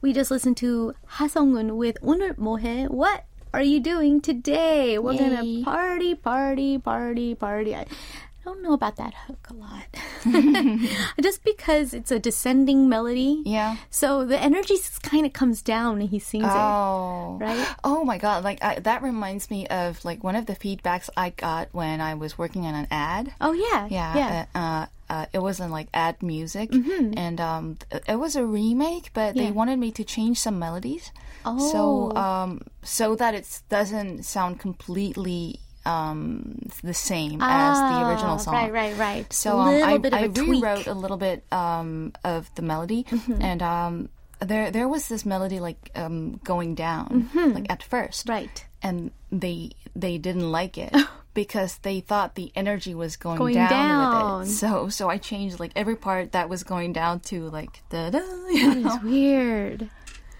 we 0.00 0.12
just 0.12 0.30
listened 0.30 0.56
to 0.56 0.92
Ha 1.06 1.26
Sung-woon 1.26 1.76
with 1.76 1.98
오늘 2.02 2.34
뭐해 2.34 2.86
what 2.88 3.24
are 3.58 3.62
you 3.64 3.80
doing 3.80 4.20
today? 4.20 4.98
We're 4.98 5.12
Yay. 5.14 5.18
gonna 5.18 5.64
party, 5.64 6.14
party, 6.14 6.78
party, 6.78 7.34
party. 7.34 7.74
I 7.74 7.80
I 7.80 8.50
don't 8.54 8.62
know 8.62 8.72
about 8.72 8.96
that 8.96 9.12
hook 9.26 9.48
a 9.50 9.54
lot. 9.54 9.84
just 11.20 11.44
because 11.44 11.92
it's 11.92 12.10
a 12.10 12.18
descending 12.18 12.88
melody. 12.88 13.42
Yeah. 13.44 13.76
So 13.90 14.24
the 14.24 14.40
energy 14.40 14.76
kind 15.02 15.26
of 15.26 15.32
comes 15.34 15.60
down 15.60 15.98
when 15.98 16.06
he 16.08 16.18
sings 16.18 16.44
it. 16.44 16.50
Oh. 16.50 17.36
Right? 17.40 17.66
Oh 17.84 18.04
my 18.04 18.16
god! 18.16 18.44
Like 18.44 18.62
I, 18.64 18.78
that 18.78 19.02
reminds 19.02 19.50
me 19.50 19.66
of 19.66 20.02
like 20.04 20.22
one 20.24 20.36
of 20.36 20.46
the 20.46 20.54
feedbacks 20.54 21.10
I 21.16 21.30
got 21.30 21.68
when 21.72 22.00
I 22.00 22.14
was 22.14 22.38
working 22.38 22.64
on 22.64 22.74
an 22.74 22.86
ad. 22.90 23.34
Oh 23.40 23.52
yeah. 23.52 23.88
Yeah. 23.90 24.16
Yeah. 24.16 24.46
Uh, 24.54 24.58
uh, 24.58 24.86
uh, 25.10 25.26
it 25.32 25.38
wasn't 25.40 25.72
like 25.72 25.88
ad 25.94 26.22
music, 26.22 26.68
and 26.72 27.40
um, 27.40 27.78
it 28.06 28.16
was 28.16 28.36
a 28.36 28.44
remake, 28.44 29.10
but 29.14 29.30
Mm-hmm. 29.34 29.38
Yeah. 29.38 29.44
they 29.46 29.50
wanted 29.52 29.78
me 29.78 29.90
to 29.92 30.04
change 30.04 30.38
some 30.38 30.58
melodies, 30.58 31.10
so 31.56 32.12
Oh. 32.14 32.20
um, 32.20 32.60
so 32.82 33.16
that 33.16 33.34
it 33.34 33.46
doesn't 33.68 34.24
sound 34.24 34.60
completely 34.60 35.60
um, 35.86 36.58
the 36.82 36.92
same 36.92 37.40
as 37.40 37.78
the 37.78 38.08
original 38.10 38.34
Ah, 38.34 38.36
song. 38.36 38.54
Right, 38.54 38.72
right, 38.72 38.96
right. 38.98 39.32
So 39.32 39.58
um, 39.58 39.68
I, 39.82 39.98
I 40.12 40.20
a 40.20 40.28
tweak. 40.28 40.48
rewrote 40.62 40.86
a 40.86 40.92
little 40.94 41.16
bit 41.16 41.44
um, 41.52 42.12
of 42.24 42.50
the 42.56 42.62
melody, 42.62 43.06
and 43.40 43.62
um, 43.62 44.08
there 44.40 44.70
there 44.70 44.88
was 44.88 45.08
this 45.08 45.24
melody 45.24 45.60
like 45.60 45.90
um, 45.94 46.40
going 46.44 46.74
down, 46.74 47.30
like 47.34 47.70
at 47.72 47.82
first, 47.82 48.28
Right. 48.28 48.66
and 48.82 49.10
they 49.32 49.70
they 49.96 50.18
didn't 50.18 50.50
like 50.52 50.76
it 50.76 50.94
because 51.34 51.78
they 51.78 52.00
thought 52.00 52.34
the 52.34 52.52
energy 52.54 52.94
was 52.94 53.16
going, 53.16 53.38
Going 53.38 53.54
down, 53.54 53.70
down. 53.70 54.38
with 54.40 54.48
it. 54.48 54.52
So 54.52 54.88
so 54.90 55.08
I 55.08 55.16
changed 55.16 55.58
like 55.58 55.72
every 55.74 55.96
part 55.96 56.32
that 56.32 56.48
was 56.50 56.64
going 56.64 56.92
down 56.92 57.20
to 57.32 57.48
like 57.48 57.80
da 57.88 58.10
da. 58.10 58.18
You 58.50 58.74
know? 58.74 58.92
It's 58.94 59.02
weird. 59.04 59.88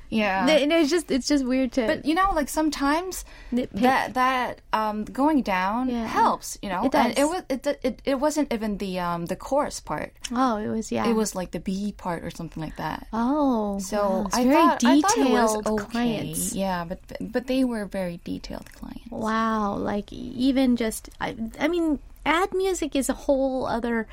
Yeah. 0.08 0.48
And 0.48 0.72
it's 0.72 0.90
just 0.90 1.10
it's 1.10 1.28
just 1.28 1.44
weird 1.44 1.72
to 1.72 1.86
but 1.86 2.04
you 2.04 2.14
know, 2.14 2.30
like 2.34 2.48
sometimes 2.48 3.24
Nitpick. 3.52 3.80
that 3.80 4.14
that 4.14 4.60
um, 4.72 5.04
going 5.04 5.42
down 5.42 5.88
Yeah. 5.88 6.06
helps. 6.06 6.56
You 6.62 6.68
know, 6.70 6.84
It 6.84 6.94
And 6.94 7.18
it 7.18 7.24
was 7.28 7.42
it, 7.48 7.66
it 7.82 8.02
it 8.04 8.14
wasn't 8.16 8.52
even 8.52 8.78
the 8.78 8.98
um 8.98 9.26
the 9.26 9.36
chorus 9.36 9.80
part. 9.80 10.12
Oh, 10.32 10.56
it 10.56 10.68
was 10.68 10.90
yeah. 10.90 11.08
It 11.08 11.14
was 11.14 11.34
like 11.34 11.50
the 11.52 11.60
B 11.60 11.92
part 11.96 12.24
or 12.24 12.30
something 12.30 12.62
like 12.62 12.76
that. 12.76 13.06
Oh, 13.12 13.78
So 13.78 14.24
wow, 14.24 14.26
I 14.32 14.44
very 14.44 14.54
thought 14.54 14.80
detailed 14.80 14.96
I 14.96 15.00
thought 15.02 15.18
it 15.18 15.30
was 15.32 15.66
okay. 15.66 15.84
clients. 15.92 16.54
Yeah, 16.54 16.84
but 16.88 17.00
but 17.20 17.46
they 17.46 17.64
were 17.64 17.84
very 17.84 18.20
detailed 18.24 18.72
clients. 18.72 19.10
Wow, 19.12 19.76
like 19.76 20.12
even 20.12 20.76
just 20.76 21.10
I, 21.20 21.36
I 21.60 21.68
mean, 21.68 21.98
ad 22.24 22.54
music 22.54 22.96
is 22.96 23.08
a 23.08 23.14
whole 23.28 23.66
other 23.66 24.08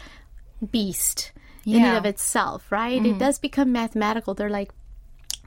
beast 0.71 1.31
in 1.65 1.83
and 1.83 1.97
of 1.97 2.05
itself, 2.05 2.71
right? 2.71 3.03
It 3.03 3.17
does 3.17 3.39
become 3.39 3.71
mathematical. 3.71 4.33
They're 4.35 4.49
like 4.53 4.71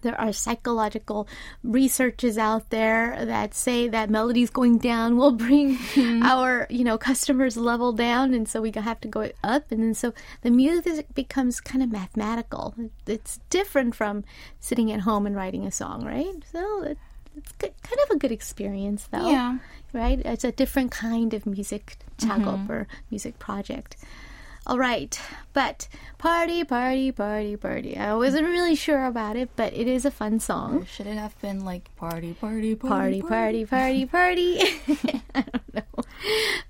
there 0.02 0.18
are 0.20 0.32
psychological 0.32 1.28
researches 1.62 2.38
out 2.38 2.70
there 2.70 3.24
that 3.24 3.54
say 3.54 3.88
that 3.88 4.10
melodies 4.10 4.50
going 4.50 4.78
down 4.78 5.16
will 5.16 5.32
bring 5.32 5.76
mm-hmm. 5.76 6.22
our 6.24 6.66
you 6.70 6.84
know 6.84 6.98
customers 6.98 7.56
level 7.56 7.92
down 7.92 8.34
and 8.34 8.48
so 8.48 8.60
we 8.60 8.72
have 8.74 9.00
to 9.00 9.08
go 9.08 9.30
up 9.42 9.70
and 9.70 9.82
then 9.82 9.94
so 9.94 10.12
the 10.42 10.50
music 10.50 11.06
becomes 11.14 11.60
kind 11.60 11.82
of 11.82 11.90
mathematical. 11.90 12.74
It's 13.06 13.40
different 13.50 13.94
from 13.94 14.24
sitting 14.60 14.92
at 14.92 15.00
home 15.00 15.26
and 15.26 15.34
writing 15.34 15.66
a 15.66 15.72
song 15.72 16.04
right? 16.04 16.34
So 16.52 16.82
it, 16.82 16.98
it's 17.36 17.52
good, 17.52 17.72
kind 17.82 18.00
of 18.04 18.16
a 18.16 18.18
good 18.18 18.32
experience 18.32 19.08
though. 19.10 19.30
Yeah. 19.30 19.58
right? 19.92 20.20
It's 20.24 20.44
a 20.44 20.52
different 20.52 20.90
kind 20.90 21.34
of 21.34 21.46
music 21.46 21.96
작업 22.18 22.60
mm-hmm. 22.60 22.72
or 22.72 22.88
music 23.10 23.38
project 23.38 23.96
all 24.68 24.78
right, 24.78 25.18
but 25.54 25.88
party, 26.18 26.62
party, 26.62 27.10
party, 27.10 27.56
party. 27.56 27.96
I 27.96 28.14
wasn't 28.14 28.46
really 28.46 28.74
sure 28.74 29.06
about 29.06 29.36
it, 29.36 29.48
but 29.56 29.72
it 29.72 29.88
is 29.88 30.04
a 30.04 30.10
fun 30.10 30.40
song. 30.40 30.84
Should 30.84 31.06
it 31.06 31.16
have 31.16 31.40
been 31.40 31.64
like 31.64 31.94
party, 31.96 32.34
party, 32.34 32.74
Party, 32.74 33.22
party, 33.22 33.64
party, 33.64 34.06
party, 34.06 34.06
party. 34.06 34.60
I 35.34 35.42
don't 35.42 35.74
know, 35.74 36.02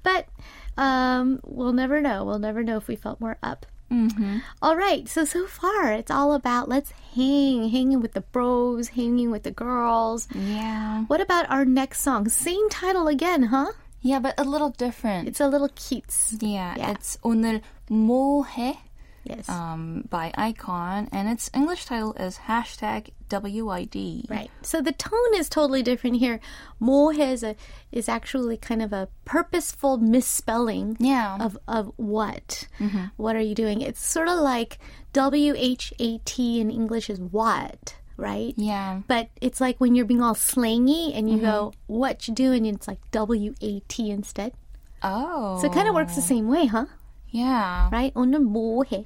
but 0.02 0.28
um, 0.76 1.40
we'll 1.44 1.72
never 1.72 2.00
know. 2.00 2.24
We'll 2.24 2.38
never 2.38 2.62
know 2.62 2.76
if 2.76 2.86
we 2.86 2.94
felt 2.96 3.20
more 3.20 3.36
up. 3.42 3.66
Mm-hmm. 3.90 4.38
All 4.62 4.76
right, 4.76 5.08
so 5.08 5.24
so 5.24 5.46
far 5.46 5.92
it's 5.92 6.10
all 6.10 6.34
about 6.34 6.68
let's 6.68 6.92
hang, 7.14 7.70
hanging 7.70 8.00
with 8.00 8.12
the 8.12 8.20
bros, 8.20 8.88
hanging 8.88 9.30
with 9.30 9.42
the 9.42 9.50
girls. 9.50 10.28
Yeah. 10.34 11.04
What 11.04 11.20
about 11.20 11.50
our 11.50 11.64
next 11.64 12.02
song? 12.02 12.28
Same 12.28 12.68
title 12.68 13.08
again, 13.08 13.44
huh? 13.44 13.72
Yeah, 14.00 14.20
but 14.20 14.34
a 14.38 14.44
little 14.44 14.70
different. 14.70 15.28
It's 15.28 15.40
a 15.40 15.48
little 15.48 15.68
cutes. 15.68 16.36
Yeah, 16.40 16.74
yeah. 16.76 16.90
it's 16.92 17.18
오늘 17.22 17.62
뭐해? 17.90 18.76
Yes. 19.24 19.48
Um, 19.48 20.04
by 20.08 20.32
iKON, 20.38 21.08
and 21.12 21.28
its 21.28 21.50
English 21.52 21.84
title 21.84 22.14
is 22.14 22.38
hashtag 22.46 23.10
WYD. 23.28 24.30
Right. 24.30 24.50
So 24.62 24.80
the 24.80 24.92
tone 24.92 25.34
is 25.34 25.50
totally 25.50 25.82
different 25.82 26.16
here. 26.16 26.40
뭐해 26.80 27.32
is, 27.32 27.42
a, 27.42 27.54
is 27.92 28.08
actually 28.08 28.56
kind 28.56 28.80
of 28.80 28.92
a 28.94 29.08
purposeful 29.26 29.98
misspelling 29.98 30.96
yeah. 30.98 31.36
of, 31.40 31.58
of 31.68 31.92
what. 31.96 32.68
Mm-hmm. 32.78 33.04
What 33.16 33.36
are 33.36 33.42
you 33.42 33.54
doing? 33.54 33.82
It's 33.82 34.00
sort 34.00 34.28
of 34.28 34.38
like 34.38 34.78
WHAT 35.14 36.38
in 36.38 36.70
English 36.70 37.10
is 37.10 37.20
what 37.20 37.97
right? 38.17 38.53
Yeah. 38.57 39.01
But 39.07 39.29
it's 39.41 39.59
like 39.61 39.79
when 39.79 39.95
you're 39.95 40.05
being 40.05 40.21
all 40.21 40.35
slangy 40.35 41.13
and 41.15 41.29
you 41.29 41.39
go, 41.39 41.73
"What 41.87 42.27
you 42.27 42.33
doing?" 42.33 42.67
and 42.67 42.75
it's 42.77 42.87
like 42.87 42.99
W 43.11 43.55
A 43.61 43.79
T 43.87 44.11
instead. 44.11 44.53
Oh. 45.01 45.59
So 45.59 45.67
it 45.67 45.73
kind 45.73 45.87
of 45.87 45.95
works 45.95 46.15
the 46.15 46.21
same 46.21 46.47
way, 46.47 46.65
huh? 46.65 46.85
Yeah. 47.29 47.89
Right? 47.91 48.13
오늘 48.13 48.39
뭐해? 48.39 49.05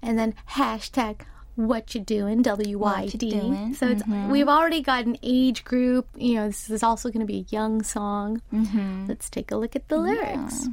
And 0.00 0.18
then 0.18 0.34
hashtag 0.54 1.26
what 1.56 1.92
you 1.92 2.00
doing, 2.00 2.42
W 2.42 2.78
Y 2.78 3.00
What 3.02 3.12
you 3.12 3.18
D. 3.18 3.30
doing, 3.34 3.74
So 3.74 3.88
it's 3.88 4.06
we've 4.06 4.48
already 4.48 4.80
got 4.80 5.06
an 5.06 5.18
age 5.24 5.64
group. 5.64 6.06
You 6.14 6.34
know, 6.36 6.46
this 6.46 6.70
is 6.70 6.84
also 6.84 7.10
going 7.10 7.26
to 7.26 7.26
be 7.26 7.40
a 7.40 7.46
young 7.50 7.82
song. 7.82 8.40
Mm-hmm. 8.54 9.06
Let's 9.08 9.28
take 9.28 9.50
a 9.50 9.56
look 9.56 9.74
at 9.74 9.88
the 9.88 9.98
lyrics. 9.98 10.68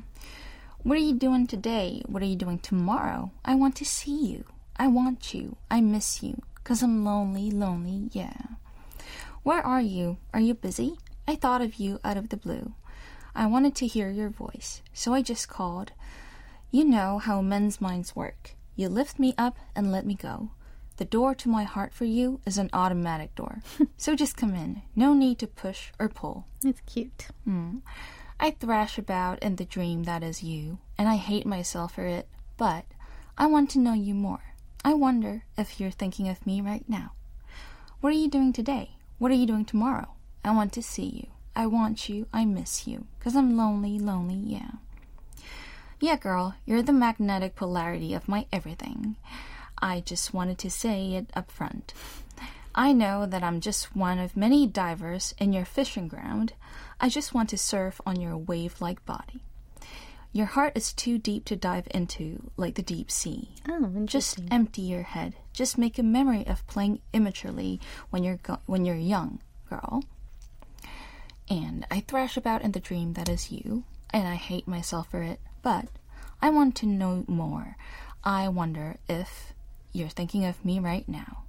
What 0.83 0.95
are 0.95 1.01
you 1.01 1.15
doing 1.15 1.47
today? 1.47 2.03
What 2.05 2.21
are 2.21 2.29
you 2.29 2.35
doing 2.35 2.59
tomorrow? 2.59 3.31
I 3.43 3.55
want 3.55 3.75
to 3.77 3.85
see 3.85 4.13
you. 4.13 4.45
I 4.77 4.85
want 4.87 5.33
you. 5.33 5.57
I 5.71 5.81
miss 5.81 6.21
you. 6.21 6.37
Cause 6.70 6.84
I'm 6.84 7.04
lonely, 7.04 7.50
lonely, 7.50 8.10
yeah. 8.12 8.42
Where 9.42 9.60
are 9.60 9.80
you? 9.80 10.18
Are 10.32 10.38
you 10.38 10.54
busy? 10.54 10.98
I 11.26 11.34
thought 11.34 11.62
of 11.62 11.80
you 11.80 11.98
out 12.04 12.16
of 12.16 12.28
the 12.28 12.36
blue. 12.36 12.74
I 13.34 13.46
wanted 13.46 13.74
to 13.74 13.88
hear 13.88 14.08
your 14.08 14.28
voice, 14.28 14.80
so 14.92 15.12
I 15.12 15.20
just 15.20 15.48
called. 15.48 15.90
You 16.70 16.84
know 16.84 17.18
how 17.18 17.42
men's 17.42 17.80
minds 17.80 18.14
work. 18.14 18.54
You 18.76 18.88
lift 18.88 19.18
me 19.18 19.34
up 19.36 19.58
and 19.74 19.90
let 19.90 20.06
me 20.06 20.14
go. 20.14 20.50
The 20.98 21.04
door 21.04 21.34
to 21.34 21.48
my 21.48 21.64
heart 21.64 21.92
for 21.92 22.04
you 22.04 22.40
is 22.46 22.56
an 22.56 22.70
automatic 22.72 23.34
door. 23.34 23.62
so 23.96 24.14
just 24.14 24.36
come 24.36 24.54
in. 24.54 24.82
No 24.94 25.12
need 25.12 25.40
to 25.40 25.48
push 25.48 25.90
or 25.98 26.08
pull. 26.08 26.46
It's 26.64 26.82
cute. 26.82 27.26
Mm. 27.48 27.80
I 28.38 28.52
thrash 28.52 28.96
about 28.96 29.40
in 29.40 29.56
the 29.56 29.64
dream 29.64 30.04
that 30.04 30.22
is 30.22 30.44
you, 30.44 30.78
and 30.96 31.08
I 31.08 31.16
hate 31.16 31.46
myself 31.46 31.94
for 31.94 32.06
it, 32.06 32.28
but 32.56 32.84
I 33.36 33.46
want 33.46 33.70
to 33.70 33.80
know 33.80 33.92
you 33.92 34.14
more. 34.14 34.49
I 34.82 34.94
wonder 34.94 35.44
if 35.58 35.78
you're 35.78 35.90
thinking 35.90 36.28
of 36.28 36.46
me 36.46 36.62
right 36.62 36.84
now. 36.88 37.12
What 38.00 38.10
are 38.14 38.16
you 38.16 38.30
doing 38.30 38.52
today? 38.52 38.92
What 39.18 39.30
are 39.30 39.34
you 39.34 39.46
doing 39.46 39.66
tomorrow? 39.66 40.14
I 40.42 40.52
want 40.52 40.72
to 40.72 40.82
see 40.82 41.04
you. 41.04 41.26
I 41.54 41.66
want 41.66 42.08
you. 42.08 42.26
I 42.32 42.46
miss 42.46 42.86
you. 42.86 43.06
Cause 43.20 43.36
I'm 43.36 43.58
lonely, 43.58 43.98
lonely, 43.98 44.36
yeah. 44.36 44.70
Yeah, 46.00 46.16
girl, 46.16 46.54
you're 46.64 46.82
the 46.82 46.94
magnetic 46.94 47.56
polarity 47.56 48.14
of 48.14 48.26
my 48.26 48.46
everything. 48.50 49.16
I 49.82 50.00
just 50.00 50.32
wanted 50.32 50.56
to 50.58 50.70
say 50.70 51.12
it 51.12 51.28
up 51.34 51.50
front. 51.50 51.92
I 52.74 52.94
know 52.94 53.26
that 53.26 53.42
I'm 53.42 53.60
just 53.60 53.94
one 53.94 54.18
of 54.18 54.34
many 54.34 54.66
divers 54.66 55.34
in 55.38 55.52
your 55.52 55.66
fishing 55.66 56.08
ground. 56.08 56.54
I 56.98 57.10
just 57.10 57.34
want 57.34 57.50
to 57.50 57.58
surf 57.58 58.00
on 58.06 58.18
your 58.18 58.36
wave 58.38 58.80
like 58.80 59.04
body. 59.04 59.42
Your 60.32 60.46
heart 60.46 60.76
is 60.76 60.92
too 60.92 61.18
deep 61.18 61.44
to 61.46 61.56
dive 61.56 61.88
into, 61.90 62.50
like 62.56 62.76
the 62.76 62.82
deep 62.82 63.10
sea. 63.10 63.56
Oh, 63.68 64.04
Just 64.04 64.40
empty 64.50 64.82
your 64.82 65.02
head. 65.02 65.34
Just 65.52 65.76
make 65.76 65.98
a 65.98 66.04
memory 66.04 66.46
of 66.46 66.66
playing 66.68 67.00
immaturely 67.12 67.80
when 68.10 68.22
you're 68.22 68.36
go- 68.36 68.60
when 68.66 68.84
you're 68.84 68.94
young, 68.94 69.40
girl. 69.68 70.04
And 71.48 71.84
I 71.90 72.00
thrash 72.00 72.36
about 72.36 72.62
in 72.62 72.72
the 72.72 72.80
dream 72.80 73.14
that 73.14 73.28
is 73.28 73.50
you, 73.50 73.82
and 74.10 74.28
I 74.28 74.36
hate 74.36 74.68
myself 74.68 75.10
for 75.10 75.22
it, 75.22 75.40
but 75.62 75.88
I 76.40 76.50
want 76.50 76.76
to 76.76 76.86
know 76.86 77.24
more. 77.26 77.76
I 78.22 78.48
wonder 78.48 78.98
if 79.08 79.52
you're 79.92 80.08
thinking 80.08 80.44
of 80.44 80.64
me 80.64 80.78
right 80.78 81.08
now. 81.08 81.42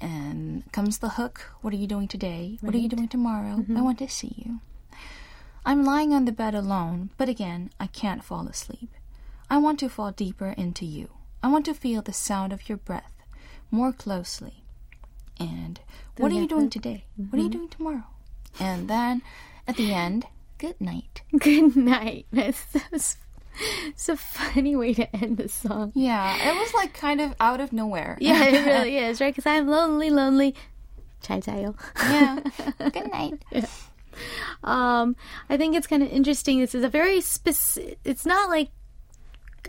And 0.00 0.70
comes 0.72 0.98
the 0.98 1.10
hook. 1.10 1.50
What 1.62 1.72
are 1.72 1.78
you 1.78 1.86
doing 1.88 2.06
today? 2.06 2.58
What 2.60 2.74
are 2.74 2.78
you 2.78 2.88
doing 2.88 3.08
tomorrow? 3.08 3.54
I 3.54 3.60
mm-hmm. 3.60 3.82
want 3.82 3.98
to 3.98 4.08
see 4.08 4.34
you. 4.36 4.60
I'm 5.66 5.84
lying 5.84 6.14
on 6.14 6.26
the 6.26 6.32
bed 6.32 6.54
alone, 6.54 7.10
but 7.18 7.28
again, 7.28 7.70
I 7.80 7.88
can't 7.88 8.22
fall 8.22 8.46
asleep. 8.46 8.94
I 9.50 9.58
want 9.58 9.80
to 9.80 9.88
fall 9.88 10.12
deeper 10.12 10.54
into 10.56 10.86
you. 10.86 11.10
I 11.42 11.48
want 11.48 11.64
to 11.64 11.74
feel 11.74 12.02
the 12.02 12.12
sound 12.12 12.52
of 12.52 12.68
your 12.68 12.78
breath 12.78 13.12
more 13.72 13.92
closely. 13.92 14.62
And 15.40 15.80
what 16.18 16.30
are 16.30 16.36
you 16.36 16.46
doing 16.46 16.70
today? 16.70 17.06
Mm-hmm. 17.20 17.30
What 17.30 17.40
are 17.40 17.42
you 17.42 17.48
mm-hmm. 17.48 17.58
doing 17.58 17.68
tomorrow? 17.68 18.04
And 18.60 18.88
then 18.88 19.22
at 19.66 19.76
the 19.76 19.92
end, 19.92 20.26
good 20.58 20.80
night. 20.80 21.22
Good 21.38 21.74
night. 21.74 22.26
That's 22.32 23.16
it's 23.86 24.08
a 24.08 24.16
funny 24.16 24.76
way 24.76 24.94
to 24.94 25.16
end 25.16 25.38
the 25.38 25.48
song. 25.48 25.90
Yeah, 25.94 26.52
it 26.52 26.56
was 26.56 26.72
like 26.74 26.94
kind 26.94 27.20
of 27.20 27.34
out 27.40 27.60
of 27.60 27.72
nowhere. 27.72 28.16
yeah, 28.20 28.44
it 28.44 28.66
really 28.66 28.98
is, 29.04 29.20
right? 29.20 29.34
Because 29.34 29.46
I'm 29.46 29.66
lonely, 29.66 30.10
lonely. 30.10 30.54
Chai 31.22 31.40
chai 31.40 31.62
yo. 31.62 31.74
yeah. 31.98 32.38
Good 32.78 33.10
night. 33.10 33.42
Yeah. 33.50 33.66
Um, 34.64 35.14
I 35.48 35.56
think 35.56 35.76
it's 35.76 35.86
kind 35.86 36.02
of 36.02 36.08
interesting. 36.08 36.58
This 36.58 36.74
is 36.74 36.82
a 36.82 36.88
very 36.88 37.20
specific. 37.20 38.00
It's 38.04 38.26
not 38.26 38.50
like 38.50 38.70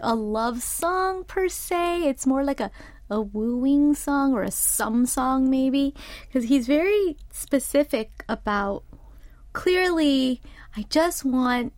a 0.02 0.16
love 0.16 0.64
song 0.64 1.24
per 1.24 1.50
se. 1.50 2.04
It's 2.04 2.26
more 2.26 2.44
like 2.44 2.60
a 2.60 2.72
a 3.10 3.22
wooing 3.22 3.96
song 3.96 4.34
or 4.34 4.44
a 4.44 4.52
some 4.52 5.06
song 5.06 5.50
maybe 5.50 5.94
because 6.28 6.50
he's 6.50 6.68
very 6.68 7.16
specific 7.32 8.24
about 8.28 8.84
clearly 9.54 10.42
I 10.76 10.84
just 10.90 11.24
want 11.24 11.74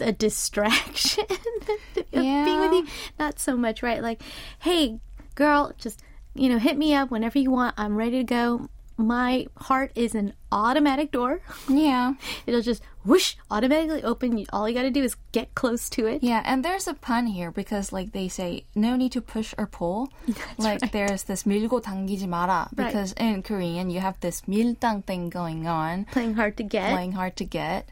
a 0.00 0.12
distraction 0.12 1.26
of 1.30 2.04
being 2.12 2.60
with 2.60 2.72
you 2.72 2.86
not 3.18 3.38
so 3.38 3.56
much 3.56 3.82
right 3.82 4.02
like 4.02 4.22
hey 4.60 4.98
girl 5.34 5.72
just 5.78 6.02
you 6.34 6.48
know 6.48 6.58
hit 6.58 6.76
me 6.76 6.94
up 6.94 7.10
whenever 7.10 7.38
you 7.38 7.50
want 7.50 7.74
I'm 7.78 7.96
ready 7.96 8.18
to 8.18 8.24
go 8.24 8.68
my 8.99 9.45
heart 9.67 9.91
is 9.93 10.15
an 10.15 10.31
automatic 10.53 11.11
door 11.11 11.41
Yeah. 11.67 12.13
it'll 12.47 12.61
just 12.63 12.81
whoosh 13.03 13.35
automatically 13.51 14.01
open 14.07 14.37
You- 14.39 14.45
all 14.53 14.69
you 14.69 14.73
got 14.73 14.87
to 14.87 14.89
do 14.89 15.03
is 15.03 15.17
get 15.33 15.51
close 15.53 15.89
to 15.99 16.07
it 16.07 16.23
Yeah, 16.23 16.39
and 16.45 16.63
there's 16.63 16.87
a 16.87 16.93
pun 16.95 17.27
here 17.27 17.51
because 17.51 17.91
like 17.91 18.13
they 18.13 18.29
say 18.31 18.63
no 18.73 18.95
need 18.95 19.11
to 19.11 19.19
push 19.19 19.51
or 19.59 19.67
pull. 19.67 20.07
like 20.57 20.91
there's 20.95 21.23
this 21.27 21.43
밀고 21.43 21.83
당기지 21.83 22.23
마라 22.23 22.71
Right. 22.71 22.87
because 22.87 23.11
in 23.19 23.43
Korean 23.43 23.89
you 23.91 23.99
have 23.99 24.15
this 24.23 24.47
밀당 24.47 25.03
thing 25.03 25.27
going 25.27 25.67
on, 25.67 26.07
playing 26.15 26.35
hard 26.39 26.55
to 26.55 26.63
get 26.63 26.95
playing 26.95 27.19
hard 27.19 27.35
to 27.35 27.43
get. 27.43 27.91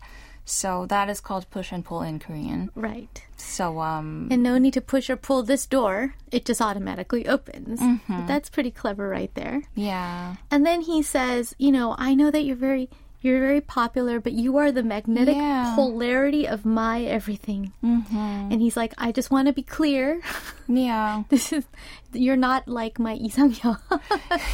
So 0.50 0.86
that 0.86 1.08
is 1.10 1.20
called 1.20 1.44
push 1.50 1.72
and 1.72 1.84
pull 1.84 2.00
in 2.02 2.18
Korean. 2.18 2.70
right 2.74 3.22
So 3.36 3.80
um 3.80 4.28
and 4.30 4.42
no 4.42 4.56
need 4.58 4.72
to 4.74 4.80
push 4.80 5.10
or 5.10 5.16
pull 5.16 5.42
this 5.42 5.66
door 5.66 6.14
it 6.32 6.44
just 6.44 6.60
automatically 6.60 7.26
opens 7.28 7.80
Mm-hmm. 7.80 8.26
that's 8.26 8.48
pretty 8.48 8.70
clever 8.70 9.08
right 9.08 9.32
there 9.34 9.62
yeah. 9.74 10.36
and 10.50 10.64
then 10.64 10.80
he 10.82 11.02
says 11.02 11.54
you 11.58 11.70
know 11.70 11.94
i 11.98 12.14
know 12.14 12.30
that 12.30 12.42
you're 12.44 12.56
very 12.70 12.88
you're 13.20 13.40
very 13.40 13.60
popular, 13.60 14.20
but 14.20 14.32
you 14.32 14.58
are 14.58 14.70
the 14.70 14.84
magnetic 14.84 15.36
yeah. 15.36 15.72
polarity 15.74 16.46
of 16.46 16.64
my 16.64 17.02
everything. 17.02 17.72
Mm-hmm. 17.82 18.16
And 18.52 18.62
he's 18.62 18.76
like, 18.76 18.94
I 18.96 19.10
just 19.10 19.30
want 19.30 19.46
to 19.48 19.52
be 19.52 19.62
clear. 19.62 20.20
Yeah. 20.70 21.22
this 21.30 21.50
is, 21.50 21.64
you're 22.12 22.36
not 22.36 22.68
like 22.68 22.98
my 22.98 23.16
Isang 23.16 23.56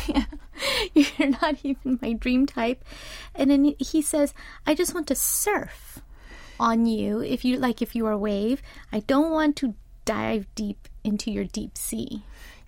yeah. 0.07 0.25
You're 0.95 1.31
not 1.43 1.57
even 1.65 1.99
my 2.01 2.13
dream 2.13 2.47
type. 2.47 2.85
And 3.35 3.51
then 3.51 3.75
he 3.81 4.01
says, 4.01 4.33
I 4.65 4.77
just 4.77 4.95
want 4.95 5.09
to 5.09 5.17
surf 5.17 6.01
on 6.61 6.87
you 6.87 7.21
if 7.21 7.45
you 7.45 7.59
like 7.59 7.83
if 7.83 7.97
you 7.97 8.07
are 8.07 8.13
a 8.13 8.19
wave. 8.19 8.63
I 8.93 9.01
don't 9.01 9.33
want 9.33 9.57
to 9.57 9.75
dive 10.05 10.47
deep 10.55 10.89
into 11.03 11.31
your 11.31 11.45
deep 11.45 11.77
sea. 11.77 12.23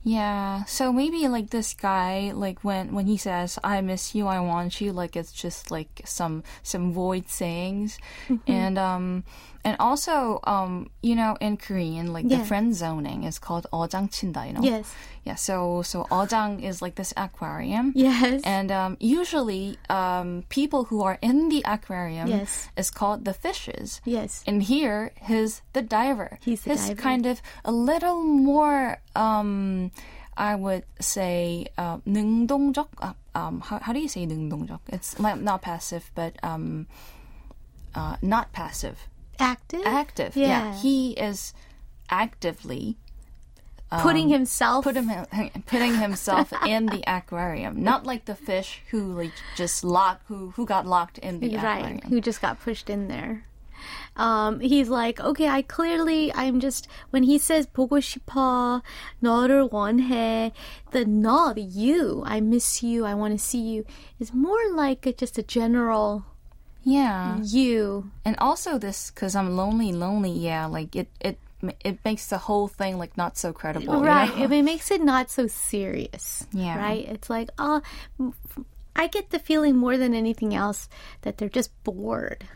Yeah. 0.06 0.62
So 0.70 0.92
maybe 0.92 1.26
like 1.26 1.50
this 1.50 1.74
guy, 1.74 2.30
like 2.30 2.62
when 2.62 2.94
when 2.94 3.06
he 3.10 3.16
says 3.18 3.58
"I 3.64 3.80
miss 3.82 4.14
you, 4.14 4.28
I 4.30 4.38
want 4.38 4.80
you," 4.80 4.92
like 4.94 5.16
it's 5.18 5.32
just 5.34 5.72
like 5.74 6.02
some 6.06 6.44
some 6.62 6.92
void 6.94 7.26
sayings, 7.28 7.98
Mm-hmm. 8.30 8.46
and 8.46 8.78
um 8.78 9.24
and 9.65 9.77
also 9.79 10.39
um 10.45 10.89
you 11.03 11.13
know 11.15 11.37
in 11.39 11.55
Korean 11.57 12.13
like 12.13 12.25
Yeah. 12.27 12.39
the 12.39 12.45
friend 12.45 12.73
zoning 12.75 13.23
is 13.23 13.37
called 13.37 13.67
어장친다. 13.71 14.47
You 14.47 14.53
know. 14.53 14.61
Yes. 14.65 14.89
Yeah. 15.23 15.35
So 15.35 15.83
so 15.83 16.05
어장 16.09 16.63
is 16.63 16.81
like 16.81 16.95
this 16.95 17.13
aquarium. 17.15 17.93
Yes. 17.95 18.41
And 18.43 18.71
um, 18.71 18.97
usually, 18.99 19.77
um, 19.89 20.43
people 20.49 20.85
who 20.85 21.03
are 21.03 21.19
in 21.21 21.49
the 21.49 21.61
aquarium 21.65 22.25
Yes. 22.27 22.69
is 22.75 22.89
called 22.89 23.23
the 23.25 23.33
fishes. 23.37 24.01
yes. 24.03 24.41
And 24.47 24.63
here, 24.63 25.11
he's 25.21 25.61
the 25.73 25.83
diver. 25.85 26.39
He's 26.41 26.61
the 26.65 26.71
he's 26.73 26.87
diver. 26.89 27.01
kind 27.01 27.25
of 27.29 27.41
a 27.63 27.71
little 27.71 28.23
more, 28.23 28.97
um, 29.15 29.91
I 30.35 30.55
would 30.55 30.85
say, 30.99 31.67
uh, 31.77 31.97
능동적. 32.09 32.87
Uh, 32.97 33.13
um, 33.35 33.61
how, 33.61 33.77
how 33.77 33.93
do 33.93 33.99
you 33.99 34.09
say 34.09 34.25
능동적? 34.25 34.79
It's 34.89 35.19
like 35.19 35.37
not 35.39 35.61
passive, 35.61 36.09
but 36.15 36.33
um, 36.41 36.87
uh, 37.93 38.15
not 38.23 38.51
passive. 38.53 39.07
Active. 39.39 39.81
Active. 39.85 40.35
Yeah. 40.35 40.75
He 40.75 41.11
is 41.13 41.53
actively 42.09 42.97
Putting 43.91 44.29
himself 44.29 44.85
put 44.85 44.95
him, 44.95 45.11
putting 45.65 45.95
himself 45.95 46.53
in 46.65 46.85
the 46.85 47.03
aquarium, 47.05 47.83
not 47.83 48.05
like 48.05 48.23
the 48.23 48.35
fish 48.35 48.81
who 48.89 49.11
like 49.11 49.33
just 49.57 49.83
locked, 49.83 50.23
who 50.27 50.51
who 50.51 50.65
got 50.65 50.87
locked 50.87 51.17
in 51.17 51.41
the 51.41 51.57
right 51.57 51.79
aquarium. 51.79 51.99
who 52.07 52.21
just 52.21 52.41
got 52.41 52.61
pushed 52.61 52.89
in 52.89 53.09
there 53.09 53.43
um, 54.15 54.59
he's 54.61 54.87
like 54.87 55.19
okay 55.19 55.47
i 55.49 55.61
clearly 55.61 56.31
i'm 56.35 56.59
just 56.61 56.87
when 57.09 57.23
he 57.23 57.37
says 57.37 57.67
보고 57.67 57.99
싶어 57.99 58.81
너를 59.21 59.69
원해 59.69 60.51
the 60.91 61.03
no 61.03 61.53
the 61.53 61.61
you 61.61 62.23
i 62.25 62.39
miss 62.39 62.81
you 62.83 63.05
i 63.05 63.13
want 63.13 63.33
to 63.33 63.37
see 63.37 63.59
you 63.59 63.83
is 64.19 64.33
more 64.33 64.71
like 64.73 65.05
a, 65.05 65.11
just 65.11 65.37
a 65.37 65.43
general 65.43 66.23
yeah. 66.86 67.42
you 67.42 68.10
And 68.24 68.38
also 68.38 68.78
this, 68.78 69.10
because 69.10 69.34
I'm 69.34 69.56
lonely, 69.58 69.90
lonely. 69.90 70.30
Yeah, 70.30 70.66
like 70.70 70.94
it, 70.94 71.10
it, 71.18 71.36
it 71.82 71.98
makes 72.06 72.30
the 72.30 72.38
whole 72.38 72.68
thing 72.70 72.94
like 72.96 73.16
not 73.18 73.34
so 73.36 73.50
credible. 73.52 73.98
you 73.98 74.06
right 74.06 74.30
know? 74.38 74.46
it 74.46 74.62
makes 74.62 74.94
it 74.94 75.02
not 75.02 75.26
so 75.34 75.48
serious 75.50 76.46
Yeah. 76.54 76.78
right 76.78 77.02
it's 77.08 77.26
like 77.28 77.50
oh 77.58 77.82
i 78.94 79.08
get 79.08 79.30
the 79.34 79.40
feeling 79.40 79.74
more 79.76 79.96
than 79.98 80.14
anything 80.14 80.54
else 80.54 80.86
that 81.22 81.38
they're 81.38 81.48
just 81.50 81.72
bored 81.82 82.46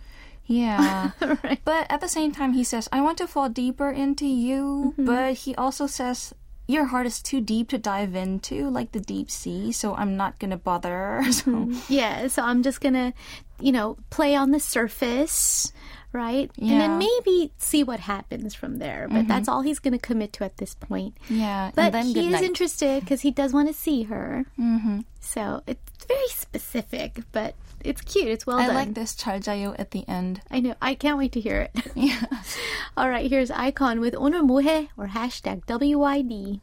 Yeah. 0.47 1.11
right 1.43 1.59
But 1.65 1.87
at 1.91 2.01
the 2.03 2.09
same 2.11 2.33
time, 2.35 2.55
he 2.59 2.65
says, 2.67 2.89
"I 2.91 3.01
want 3.07 3.19
to 3.23 3.31
fall 3.31 3.47
deeper 3.49 3.87
into 3.91 4.27
you," 4.27 4.95
Mm-hmm. 4.99 5.07
but 5.07 5.47
he 5.47 5.55
also 5.55 5.87
says. 5.87 6.35
Your 6.71 6.85
heart 6.87 7.07
is 7.07 7.21
too 7.21 7.41
deep 7.41 7.69
to 7.75 7.79
dive 7.79 8.15
into, 8.15 8.71
like 8.71 8.93
the 8.93 9.01
deep 9.01 9.29
sea, 9.31 9.73
so 9.73 9.95
I'm 9.99 10.17
not 10.17 10.39
gonna 10.39 10.57
bother. 10.57 11.23
So, 11.33 11.71
Yeah, 11.89 12.29
so 12.29 12.43
I'm 12.47 12.63
just 12.63 12.81
gonna, 12.81 13.13
you 13.59 13.73
know, 13.73 13.97
play 14.11 14.37
on 14.39 14.53
the 14.53 14.61
surface, 14.61 15.73
right? 16.13 16.51
Yeah. 16.55 16.73
And 16.73 16.81
then 16.81 16.93
maybe 16.99 17.51
see 17.59 17.83
what 17.83 17.99
happens 18.01 18.55
from 18.55 18.79
there. 18.79 19.09
But 19.11 19.27
that's 19.27 19.49
all 19.49 19.63
he's 19.63 19.79
gonna 19.81 19.99
commit 19.99 20.33
to 20.35 20.45
at 20.45 20.59
this 20.59 20.75
point. 20.75 21.17
yeah, 21.29 21.71
But 21.75 21.87
and 21.91 21.95
then 21.95 22.07
he 22.07 22.27
is 22.29 22.33
night. 22.39 22.45
interested 22.45 23.01
because 23.03 23.21
he 23.23 23.31
does 23.31 23.53
want 23.53 23.67
to 23.69 23.75
see 23.75 24.05
her. 24.05 24.45
Mm-hmm. 24.59 25.01
So 25.21 25.63
it's 25.67 26.07
very 26.07 26.29
specific, 26.29 27.19
but 27.33 27.55
it's 27.85 28.01
cute. 28.03 28.29
It's 28.29 28.47
well 28.47 28.59
I 28.59 28.67
done. 28.67 28.77
I 28.77 28.79
like 28.81 28.95
this 28.95 29.15
charjayo 29.15 29.75
at 29.79 29.91
the 29.91 30.07
end. 30.09 30.41
I 30.51 30.61
know. 30.61 30.75
I 30.81 30.95
can't 30.95 31.19
wait 31.19 31.33
to 31.33 31.41
hear 31.41 31.61
it. 31.61 31.87
yeah. 31.95 32.25
All 32.97 33.09
right, 33.09 33.31
here's 33.31 33.51
iKON 33.51 34.01
with 34.01 34.15
오늘 34.15 34.43
뭐해 34.43 34.89
or 34.97 35.09
hashtag 35.09 35.65
WYD. 35.67 36.61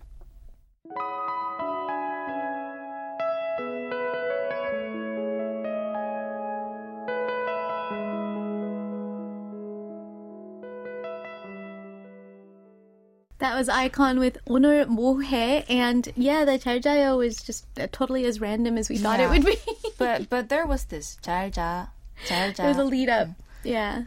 That 13.47 13.55
was 13.55 13.69
iKON 13.69 14.19
with 14.19 14.37
Oneul 14.45 14.87
Mwohae, 14.87 15.63
and 15.69 16.11
yeah, 16.17 16.43
the 16.43 16.59
Charjayo 16.59 17.17
was 17.17 17.37
just 17.37 17.65
uh, 17.79 17.87
totally 17.93 18.25
as 18.25 18.41
random 18.41 18.77
as 18.77 18.89
we 18.89 18.97
thought 18.97 19.21
it 19.21 19.29
would 19.29 19.45
be. 19.45 19.55
but 19.97 20.29
but 20.29 20.49
there 20.49 20.67
was 20.67 20.83
this 20.91 21.17
Chalja, 21.23 21.87
Chalja. 22.25 22.57
There 22.57 22.67
was 22.67 22.77
a 22.77 22.83
lead 22.83 23.07
up, 23.07 23.29
yeah. 23.63 24.03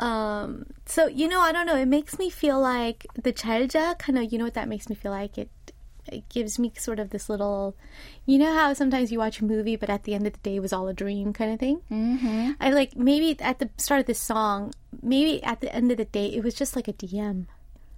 Um, 0.00 0.66
so 0.84 1.06
you 1.06 1.28
know, 1.28 1.40
I 1.40 1.52
don't 1.52 1.66
know. 1.66 1.76
It 1.76 1.86
makes 1.86 2.18
me 2.18 2.28
feel 2.28 2.60
like 2.60 3.06
the 3.14 3.32
Chalja 3.32 3.96
kind 3.98 4.18
of. 4.18 4.32
You 4.32 4.38
know 4.38 4.44
what 4.46 4.54
that 4.54 4.66
makes 4.66 4.88
me 4.88 4.96
feel 4.96 5.12
like? 5.12 5.38
It 5.38 5.48
it 6.08 6.28
gives 6.28 6.58
me 6.58 6.72
sort 6.76 6.98
of 6.98 7.10
this 7.10 7.28
little, 7.28 7.76
you 8.26 8.36
know 8.36 8.52
how 8.52 8.72
sometimes 8.72 9.12
you 9.12 9.20
watch 9.20 9.40
a 9.40 9.44
movie, 9.44 9.76
but 9.76 9.90
at 9.90 10.02
the 10.02 10.14
end 10.14 10.26
of 10.26 10.32
the 10.32 10.40
day, 10.40 10.56
it 10.56 10.60
was 10.60 10.72
all 10.72 10.88
a 10.88 10.92
dream 10.92 11.32
kind 11.32 11.52
of 11.52 11.60
thing. 11.60 11.82
Mm-hmm. 11.88 12.52
I 12.60 12.70
like 12.70 12.96
maybe 12.96 13.38
at 13.40 13.60
the 13.60 13.70
start 13.76 14.00
of 14.00 14.06
this 14.06 14.20
song, 14.20 14.74
maybe 15.02 15.40
at 15.44 15.60
the 15.60 15.72
end 15.72 15.92
of 15.92 15.98
the 15.98 16.04
day, 16.04 16.26
it 16.26 16.42
was 16.42 16.54
just 16.54 16.74
like 16.74 16.88
a 16.88 16.92
DM 16.92 17.46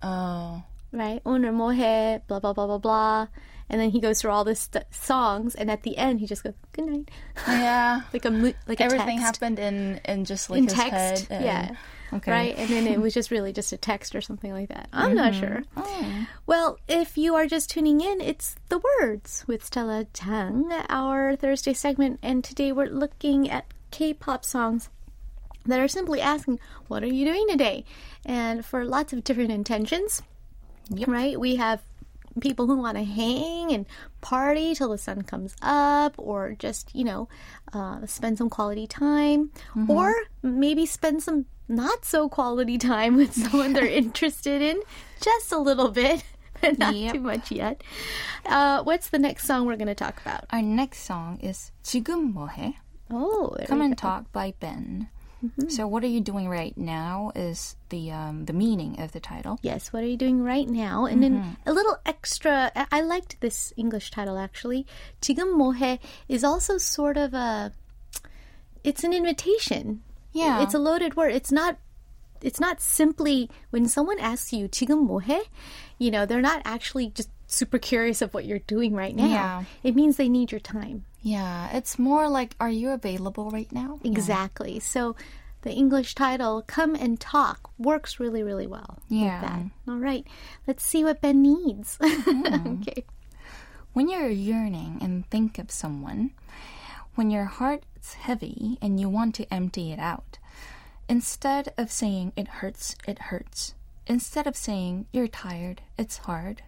Oh. 0.03 0.63
Right? 0.93 1.21
Owner 1.27 1.53
mohe, 1.53 2.23
blah, 2.27 2.41
blah, 2.41 2.53
blah, 2.53 2.67
blah, 2.67 2.79
blah. 2.79 3.27
And 3.71 3.81
then 3.81 3.91
he 3.91 4.01
goes 4.01 4.21
through 4.21 4.31
all 4.31 4.45
the 4.45 4.55
st- 4.55 4.85
songs, 4.91 5.55
and 5.55 5.71
at 5.71 5.83
the 5.83 5.99
end, 5.99 6.21
he 6.21 6.27
just 6.27 6.43
goes, 6.43 6.55
good 6.73 6.87
night. 6.87 7.11
Yeah. 7.47 8.01
like 8.13 8.25
a 8.25 8.31
mo- 8.31 8.55
like 8.67 8.81
a 8.81 8.85
Everything 8.85 9.19
text. 9.19 9.41
happened 9.41 9.59
in, 9.59 10.01
in 10.07 10.25
just 10.25 10.49
like 10.49 10.61
in 10.61 10.67
text. 10.67 11.27
And, 11.31 11.45
yeah. 11.45 11.77
Okay. 12.13 12.31
Right? 12.31 12.59
And 12.59 12.71
then 12.71 12.87
it 12.87 13.01
was 13.01 13.13
just 13.13 13.31
really 13.31 13.53
just 13.53 13.73
a 13.73 13.77
text 13.77 14.15
or 14.15 14.23
something 14.23 14.53
like 14.53 14.71
that. 14.71 14.89
I'm 14.93 15.09
mm-hmm. 15.09 15.17
not 15.17 15.35
sure. 15.35 15.63
Oh. 15.77 16.27
Well, 16.47 16.79
if 16.89 17.19
you 17.19 17.35
are 17.35 17.47
just 17.47 17.69
tuning 17.69 18.01
in, 18.01 18.23
it's 18.23 18.57
The 18.71 18.81
Words 19.01 19.45
with 19.47 19.63
Stella 19.63 20.07
Jang, 20.15 20.73
our 20.89 21.37
Thursday 21.37 21.75
segment. 21.75 22.21
And 22.23 22.43
today 22.43 22.73
we're 22.73 22.87
looking 22.87 23.51
at 23.51 23.67
K 23.91 24.15
pop 24.15 24.47
songs 24.47 24.89
that 25.68 25.80
are 25.80 25.88
simply 25.88 26.20
asking, 26.22 26.60
What 26.88 27.04
are 27.04 27.08
you 27.14 27.26
doing 27.26 27.46
today? 27.50 27.86
And 28.26 28.66
for 28.66 28.84
lots 28.86 29.14
of 29.14 29.24
different 29.24 29.52
intentions. 29.52 30.22
Right? 31.08 31.40
We 31.40 31.56
have 31.56 31.82
people 32.42 32.68
who 32.68 32.76
want 32.78 32.98
to 32.98 33.04
hang 33.04 33.72
and 33.72 33.86
party 34.22 34.74
till 34.76 34.90
the 34.90 34.98
sun 34.98 35.22
comes 35.22 35.56
up, 35.62 36.16
or 36.18 36.56
just, 36.58 36.94
you 36.94 37.04
know, 37.06 37.30
uh, 37.74 38.06
spend 38.06 38.38
some 38.38 38.50
quality 38.50 38.88
time, 38.88 39.52
or 39.88 40.14
maybe 40.42 40.86
spend 40.86 41.22
some 41.24 41.46
not 41.70 42.04
so 42.04 42.28
quality 42.28 42.78
time 42.78 43.16
with 43.16 43.34
someone 43.34 43.72
they're 43.74 43.86
interested 43.88 44.62
in, 44.62 44.82
just 45.22 45.52
a 45.54 45.58
little 45.58 45.90
bit, 45.90 46.24
but 46.60 46.78
not 46.78 46.96
Yep. 46.96 47.14
too 47.14 47.22
much 47.22 47.52
yet. 47.52 47.82
Uh, 48.46 48.84
what's 48.84 49.10
the 49.10 49.20
next 49.20 49.46
song 49.46 49.66
we're 49.66 49.78
going 49.78 49.88
to 49.88 49.96
talk 49.96 50.20
about? 50.22 50.44
Our 50.52 50.62
next 50.62 51.04
song 51.06 51.40
is 51.42 51.72
지금 51.84 52.34
뭐해? 52.34 52.74
Oh, 53.12 53.54
there 53.58 53.68
Come 53.68 53.80
we 53.80 53.86
and 53.86 53.96
go. 53.96 54.02
Talk 54.02 54.32
by 54.34 54.54
Ben. 54.60 55.08
So 55.68 55.88
what 55.88 56.04
are 56.06 56.08
you 56.08 56.22
doing 56.22 56.48
right 56.48 56.78
now 56.78 57.32
is 57.36 57.76
the 57.90 58.12
um, 58.12 58.46
the 58.46 58.54
meaning 58.54 59.02
of 59.02 59.12
the 59.12 59.20
title. 59.20 59.60
Yes, 59.62 59.92
what 59.92 60.02
are 60.02 60.08
you 60.08 60.16
doing 60.16 60.42
right 60.42 60.68
now? 60.68 61.06
And 61.06 61.22
then 61.22 61.58
a 61.66 61.74
little 61.74 61.98
extra. 62.06 62.72
I 62.76 62.88
I 62.92 63.02
liked 63.02 63.42
this 63.42 63.74
English 63.76 64.12
title 64.12 64.38
actually. 64.38 64.86
지금 65.22 65.52
뭐해 65.60 66.00
is 66.30 66.44
also 66.46 66.78
sort 66.78 67.18
of 67.18 67.34
a. 67.34 67.74
It's 68.84 69.04
an 69.04 69.12
invitation. 69.12 70.02
Yeah. 70.32 70.64
it's 70.64 70.74
a 70.74 70.80
loaded 70.80 71.16
word. 71.16 71.34
It's 71.36 71.52
not. 71.52 71.78
It's 72.42 72.60
not 72.60 72.80
simply 72.80 73.50
when 73.72 73.88
someone 73.88 74.20
asks 74.20 74.54
you 74.54 74.68
지금 74.68 75.08
뭐해, 75.08 75.44
you 76.00 76.12
know, 76.12 76.26
they're 76.26 76.42
not 76.42 76.62
actually 76.64 77.10
just 77.10 77.30
super 77.48 77.80
curious 77.80 78.22
of 78.22 78.34
what 78.34 78.46
you're 78.46 78.60
doing 78.60 78.94
right 78.96 79.16
now. 79.16 79.28
Yeah. 79.28 79.64
It 79.84 79.96
means 79.96 80.16
they 80.16 80.30
need 80.30 80.52
your 80.52 80.60
time. 80.60 81.04
Yeah, 81.23 81.77
it's 81.77 81.99
more 81.99 82.29
like 82.29 82.55
are 82.61 82.71
you 82.71 82.91
available 82.91 83.51
right 83.51 83.71
now? 83.73 83.99
Exactly. 84.05 84.81
So 84.81 85.17
the 85.63 85.73
English 85.73 86.15
title, 86.15 86.63
Come 86.67 86.95
and 86.95 87.19
Talk, 87.19 87.71
works 87.79 88.21
really, 88.21 88.43
really 88.43 88.67
well. 88.67 88.99
Yeah. 89.09 89.65
All 89.89 89.97
right. 89.97 90.25
Let's 90.67 90.85
see 90.85 91.05
what 91.05 91.21
Ben 91.21 91.43
needs. 91.43 91.99
Mm-hmm. 92.29 92.83
okay. 92.83 93.05
When 93.93 94.09
you're 94.09 94.29
yearning 94.29 94.99
and 95.01 95.29
think 95.29 95.59
of 95.59 95.71
someone, 95.73 96.31
when 97.15 97.31
your 97.31 97.47
heart's 97.47 98.15
heavy 98.15 98.79
and 98.81 99.01
you 99.01 99.09
want 99.09 99.35
to 99.37 99.53
empty 99.53 99.91
it 99.91 99.99
out, 99.99 100.39
instead 101.09 101.73
of 101.77 101.91
saying 101.91 102.33
it 102.37 102.47
hurts, 102.49 102.95
it 103.09 103.19
hurts, 103.19 103.75
instead 104.07 104.47
of 104.47 104.57
saying 104.57 105.07
you're 105.11 105.27
tired, 105.27 105.81
it's 105.99 106.19
hard, 106.19 106.63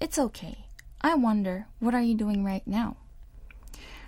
it's 0.00 0.18
okay. 0.18 0.64
I 1.02 1.14
wonder, 1.14 1.66
what 1.78 1.94
are 1.94 2.00
you 2.00 2.14
doing 2.14 2.42
right 2.44 2.66
now? 2.66 2.96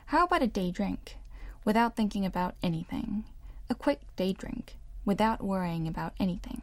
How 0.06 0.24
about 0.24 0.42
a 0.42 0.46
day 0.46 0.70
drink 0.70 1.16
without 1.64 1.96
thinking 1.96 2.26
about 2.26 2.56
anything? 2.62 3.24
A 3.70 3.74
quick 3.74 4.00
day 4.16 4.32
drink 4.32 4.76
without 5.04 5.42
worrying 5.42 5.88
about 5.88 6.12
anything. 6.20 6.60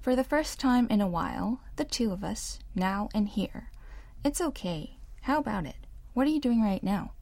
For 0.00 0.16
the 0.16 0.24
first 0.24 0.58
time 0.58 0.86
in 0.88 1.02
a 1.02 1.06
while, 1.06 1.60
the 1.76 1.84
two 1.84 2.10
of 2.10 2.24
us, 2.24 2.58
now 2.74 3.10
and 3.14 3.28
here. 3.28 3.70
It's 4.24 4.40
okay. 4.40 4.96
How 5.22 5.38
about 5.38 5.66
it? 5.66 5.76
What 6.14 6.26
are 6.26 6.30
you 6.30 6.40
doing 6.40 6.62
right 6.62 6.82
now? 6.82 7.12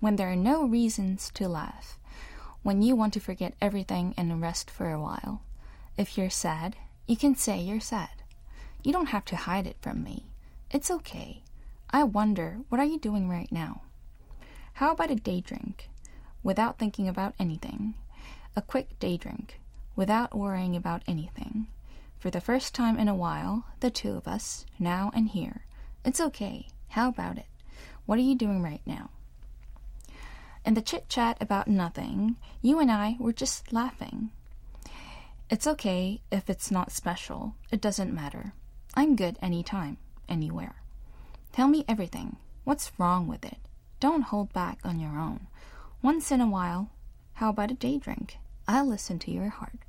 When 0.00 0.16
there 0.16 0.30
are 0.30 0.36
no 0.36 0.64
reasons 0.64 1.30
to 1.34 1.48
laugh. 1.48 1.98
When 2.62 2.82
you 2.82 2.96
want 2.96 3.12
to 3.14 3.20
forget 3.20 3.54
everything 3.60 4.14
and 4.16 4.42
rest 4.42 4.68
for 4.68 4.90
a 4.90 5.00
while. 5.00 5.42
If 5.96 6.18
you're 6.18 6.28
sad, 6.28 6.76
you 7.06 7.16
can 7.16 7.36
say 7.36 7.60
you're 7.60 7.80
sad. 7.80 8.22
You 8.82 8.92
don't 8.92 9.06
have 9.06 9.24
to 9.26 9.36
hide 9.36 9.68
it 9.68 9.76
from 9.80 10.02
me. 10.02 10.26
It's 10.72 10.90
okay. 10.90 11.44
I 11.90 12.02
wonder, 12.02 12.58
what 12.68 12.80
are 12.80 12.84
you 12.84 12.98
doing 12.98 13.28
right 13.28 13.50
now? 13.52 13.82
How 14.80 14.92
about 14.92 15.10
a 15.10 15.14
day 15.14 15.42
drink 15.42 15.90
without 16.42 16.78
thinking 16.78 17.06
about 17.06 17.34
anything? 17.38 17.96
A 18.56 18.62
quick 18.62 18.98
day 18.98 19.18
drink 19.18 19.60
without 19.94 20.34
worrying 20.34 20.74
about 20.74 21.02
anything. 21.06 21.66
For 22.18 22.30
the 22.30 22.40
first 22.40 22.74
time 22.74 22.98
in 22.98 23.06
a 23.06 23.14
while, 23.14 23.66
the 23.80 23.90
two 23.90 24.16
of 24.16 24.26
us, 24.26 24.64
now 24.78 25.10
and 25.14 25.28
here. 25.28 25.66
It's 26.02 26.18
okay. 26.18 26.68
How 26.88 27.10
about 27.10 27.36
it? 27.36 27.44
What 28.06 28.18
are 28.18 28.22
you 28.22 28.34
doing 28.34 28.62
right 28.62 28.80
now? 28.86 29.10
In 30.64 30.72
the 30.72 30.80
chit 30.80 31.10
chat 31.10 31.36
about 31.42 31.68
nothing, 31.68 32.36
you 32.62 32.80
and 32.80 32.90
I 32.90 33.16
were 33.20 33.34
just 33.34 33.74
laughing. 33.74 34.30
It's 35.50 35.66
okay 35.66 36.22
if 36.32 36.48
it's 36.48 36.70
not 36.70 36.90
special. 36.90 37.54
It 37.70 37.82
doesn't 37.82 38.14
matter. 38.14 38.54
I'm 38.94 39.14
good 39.14 39.36
anytime, 39.42 39.98
anywhere. 40.26 40.76
Tell 41.52 41.68
me 41.68 41.84
everything. 41.86 42.36
What's 42.64 42.98
wrong 42.98 43.28
with 43.28 43.44
it? 43.44 43.58
Don't 43.99 44.23
hold 44.23 44.53
back 44.53 44.79
on 44.83 44.99
your 44.99 45.17
own. 45.17 45.47
Once 46.01 46.31
in 46.31 46.41
a 46.41 46.47
while, 46.47 46.89
how 47.33 47.49
about 47.49 47.71
a 47.71 47.75
day 47.75 47.97
drink? 47.97 48.37
I'll 48.67 48.85
listen 48.87 49.19
to 49.19 49.31
your 49.31 49.49
heart. 49.49 49.79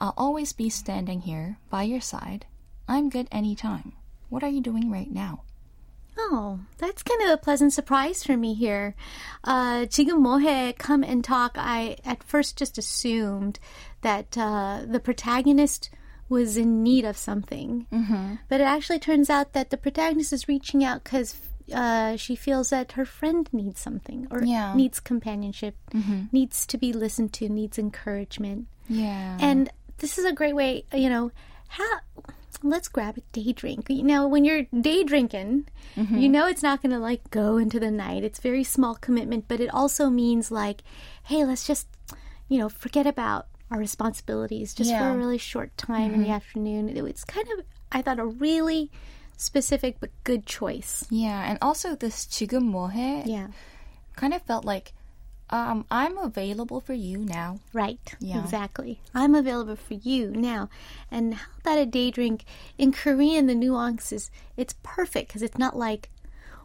I'll 0.00 0.14
always 0.16 0.52
be 0.52 0.68
standing 0.68 1.22
here 1.22 1.58
by 1.70 1.84
your 1.84 2.00
side. 2.00 2.46
I'm 2.88 3.08
good 3.08 3.28
anytime. 3.30 3.92
What 4.28 4.42
are 4.42 4.48
you 4.48 4.60
doing 4.60 4.90
right 4.90 5.10
now? 5.10 5.42
Oh, 6.18 6.60
that's 6.78 7.02
kind 7.02 7.22
of 7.22 7.30
a 7.30 7.36
pleasant 7.36 7.72
surprise 7.72 8.22
for 8.22 8.36
me 8.36 8.54
here. 8.54 8.94
Uh, 9.44 9.86
지금 9.86 10.20
뭐해? 10.20 10.76
Come 10.78 11.02
and 11.02 11.24
talk. 11.24 11.52
I 11.56 11.96
at 12.04 12.22
first 12.22 12.56
just 12.56 12.76
assumed 12.78 13.58
that 14.02 14.36
uh, 14.36 14.82
the 14.86 15.00
protagonist 15.00 15.90
was 16.28 16.56
in 16.56 16.82
need 16.82 17.04
of 17.04 17.16
something, 17.16 17.86
mm-hmm. 17.92 18.34
but 18.48 18.60
it 18.60 18.64
actually 18.64 18.98
turns 18.98 19.30
out 19.30 19.52
that 19.52 19.70
the 19.70 19.76
protagonist 19.76 20.32
is 20.32 20.48
reaching 20.48 20.84
out 20.84 21.04
because 21.04 21.34
uh, 21.73 22.15
she 22.15 22.35
feels 22.35 22.69
that 22.69 22.93
her 22.93 23.05
friend 23.05 23.49
needs 23.51 23.79
something 23.79 24.27
or 24.31 24.43
Yeah. 24.43 24.73
needs 24.73 24.99
companionship, 24.99 25.75
mm-hmm. 25.93 26.23
needs 26.31 26.65
to 26.67 26.77
be 26.77 26.93
listened 26.93 27.33
to, 27.33 27.49
needs 27.49 27.77
encouragement. 27.77 28.67
Yeah. 28.87 29.37
And 29.39 29.69
this 29.97 30.17
is 30.17 30.25
a 30.25 30.33
great 30.33 30.55
way, 30.55 30.85
you 30.93 31.09
know, 31.09 31.31
how 31.67 31.99
let's 32.63 32.87
grab 32.87 33.17
a 33.17 33.21
day 33.33 33.53
drink. 33.53 33.89
You 33.89 34.03
know, 34.03 34.27
when 34.27 34.45
you're 34.45 34.63
day 34.79 35.03
drinking, 35.03 35.67
mm-hmm. 35.95 36.17
you 36.17 36.29
know 36.29 36.47
it's 36.47 36.63
not 36.63 36.81
going 36.81 36.91
to 36.91 36.99
like 36.99 37.29
go 37.29 37.57
into 37.57 37.79
the 37.79 37.91
night. 37.91 38.23
It's 38.23 38.39
very 38.39 38.63
small 38.63 38.95
commitment, 38.95 39.45
but 39.47 39.59
it 39.59 39.73
also 39.73 40.09
means 40.09 40.51
like, 40.51 40.83
hey, 41.23 41.45
let's 41.45 41.67
just, 41.67 41.87
you 42.47 42.57
know, 42.57 42.69
forget 42.69 43.05
about 43.05 43.47
our 43.69 43.77
responsibilities 43.77 44.73
just 44.73 44.91
for 44.91 45.09
a 45.09 45.17
really 45.17 45.37
short 45.37 45.75
time 45.77 46.13
in 46.13 46.19
the 46.21 46.27
mm-hmm. 46.27 46.35
afternoon. 46.35 46.89
It 46.89 47.01
was 47.01 47.23
kind 47.25 47.47
of, 47.57 47.65
I 47.91 48.01
thought, 48.01 48.19
a 48.19 48.25
really 48.25 48.89
specific 49.36 49.96
but 50.00 50.10
good 50.24 50.46
choice. 50.46 51.04
yeah, 51.10 51.42
and 51.48 51.58
also 51.60 51.94
this 51.96 52.26
지금 52.26 52.70
뭐해 52.70 53.26
Yeah. 53.26 53.48
kind 54.16 54.34
of 54.34 54.42
felt 54.42 54.64
like 54.64 54.92
um, 55.50 55.84
I'm 55.90 56.16
available 56.16 56.80
for 56.80 56.94
you 56.94 57.18
now. 57.18 57.60
Right. 57.74 58.00
Yeah. 58.20 58.40
Exactly. 58.40 59.00
I'm 59.14 59.34
available 59.34 59.76
for 59.76 59.92
you 59.94 60.30
now. 60.30 60.70
And 61.10 61.34
how 61.34 61.46
about 61.60 61.76
a 61.78 61.84
day 61.84 62.10
drink? 62.10 62.44
In 62.78 62.90
Korean, 62.90 63.46
the 63.48 63.54
nuance 63.54 64.12
is 64.12 64.30
it's 64.56 64.74
perfect 64.82 65.28
because 65.28 65.42
it's 65.42 65.58
not 65.58 65.76
like, 65.76 66.08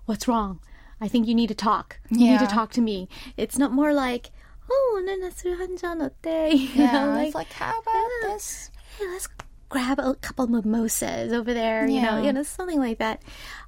what's 0.06 0.26
wrong? 0.28 0.60
I 1.02 1.10
think 1.10 1.28
you 1.28 1.36
need 1.36 1.50
to 1.50 1.56
talk. 1.56 2.00
You 2.10 2.32
need 2.32 2.40
to 2.40 2.46
Yeah. 2.48 2.56
talk 2.64 2.72
to 2.80 2.82
me. 2.82 3.10
It's 3.36 3.58
not 3.58 3.74
more 3.74 3.92
like, 3.94 4.32
oh, 4.72 4.96
오늘 5.04 5.20
나 5.20 5.32
술 5.36 5.58
한잔 5.60 6.00
어때? 6.00 6.54
You 6.56 6.84
Yeah, 6.86 6.92
know, 6.94 7.20
it's 7.20 7.36
like, 7.36 7.52
how 7.52 7.80
about 7.80 8.08
yeah. 8.24 8.30
this? 8.32 8.72
hey, 9.00 9.06
let's 9.12 9.28
grab 9.73 9.99
a 9.99 10.15
couple 10.17 10.47
mimosas 10.47 11.33
over 11.33 11.53
there. 11.55 11.89
You 11.89 12.03
know, 12.03 12.23
you 12.23 12.33
know, 12.33 12.43
something 12.43 12.79
like 12.79 12.99
that. 12.99 13.23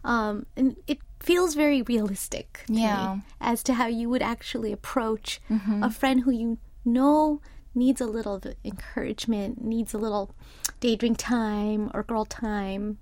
Um, 0.05 0.45
and 0.55 0.77
it 0.87 0.99
feels 1.19 1.55
very 1.55 1.81
realistic. 1.81 2.65
To 2.67 2.73
Yeah. 2.75 3.15
Me, 3.17 3.23
as 3.41 3.63
to 3.65 3.73
how 3.75 3.87
you 3.89 4.11
would 4.13 4.21
actually 4.23 4.71
approach 4.73 5.41
a 5.83 5.91
friend 5.91 6.21
who 6.21 6.31
you 6.31 6.59
know 6.85 7.41
needs 7.75 8.01
a 8.01 8.07
little 8.07 8.39
encouragement, 8.65 9.65
needs 9.65 9.95
a 9.95 9.99
little 9.99 10.35
day 10.81 10.95
drink 10.95 11.17
time 11.19 11.91
or 11.95 12.03
girl 12.03 12.27
time, 12.27 12.99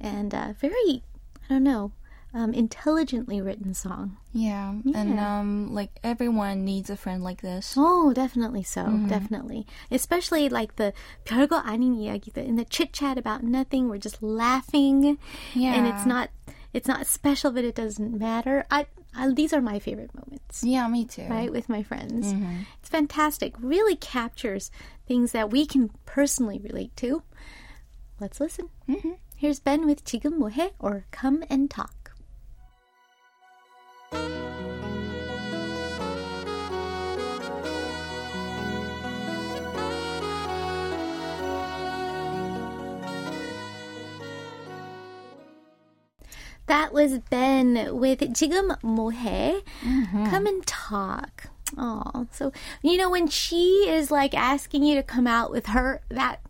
and 0.00 0.34
uh, 0.34 0.52
very, 0.58 1.02
I 1.46 1.54
don't 1.54 1.62
know, 1.62 1.92
um, 2.33 2.53
intelligently 2.53 3.39
written 3.39 3.73
song. 3.73 4.17
Yeah, 4.33 4.75
and 4.93 5.19
um, 5.19 5.73
like 5.73 5.91
everyone 6.03 6.65
needs 6.65 6.89
a 6.89 6.97
friend 6.97 7.23
like 7.23 7.39
this. 7.41 7.75
Oh, 7.77 8.11
definitely 8.11 8.63
so. 8.63 8.83
Mm-hmm. 8.83 9.07
Definitely. 9.07 9.65
Especially 9.89 10.49
like 10.49 10.75
the 10.75 10.91
별거 11.25 11.63
아닌 11.63 11.95
이야기, 11.95 12.33
the- 12.33 12.43
in 12.43 12.57
the 12.57 12.65
chit 12.65 12.91
chat 12.91 13.17
about 13.17 13.43
nothing, 13.43 13.87
we're 13.87 13.97
just 13.97 14.21
laughing. 14.21 15.17
And 15.55 15.87
it's 15.87 16.03
Yeah. 16.03 16.05
not 16.05 16.29
it's 16.73 16.89
not 16.89 17.07
special, 17.07 17.51
but 17.51 17.63
it 17.63 17.73
doesn't 17.75 18.19
matter. 18.19 18.65
I, 18.69 18.87
I 19.15 19.31
these 19.31 19.53
are 19.53 19.61
my 19.61 19.79
favorite 19.79 20.11
moments. 20.13 20.61
Yeah, 20.61 20.89
me 20.89 21.05
too. 21.05 21.27
Right, 21.29 21.49
with 21.49 21.69
my 21.69 21.83
friends. 21.83 22.33
Mm-hmm. 22.33 22.67
It's 22.81 22.89
fantastic. 22.89 23.55
Really 23.61 23.95
captures 23.95 24.71
things 25.07 25.31
that 25.31 25.51
we 25.51 25.65
can 25.65 25.89
personally 26.05 26.59
relate 26.59 26.91
to. 26.97 27.23
Let's 28.19 28.41
listen. 28.41 28.67
Mm-hmm. 28.89 29.11
Here's 29.37 29.61
Ben 29.61 29.85
with 29.85 30.03
지금 30.03 30.37
뭐해? 30.37 30.71
or 30.79 31.05
Come 31.11 31.43
and 31.49 31.69
Talk. 31.71 31.98
That 46.70 46.92
was 46.92 47.18
Ben 47.18 47.98
with 47.98 48.20
Jigeum 48.20 48.80
Mwohae. 48.82 49.60
Mm-hmm. 49.82 50.26
Come 50.26 50.46
and 50.46 50.64
talk. 50.64 51.48
Oh, 51.76 52.28
so 52.30 52.52
you 52.80 52.96
know 52.96 53.10
when 53.10 53.26
she 53.26 53.88
is 53.88 54.12
like 54.12 54.34
asking 54.34 54.84
you 54.84 54.94
to 54.94 55.02
come 55.02 55.26
out 55.26 55.50
with 55.50 55.66
her 55.66 56.00
that 56.10 56.40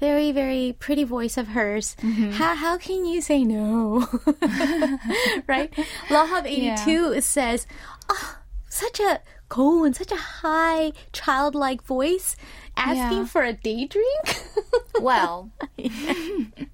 very 0.00 0.32
very 0.32 0.74
pretty 0.80 1.04
voice 1.04 1.36
of 1.36 1.46
hers. 1.46 1.94
Mm-hmm. 2.00 2.32
How 2.32 2.56
how 2.56 2.78
can 2.78 3.06
you 3.06 3.20
say 3.20 3.44
no? 3.44 4.08
right? 5.46 5.70
Lahav 6.08 6.46
eighty 6.46 6.74
two 6.84 7.12
yeah. 7.14 7.20
says, 7.20 7.68
oh, 8.08 8.38
such 8.68 8.98
a 8.98 9.20
cool 9.48 9.84
and 9.84 9.94
such 9.94 10.10
a 10.10 10.16
high 10.16 10.90
childlike 11.12 11.84
voice 11.84 12.34
asking 12.76 13.18
yeah. 13.18 13.24
for 13.24 13.44
a 13.44 13.52
day 13.52 13.86
drink. 13.86 14.42
well. 15.00 15.52
Yeah. 15.76 16.64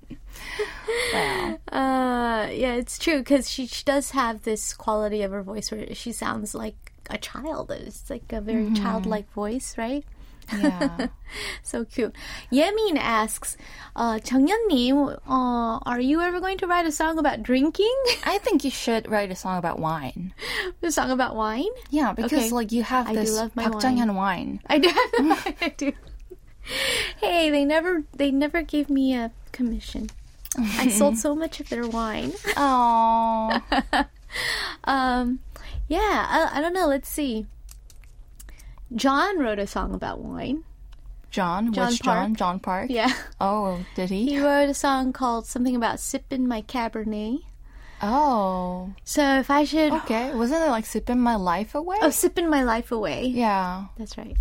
well, 1.13 1.59
Uh, 1.71 2.47
yeah, 2.51 2.73
it's 2.73 2.97
true 2.99 3.19
because 3.19 3.49
she, 3.49 3.65
she 3.67 3.83
does 3.83 4.11
have 4.11 4.43
this 4.43 4.73
quality 4.73 5.21
of 5.23 5.31
her 5.31 5.43
voice 5.43 5.71
where 5.71 5.93
she 5.93 6.11
sounds 6.11 6.53
like 6.55 6.91
a 7.09 7.17
child. 7.17 7.71
It's 7.71 8.09
like 8.09 8.31
a 8.33 8.41
very 8.41 8.71
childlike 8.71 9.31
voice, 9.31 9.75
right? 9.77 10.03
yeah. 10.57 11.07
So 11.63 11.85
cute. 11.85 12.13
Yemin 12.51 12.97
asks, 12.97 13.55
uh, 13.95 14.19
정연님, 14.19 15.17
uh, 15.27 15.79
are 15.85 15.99
you 16.01 16.19
ever 16.21 16.39
going 16.41 16.57
to 16.57 16.67
write 16.67 16.85
a 16.85 16.91
song 16.91 17.17
about 17.19 17.41
drinking? 17.43 17.95
I 18.25 18.37
think 18.39 18.63
you 18.65 18.71
should 18.71 19.09
write 19.09 19.31
a 19.31 19.35
song 19.35 19.57
about 19.57 19.79
wine. 19.79 20.33
a 20.83 20.91
song 20.91 21.09
about 21.11 21.35
wine? 21.35 21.71
Yeah, 21.89 22.11
because 22.11 22.33
Okay. 22.33 22.49
like 22.49 22.71
you 22.73 22.83
have 22.83 23.07
I 23.07 23.13
do 23.13 23.19
this 23.21 23.35
love 23.35 23.55
my 23.55 23.63
박정현 23.63 24.13
wine. 24.15 24.59
I 24.67 24.79
do. 24.79 24.91
I 25.61 25.73
do. 25.77 25.93
Hey, 27.17 27.49
they 27.49 27.63
never 27.65 28.03
they 28.15 28.29
never 28.31 28.61
gave 28.61 28.89
me 28.89 29.15
a 29.15 29.31
commission. 29.51 30.09
I 30.58 30.88
sold 30.88 31.16
so 31.18 31.34
much 31.34 31.60
of 31.60 31.68
their 31.68 31.86
wine. 31.86 32.32
Oh, 32.56 33.60
Um, 34.84 35.40
yeah, 35.88 36.26
I, 36.28 36.50
I 36.58 36.60
don't 36.60 36.72
know. 36.74 36.86
Let's 36.86 37.08
see. 37.08 37.46
John 38.94 39.38
wrote 39.38 39.58
a 39.58 39.66
song 39.66 39.94
about 39.94 40.20
wine. 40.20 40.64
John, 41.30 41.72
John 41.72 41.90
which 41.90 42.02
Park. 42.02 42.16
John? 42.18 42.34
John 42.34 42.60
Park. 42.60 42.86
Yeah, 42.90 43.12
Oh, 43.40 43.84
did 43.94 44.10
he? 44.10 44.26
he 44.26 44.40
wrote 44.40 44.68
a 44.68 44.74
song 44.74 45.12
called 45.12 45.46
something 45.46 45.74
about 45.76 46.00
sipping 46.00 46.46
my 46.46 46.62
Cabernet. 46.62 47.40
Oh, 48.02 48.92
So 49.04 49.38
if 49.38 49.50
I 49.50 49.64
should, 49.64 49.92
okay. 49.92 50.34
Wasn't 50.34 50.62
it 50.62 50.68
like 50.70 50.86
sipping 50.86 51.20
my 51.20 51.36
life 51.36 51.74
away? 51.74 51.96
oh, 52.02 52.10
sipping 52.10 52.48
my 52.48 52.62
life 52.62 52.92
away. 52.92 53.26
yeah. 53.26 53.86
That's 53.98 54.16
right. 54.18 54.36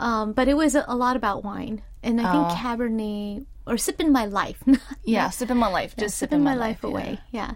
Um, 0.00 0.32
but 0.32 0.48
it 0.48 0.54
was 0.56 0.74
a, 0.74 0.84
a 0.88 0.96
lot 0.96 1.16
about 1.16 1.42
wine, 1.44 1.82
and 2.02 2.20
I 2.20 2.30
think 2.32 2.46
Oh. 2.48 2.54
Cabernet 2.54 3.46
or 3.66 3.76
sipping 3.76 4.12
my 4.12 4.24
life. 4.26 4.62
Yeah, 5.04 5.30
sipping 5.30 5.56
my 5.56 5.68
life. 5.68 5.94
Yeah, 5.96 6.04
Just 6.04 6.18
sipping 6.18 6.42
my, 6.42 6.54
life, 6.54 6.80
yeah. 6.82 6.88
away. 6.90 7.18
Yeah. 7.32 7.52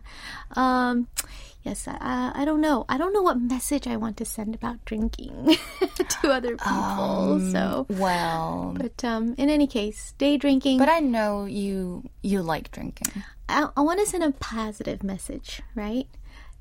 Um, 0.57 1.09
yes, 1.63 1.87
I, 1.87 2.33
I 2.35 2.45
don't 2.45 2.61
know. 2.61 2.85
I 2.89 2.97
don't 2.99 3.13
know 3.13 3.23
what 3.23 3.39
message 3.41 3.87
I 3.87 3.97
want 3.97 4.17
to 4.19 4.25
send 4.25 4.55
about 4.55 4.85
drinking 4.87 5.57
to 6.23 6.31
other 6.31 6.57
people. 6.57 7.41
so, 7.53 7.87
Well, 7.91 8.75
but 8.77 9.05
um, 9.05 9.35
in 9.39 9.49
any 9.51 9.67
case, 9.67 10.15
day 10.19 10.37
drinking. 10.39 10.79
but 10.79 10.89
I 10.89 11.01
know 11.01 11.45
you 11.45 12.09
you 12.23 12.41
like 12.43 12.71
drinking. 12.71 13.23
I, 13.49 13.69
I 13.77 13.81
want 13.83 14.01
to 14.01 14.07
send 14.07 14.25
a 14.25 14.33
positive 14.33 15.03
message, 15.03 15.61
right? 15.75 16.09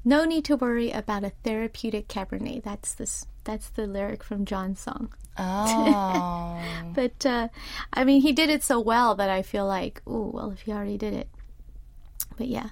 No 0.04 0.26
need 0.26 0.44
to 0.46 0.56
worry 0.58 0.92
about 0.92 1.24
a 1.24 1.32
therapeutic 1.44 2.08
Cabernet. 2.08 2.64
That's 2.64 2.94
this. 2.94 3.26
That's 3.44 3.70
the 3.70 3.88
lyric 3.88 4.24
from 4.24 4.46
John's 4.46 4.80
song. 4.82 5.14
Oh, 5.41 6.61
But 6.95 7.27
uh, 7.27 7.49
I 7.93 8.05
mean, 8.05 8.23
he 8.23 8.33
did 8.33 8.49
it 8.49 8.63
so 8.63 8.81
well 8.81 9.15
that 9.17 9.29
I 9.29 9.43
feel 9.43 9.67
like, 9.67 10.01
oh 10.07 10.31
well, 10.33 10.51
if 10.51 10.63
he 10.63 10.73
already 10.73 10.97
did 10.97 11.13
it. 11.13 11.29
But 12.39 12.49
yeah, 12.49 12.71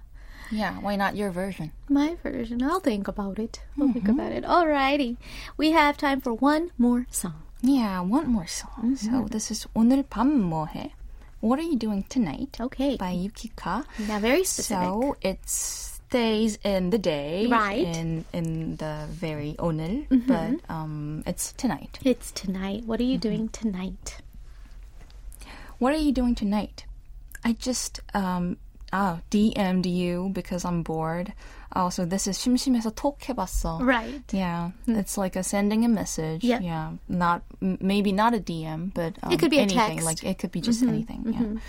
yeah. 0.51 0.81
Why 0.81 0.97
not 0.97 1.17
your 1.17 1.31
version? 1.31 1.73
my 1.89 2.17
version. 2.23 2.63
I'll 2.63 2.81
think 2.81 3.07
about 3.09 3.39
it. 3.39 3.61
I'll 3.81 3.93
think 3.93 4.09
about 4.09 4.33
it. 4.33 4.45
Alrighty, 4.45 5.17
we 5.57 5.73
have 5.73 5.97
time 5.97 6.21
for 6.21 6.33
one 6.33 6.71
more 6.79 7.07
song. 7.11 7.43
Yeah, 7.61 8.01
one 8.01 8.29
more 8.29 8.47
song. 8.47 8.97
So 8.97 9.27
this 9.31 9.51
is 9.51 9.67
오늘 9.75 10.03
밤 10.09 10.29
뭐해? 10.49 10.91
What 11.41 11.59
are 11.59 11.63
you 11.69 11.77
doing 11.77 12.05
tonight? 12.09 12.57
Okay, 12.59 12.97
By 12.97 13.13
Yukika. 13.13 13.85
now 14.09 14.19
very 14.19 14.45
specific. 14.45 14.85
So 14.89 15.17
it 15.21 15.41
stays 16.09 16.59
in 16.65 16.91
the 16.91 16.99
day, 16.99 17.47
Right. 17.47 17.85
In 17.87 18.25
in 18.33 18.77
the 18.77 19.07
very 19.11 19.55
오늘, 19.59 20.07
but 20.27 20.59
um, 20.69 21.23
it's 21.27 21.53
tonight. 21.53 21.99
it's 22.05 22.31
tonight. 22.33 22.85
What 22.87 23.01
are 23.01 23.09
you 23.09 23.19
doing 23.19 23.49
tonight? 23.51 24.19
What 25.79 25.93
are 25.93 25.99
you 26.01 26.13
doing 26.13 26.35
tonight? 26.35 26.85
I 27.45 27.53
just 27.53 28.01
um 28.15 28.57
ah 28.93 29.21
DM'd 29.31 29.87
you 29.87 30.31
because 30.33 30.65
I'm 30.65 30.83
bored. 30.83 31.33
Oh, 31.77 31.91
so 31.91 32.05
this 32.07 32.29
is 32.29 32.39
심심해서 32.39 32.95
톡 32.95 33.19
해봤어. 33.27 33.83
Right. 33.83 34.23
Yeah, 34.33 34.71
it's 34.87 35.19
like 35.19 35.35
a 35.35 35.43
sending 35.43 35.85
a 35.85 35.89
message. 35.89 36.45
Yep. 36.45 36.63
Yeah, 36.63 36.93
not 37.09 37.43
m- 37.61 37.79
maybe 37.81 38.13
not 38.13 38.33
a 38.33 38.39
DM, 38.39 38.95
but 38.95 39.19
um, 39.25 39.37
could 39.37 39.51
be 39.51 39.59
a 39.59 39.63
anything. 39.67 39.99
text. 39.99 40.07
Like 40.07 40.23
it 40.23 40.39
could 40.39 40.53
be 40.53 40.61
just 40.63 40.83
anything. 40.87 41.27
Yeah. 41.35 41.61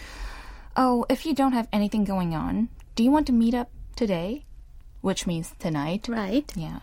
Oh, 0.78 1.06
if 1.10 1.26
you 1.26 1.34
don't 1.34 1.54
have 1.54 1.68
anything 1.74 2.04
going 2.06 2.36
on, 2.36 2.70
do 2.96 3.02
you 3.04 3.10
want 3.10 3.26
to 3.28 3.34
meet 3.34 3.56
up 3.56 3.72
today? 4.01 4.47
Which 5.03 5.27
means 5.27 5.53
tonight. 5.59 6.09
Right. 6.09 6.51
Yeah. 6.57 6.81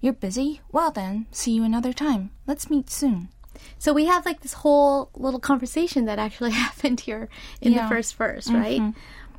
You're 0.00 0.12
busy? 0.12 0.60
Well 0.70 0.92
then, 0.92 1.26
see 1.32 1.50
you 1.50 1.64
another 1.64 1.92
time. 1.92 2.30
Let's 2.46 2.70
meet 2.70 2.90
soon. 2.90 3.30
So 3.76 3.92
we 3.92 4.04
have 4.06 4.24
like 4.24 4.42
this 4.42 4.52
whole 4.52 5.10
little 5.16 5.40
conversation 5.40 6.04
that 6.04 6.20
actually 6.20 6.50
happened 6.66 7.00
here 7.00 7.28
in 7.60 7.74
the 7.74 7.88
first 7.88 8.14
verse, 8.14 8.48
right? 8.48 8.94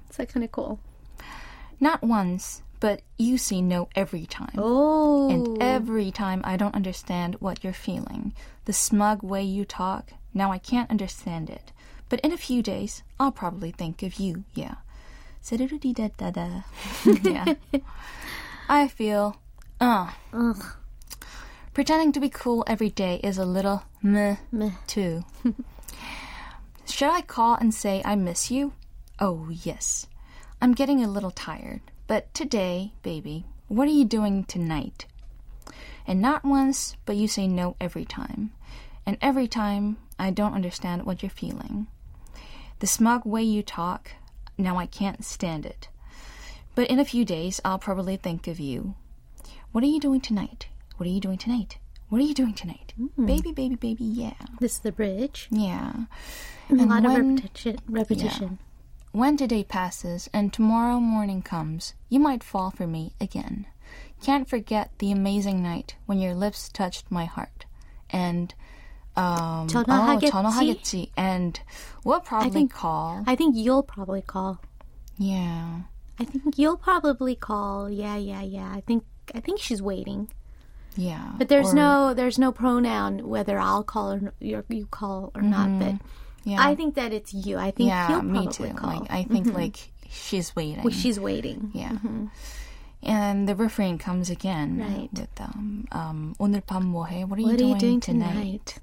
It's 0.09 0.19
like 0.19 0.33
kind 0.33 0.43
of 0.43 0.51
cool. 0.51 0.81
Not 1.79 2.03
once, 2.03 2.63
but 2.81 3.01
you 3.17 3.37
see 3.37 3.61
no 3.61 3.87
every 3.95 4.25
time. 4.25 4.55
Oh, 4.57 5.29
And 5.29 5.63
every 5.63 6.11
time 6.11 6.41
I 6.43 6.57
don't 6.57 6.75
understand 6.75 7.35
what 7.39 7.63
you're 7.63 7.71
feeling. 7.71 8.33
The 8.65 8.73
smug 8.73 9.23
way 9.23 9.43
you 9.43 9.63
talk, 9.63 10.11
now 10.33 10.51
I 10.51 10.57
can't 10.57 10.91
understand 10.91 11.49
it. 11.49 11.71
But 12.09 12.19
in 12.19 12.33
a 12.33 12.37
few 12.37 12.61
days, 12.61 13.03
I'll 13.17 13.31
probably 13.31 13.71
think 13.71 14.03
of 14.03 14.19
you, 14.19 14.43
yeah. 14.53 14.75
Yeah. 17.23 17.53
I 18.69 18.87
feel, 18.87 19.37
uh. 19.79 20.11
Pretending 21.73 22.11
to 22.11 22.19
be 22.19 22.29
cool 22.29 22.63
every 22.67 22.89
day 22.89 23.19
is 23.23 23.37
a 23.37 23.45
little 23.45 23.83
meh, 24.01 24.35
Meh. 24.51 24.71
too. 24.85 25.23
Should 26.85 27.09
I 27.09 27.21
call 27.21 27.55
and 27.55 27.73
say 27.73 28.01
I 28.03 28.15
miss 28.15 28.51
you? 28.51 28.73
Oh, 29.19 29.47
yes. 29.49 30.07
I'm 30.61 30.73
getting 30.73 31.03
a 31.03 31.07
little 31.09 31.31
tired. 31.31 31.81
But 32.07 32.33
today, 32.33 32.93
baby, 33.01 33.45
what 33.67 33.87
are 33.87 33.91
you 33.91 34.05
doing 34.05 34.43
tonight? 34.43 35.05
And 36.05 36.21
not 36.21 36.43
once, 36.43 36.95
but 37.05 37.15
you 37.15 37.27
say 37.27 37.47
no 37.47 37.75
every 37.79 38.05
time. 38.05 38.51
And 39.05 39.17
every 39.21 39.47
time, 39.47 39.97
I 40.17 40.31
don't 40.31 40.53
understand 40.55 41.05
what 41.05 41.23
you're 41.23 41.29
feeling. 41.29 41.87
The 42.79 42.87
smug 42.87 43.25
way 43.25 43.43
you 43.43 43.61
talk, 43.63 44.11
now 44.59 44.77
I 44.77 44.85
can't 44.85 45.23
stand 45.23 45.65
it. 45.65 45.87
But 46.75 46.87
in 46.89 46.99
a 46.99 47.05
few 47.05 47.25
days, 47.25 47.59
I'll 47.65 47.79
probably 47.79 48.17
think 48.17 48.47
of 48.47 48.59
you. 48.59 48.95
What 49.71 49.83
are 49.83 49.87
you 49.87 49.99
doing 49.99 50.21
tonight? 50.21 50.67
What 50.97 51.07
are 51.07 51.11
you 51.11 51.19
doing 51.19 51.37
tonight? 51.37 51.77
What 52.09 52.21
are 52.21 52.25
you 52.25 52.33
doing 52.33 52.53
tonight? 52.53 52.93
Hmm. 53.15 53.25
Baby, 53.25 53.51
baby, 53.51 53.75
baby, 53.75 54.03
yeah. 54.03 54.33
this 54.59 54.73
is 54.73 54.79
the 54.79 54.91
bridge. 54.91 55.47
Yeah. 55.51 55.93
a 56.69 56.73
lot 56.73 57.05
of 57.05 57.11
when- 57.13 57.35
repetition. 57.35 57.79
repetition. 57.87 58.59
When 59.11 59.37
today 59.37 59.63
passes 59.63 60.29
and 60.33 60.53
tomorrow 60.53 60.99
morning 60.99 61.41
comes, 61.41 61.95
you 62.09 62.19
might 62.19 62.43
fall 62.43 62.69
for 62.69 62.85
me 62.85 63.13
again. 63.19 63.65
Can't 64.21 64.47
forget 64.47 64.91
the 64.99 65.11
amazing 65.11 65.63
night 65.63 65.95
when 66.05 66.19
your 66.19 66.35
lips 66.35 66.69
touched 66.69 67.09
my 67.09 67.25
heart. 67.25 67.65
And 68.11 68.53
um 69.16 69.68
전화하겠지? 69.68 70.26
oh, 70.26 70.30
전화하겠지. 70.30 71.10
And 71.16 71.60
we'll 72.04 72.20
probably 72.20 72.50
think- 72.50 72.72
call. 72.74 73.22
I 73.26 73.36
think 73.36 73.54
you'll 73.56 73.82
probably 73.84 74.22
call. 74.22 74.58
yeah. 75.18 75.82
I 76.18 76.24
think 76.24 76.54
you'll 76.56 76.76
probably 76.76 77.34
call. 77.34 77.90
Yeah, 77.90 78.16
yeah, 78.16 78.42
yeah. 78.42 78.70
I 78.72 78.80
think 78.86 79.02
I 79.34 79.40
think 79.40 79.58
she's 79.58 79.82
waiting. 79.82 80.28
Yeah. 80.96 81.32
But 81.38 81.48
there's 81.48 81.72
Or- 81.72 81.74
no 81.74 82.14
there's 82.14 82.38
no 82.38 82.52
pronoun 82.52 83.26
whether 83.26 83.58
I'll 83.58 83.82
call 83.82 84.12
or 84.14 84.32
you 84.38 84.62
you 84.68 84.86
call 84.86 85.32
or 85.34 85.42
not. 85.42 85.66
But 85.78 85.94
yeah. 86.44 86.62
I 86.62 86.76
think 86.76 86.94
that 86.94 87.12
it's 87.12 87.34
you. 87.34 87.58
I 87.58 87.72
think 87.72 87.88
yeah, 87.90 88.06
he'll 88.06 88.22
me 88.22 88.46
probably 88.46 88.52
too. 88.52 88.74
call. 88.78 88.90
Mm-hmm. 88.90 89.02
Like 89.02 89.10
I 89.10 89.22
think 89.24 89.52
like 89.54 89.90
she's 90.08 90.54
waiting. 90.54 90.82
Well, 90.86 90.94
she's 90.94 91.18
waiting. 91.18 91.70
Yeah. 91.74 91.98
And 93.02 93.48
the 93.48 93.54
refrain 93.54 93.98
comes 93.98 94.30
again 94.30 94.78
Right. 94.78 95.10
with 95.12 95.40
um, 95.40 95.84
um, 95.92 96.34
오늘 96.38 96.62
밤 96.62 96.90
뭐해? 96.94 97.26
What 97.28 97.38
are 97.38 97.42
you 97.42 97.48
What 97.48 97.54
are 97.54 97.58
doing 97.58 97.74
you 97.74 97.78
doing 97.78 98.00
tonight? 98.00 98.32
tonight? 98.32 98.78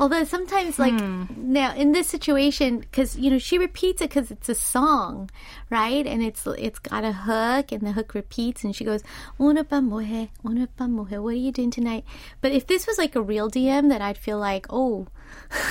Although 0.00 0.24
sometimes, 0.24 0.78
like 0.78 0.98
hmm. 0.98 1.24
now 1.36 1.74
in 1.74 1.92
this 1.92 2.08
situation, 2.08 2.78
because 2.78 3.16
you 3.16 3.30
know 3.30 3.38
she 3.38 3.58
repeats 3.58 4.02
it 4.02 4.10
because 4.10 4.30
it's 4.30 4.48
a 4.48 4.54
song, 4.54 5.30
right? 5.70 6.06
And 6.06 6.22
it's 6.22 6.46
it's 6.46 6.78
got 6.78 7.04
a 7.04 7.12
hook, 7.12 7.70
and 7.70 7.82
the 7.82 7.92
hook 7.92 8.14
repeats, 8.14 8.64
and 8.64 8.74
she 8.74 8.84
goes, 8.84 9.02
"Una 9.40 9.62
pa. 9.62 9.80
What 9.80 11.30
are 11.30 11.32
you 11.32 11.52
doing 11.52 11.70
tonight? 11.70 12.04
But 12.40 12.52
if 12.52 12.66
this 12.66 12.86
was 12.86 12.98
like 12.98 13.14
a 13.14 13.22
real 13.22 13.50
DM, 13.50 13.88
then 13.88 14.02
I'd 14.02 14.18
feel 14.18 14.38
like, 14.38 14.66
oh, 14.70 15.06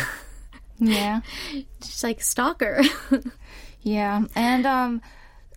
yeah, 0.80 1.22
just 1.82 2.04
like 2.04 2.22
stalker. 2.22 2.82
yeah, 3.82 4.24
and 4.36 4.66
um, 4.66 5.02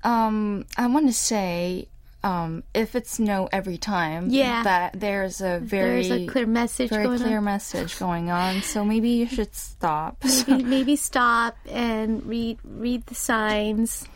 um, 0.02 0.66
I 0.76 0.86
want 0.86 1.06
to 1.06 1.12
say 1.12 1.88
um, 2.26 2.62
if 2.74 2.94
it's 2.98 3.18
no 3.18 3.48
every 3.52 3.78
time, 3.78 4.28
Yeah. 4.30 4.62
that 4.64 4.98
there's 4.98 5.40
a 5.40 5.60
very 5.60 6.08
There's 6.08 6.22
a 6.22 6.26
clear 6.26 6.46
message 6.46 6.90
very 6.90 7.04
going 7.04 7.18
clear 7.20 7.38
on. 7.38 7.44
message 7.44 7.98
going 7.98 8.30
on. 8.30 8.62
So 8.62 8.84
maybe 8.84 9.10
you 9.10 9.26
should 9.28 9.54
stop. 9.54 10.16
maybe, 10.48 10.62
maybe 10.74 10.96
stop 10.96 11.56
and 11.70 12.24
read 12.26 12.58
read 12.64 13.06
the 13.06 13.14
signs. 13.14 14.06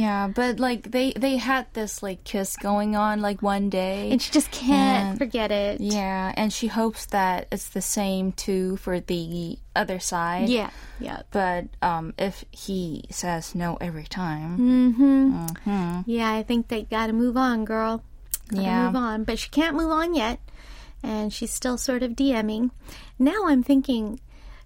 Yeah, 0.00 0.28
but 0.28 0.58
like 0.60 0.90
they 0.90 1.12
they 1.12 1.36
had 1.36 1.66
this 1.74 2.02
like 2.02 2.24
kiss 2.24 2.56
going 2.56 2.96
on 2.96 3.20
like 3.20 3.42
one 3.42 3.68
day. 3.70 4.10
And 4.10 4.20
she 4.22 4.30
just 4.32 4.50
can't 4.50 5.10
And- 5.10 5.18
forget 5.18 5.50
it. 5.52 5.80
yeah, 5.80 6.32
and 6.36 6.52
she 6.52 6.68
hopes 6.68 7.06
that 7.06 7.48
it's 7.52 7.68
the 7.68 7.82
same 7.82 8.32
too 8.32 8.76
for 8.78 9.00
the 9.00 9.58
other 9.76 9.98
side. 10.00 10.48
Yeah. 10.48 10.70
Yeah. 10.98 11.22
But 11.30 11.66
um, 11.82 12.14
if 12.18 12.44
he 12.50 13.04
says 13.10 13.54
no 13.54 13.76
every 13.80 14.04
time, 14.04 14.58
Mm-hmm. 14.58 16.00
Yeah, 16.06 16.32
I 16.32 16.42
think 16.42 16.68
they 16.68 16.82
gotta 16.82 17.12
move 17.12 17.36
on, 17.36 17.64
girl. 17.64 18.02
Gotta 18.48 18.62
Yeah. 18.62 18.86
move 18.86 18.96
on. 18.96 19.24
But 19.24 19.38
she 19.38 19.48
can't 19.48 19.76
move 19.76 19.90
on 19.92 20.14
yet. 20.14 20.40
And 21.02 21.32
she's 21.32 21.52
still 21.52 21.78
sort 21.78 22.02
of 22.02 22.12
DMing. 22.12 22.70
Now 23.18 23.46
I'm 23.46 23.62
thinking 23.62 24.20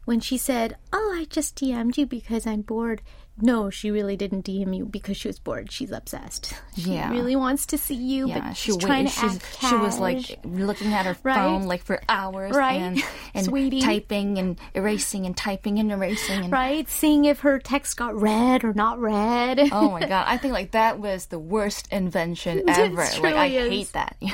when 0.05 0.21
she 0.21 0.37
said, 0.39 0.77
Oh, 0.93 1.15
I 1.17 1.27
just 1.31 1.57
DM'd 1.57 1.97
you 1.97 2.07
because 2.07 2.47
I'm 2.47 2.63
bored. 2.63 3.03
No, 3.41 3.69
she 3.69 3.91
really 3.91 4.17
didn't 4.17 4.45
DM 4.47 4.77
you 4.77 4.85
because 4.87 5.17
she 5.17 5.27
was 5.29 5.39
bored. 5.41 5.73
She's 5.73 5.91
obsessed. 5.91 6.55
She 6.77 6.93
Yeah. 6.95 7.11
really 7.11 7.37
wants 7.37 7.67
to 7.67 7.79
see 7.79 7.95
you, 7.95 8.29
yeah, 8.29 8.41
but 8.41 8.55
she 8.57 8.73
she's 8.73 8.77
wait- 8.77 8.87
trying 8.87 9.07
to 9.09 9.21
act 9.27 9.59
she 9.61 9.75
was 9.77 9.99
like 10.01 10.39
looking 10.45 10.93
at 10.93 11.07
her 11.07 11.17
Right? 11.23 11.37
phone 11.37 11.65
like 11.65 11.83
for 11.83 12.01
hours, 12.09 12.55
Right? 12.57 12.81
And, 12.81 13.03
and 13.35 13.47
Sweetie. 13.47 13.81
typing 13.81 14.39
and 14.39 14.59
erasing 14.75 15.25
and 15.27 15.37
typing 15.37 15.79
and 15.79 15.91
erasing 15.93 16.45
and 16.45 16.53
right? 16.53 16.89
Seeing 16.89 17.25
if 17.27 17.41
her 17.41 17.59
text 17.61 17.97
got 17.97 18.21
read 18.21 18.65
or 18.65 18.73
not 18.75 18.99
read. 19.01 19.61
Oh 19.73 19.91
my 19.91 20.01
god! 20.07 20.25
I 20.29 20.37
think 20.37 20.53
like 20.53 20.73
that 20.73 20.99
was 20.99 21.27
the 21.27 21.39
worst 21.39 21.87
invention 21.93 22.69
ever. 22.69 22.97
like 23.23 23.35
I 23.35 23.47
is. 23.47 23.69
hate 23.71 23.93
that. 23.93 24.17
You 24.21 24.33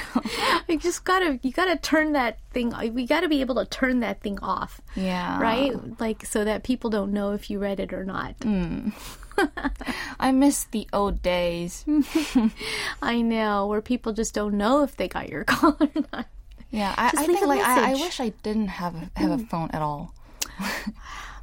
you 0.69 0.79
just 0.79 1.05
gotta 1.05 1.39
you 1.43 1.53
gotta 1.53 1.77
turn 1.77 2.13
that 2.13 2.39
thing 2.53 2.73
we 2.95 3.07
gotta 3.07 3.29
be 3.29 3.41
able 3.41 3.55
to 3.55 3.65
turn 3.65 4.01
that 4.01 4.21
thing 4.21 4.39
off 4.41 4.81
Yeah. 4.97 5.41
right 5.41 5.73
like 6.01 6.27
so 6.27 6.45
that 6.45 6.63
people 6.65 6.91
don't 6.91 7.13
know 7.13 7.33
if 7.33 7.49
you 7.51 7.59
read 7.59 7.79
it 7.81 7.93
or 7.93 8.05
not 8.05 8.35
I 10.21 10.33
miss 10.33 10.65
the 10.65 10.87
old 10.93 11.23
days. 11.23 11.85
i 13.03 13.23
know 13.23 13.67
where 13.67 13.81
people 13.81 14.13
just 14.13 14.35
don't 14.35 14.55
know 14.55 14.83
if 14.83 14.97
they 14.97 15.09
got 15.09 15.29
your 15.29 15.45
call 15.51 15.77
or 15.81 15.89
not 16.13 16.27
Yeah, 16.71 16.95
I, 16.97 17.09
I 17.17 17.27
think 17.27 17.47
like 17.47 17.63
I, 17.63 17.93
I 17.93 17.95
wish 17.95 18.21
I 18.21 18.31
didn't 18.43 18.69
have 18.69 18.95
a, 18.95 19.11
have 19.17 19.31
a 19.33 19.39
phone 19.45 19.71
at 19.73 19.83
all. 19.83 20.15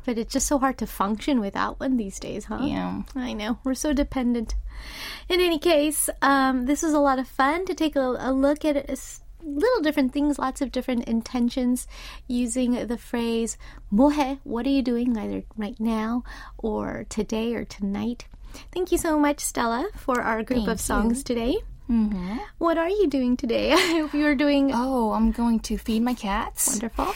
but 0.06 0.18
it's 0.18 0.32
just 0.32 0.48
so 0.48 0.58
hard 0.60 0.78
to 0.78 0.88
function 0.88 1.40
without 1.40 1.80
one 1.80 1.98
these 1.98 2.20
days 2.20 2.46
huh 2.46 2.60
Yeah. 2.62 3.02
I 3.16 3.34
know. 3.34 3.58
We're 3.64 3.74
so 3.74 3.94
dependent. 3.94 4.56
In 5.28 5.42
any 5.42 5.58
case, 5.60 6.08
um, 6.22 6.66
this 6.66 6.84
was 6.84 6.94
a 6.94 7.00
lot 7.00 7.18
of 7.20 7.28
fun 7.28 7.66
to 7.66 7.74
take 7.74 7.96
a, 7.96 8.16
a 8.20 8.32
look 8.32 8.64
at 8.64 8.78
little 9.48 9.82
different 9.82 10.14
things, 10.14 10.38
lots 10.38 10.62
of 10.62 10.72
different 10.72 11.06
intentions 11.06 11.88
using 12.28 12.88
the 12.88 12.98
phrase 12.98 13.58
mwohae, 13.92 14.40
what 14.44 14.66
are 14.68 14.70
you 14.70 14.82
doing 14.82 15.18
either 15.18 15.44
right 15.56 15.80
now 15.80 16.24
or 16.58 17.06
today 17.10 17.56
or 17.56 17.64
tonight? 17.64 18.26
Thank 18.74 18.92
you 18.92 18.98
so 18.98 19.20
much, 19.20 19.40
Stella, 19.40 19.90
for 19.96 20.22
our 20.22 20.44
group 20.44 20.66
Thank 20.66 20.70
of 20.70 20.80
songs 20.80 21.20
you. 21.20 21.24
today. 21.24 21.58
Mm-hmm. 21.90 22.38
What 22.58 22.78
are 22.78 22.90
you 22.90 23.08
doing 23.08 23.38
today? 23.38 23.72
I 23.74 24.00
hope 24.00 24.14
you're 24.14 24.36
doing. 24.36 24.72
Oh, 24.74 25.12
I'm 25.14 25.32
going 25.32 25.60
to 25.72 25.78
feed 25.78 26.02
my 26.02 26.14
cats. 26.14 26.68
Wonderful. 26.68 27.14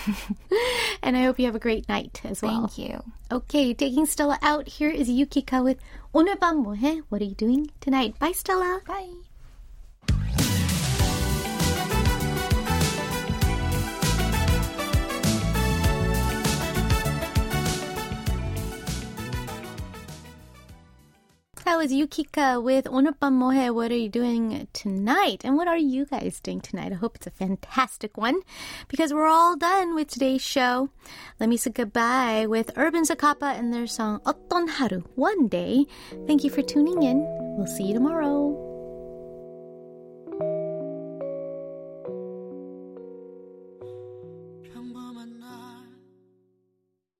and 1.03 1.17
I 1.17 1.23
hope 1.23 1.39
you 1.39 1.45
have 1.45 1.55
a 1.55 1.59
great 1.59 1.89
night 1.89 2.21
as 2.23 2.41
well. 2.41 2.67
Thank 2.67 2.77
you. 2.77 3.03
Okay, 3.31 3.73
taking 3.73 4.05
Stella 4.05 4.39
out. 4.41 4.67
Here 4.67 4.89
is 4.89 5.09
Yukika 5.09 5.63
with 5.63 5.77
오늘 6.13 6.35
밤 6.37 6.63
뭐해? 6.63 7.03
What 7.09 7.21
are 7.21 7.25
you 7.25 7.35
doing 7.35 7.71
tonight? 7.81 8.17
Bye, 8.19 8.31
Stella. 8.31 8.81
Bye. 8.87 9.30
That 21.63 21.77
was 21.77 21.91
Yukika 21.91 22.61
with 22.61 22.85
Oneul 22.85 23.19
Bam 23.19 23.39
Mwohae. 23.39 23.73
What 23.73 23.91
are 23.91 23.95
you 23.95 24.09
doing 24.09 24.67
tonight? 24.73 25.41
And 25.45 25.55
what 25.55 25.67
are 25.67 25.77
you 25.77 26.05
guys 26.05 26.39
doing 26.39 26.59
tonight? 26.59 26.91
I 26.91 26.95
hope 26.95 27.15
it's 27.15 27.27
a 27.27 27.31
fantastic 27.31 28.17
one 28.17 28.41
because 28.87 29.13
we're 29.13 29.27
all 29.27 29.55
done 29.55 29.93
with 29.93 30.07
today's 30.09 30.41
show. 30.41 30.89
Let 31.39 31.49
me 31.49 31.57
say 31.57 31.69
goodbye 31.71 32.47
with 32.47 32.71
Urban 32.77 33.03
Zakapa 33.03 33.57
and 33.57 33.71
their 33.71 33.85
song 33.85 34.21
어떤 34.25 34.67
One 35.15 35.47
Day. 35.47 35.85
Thank 36.25 36.43
you 36.43 36.49
for 36.49 36.63
tuning 36.63 37.03
in. 37.03 37.25
We'll 37.57 37.67
see 37.67 37.83
you 37.83 37.93
tomorrow. 37.93 38.70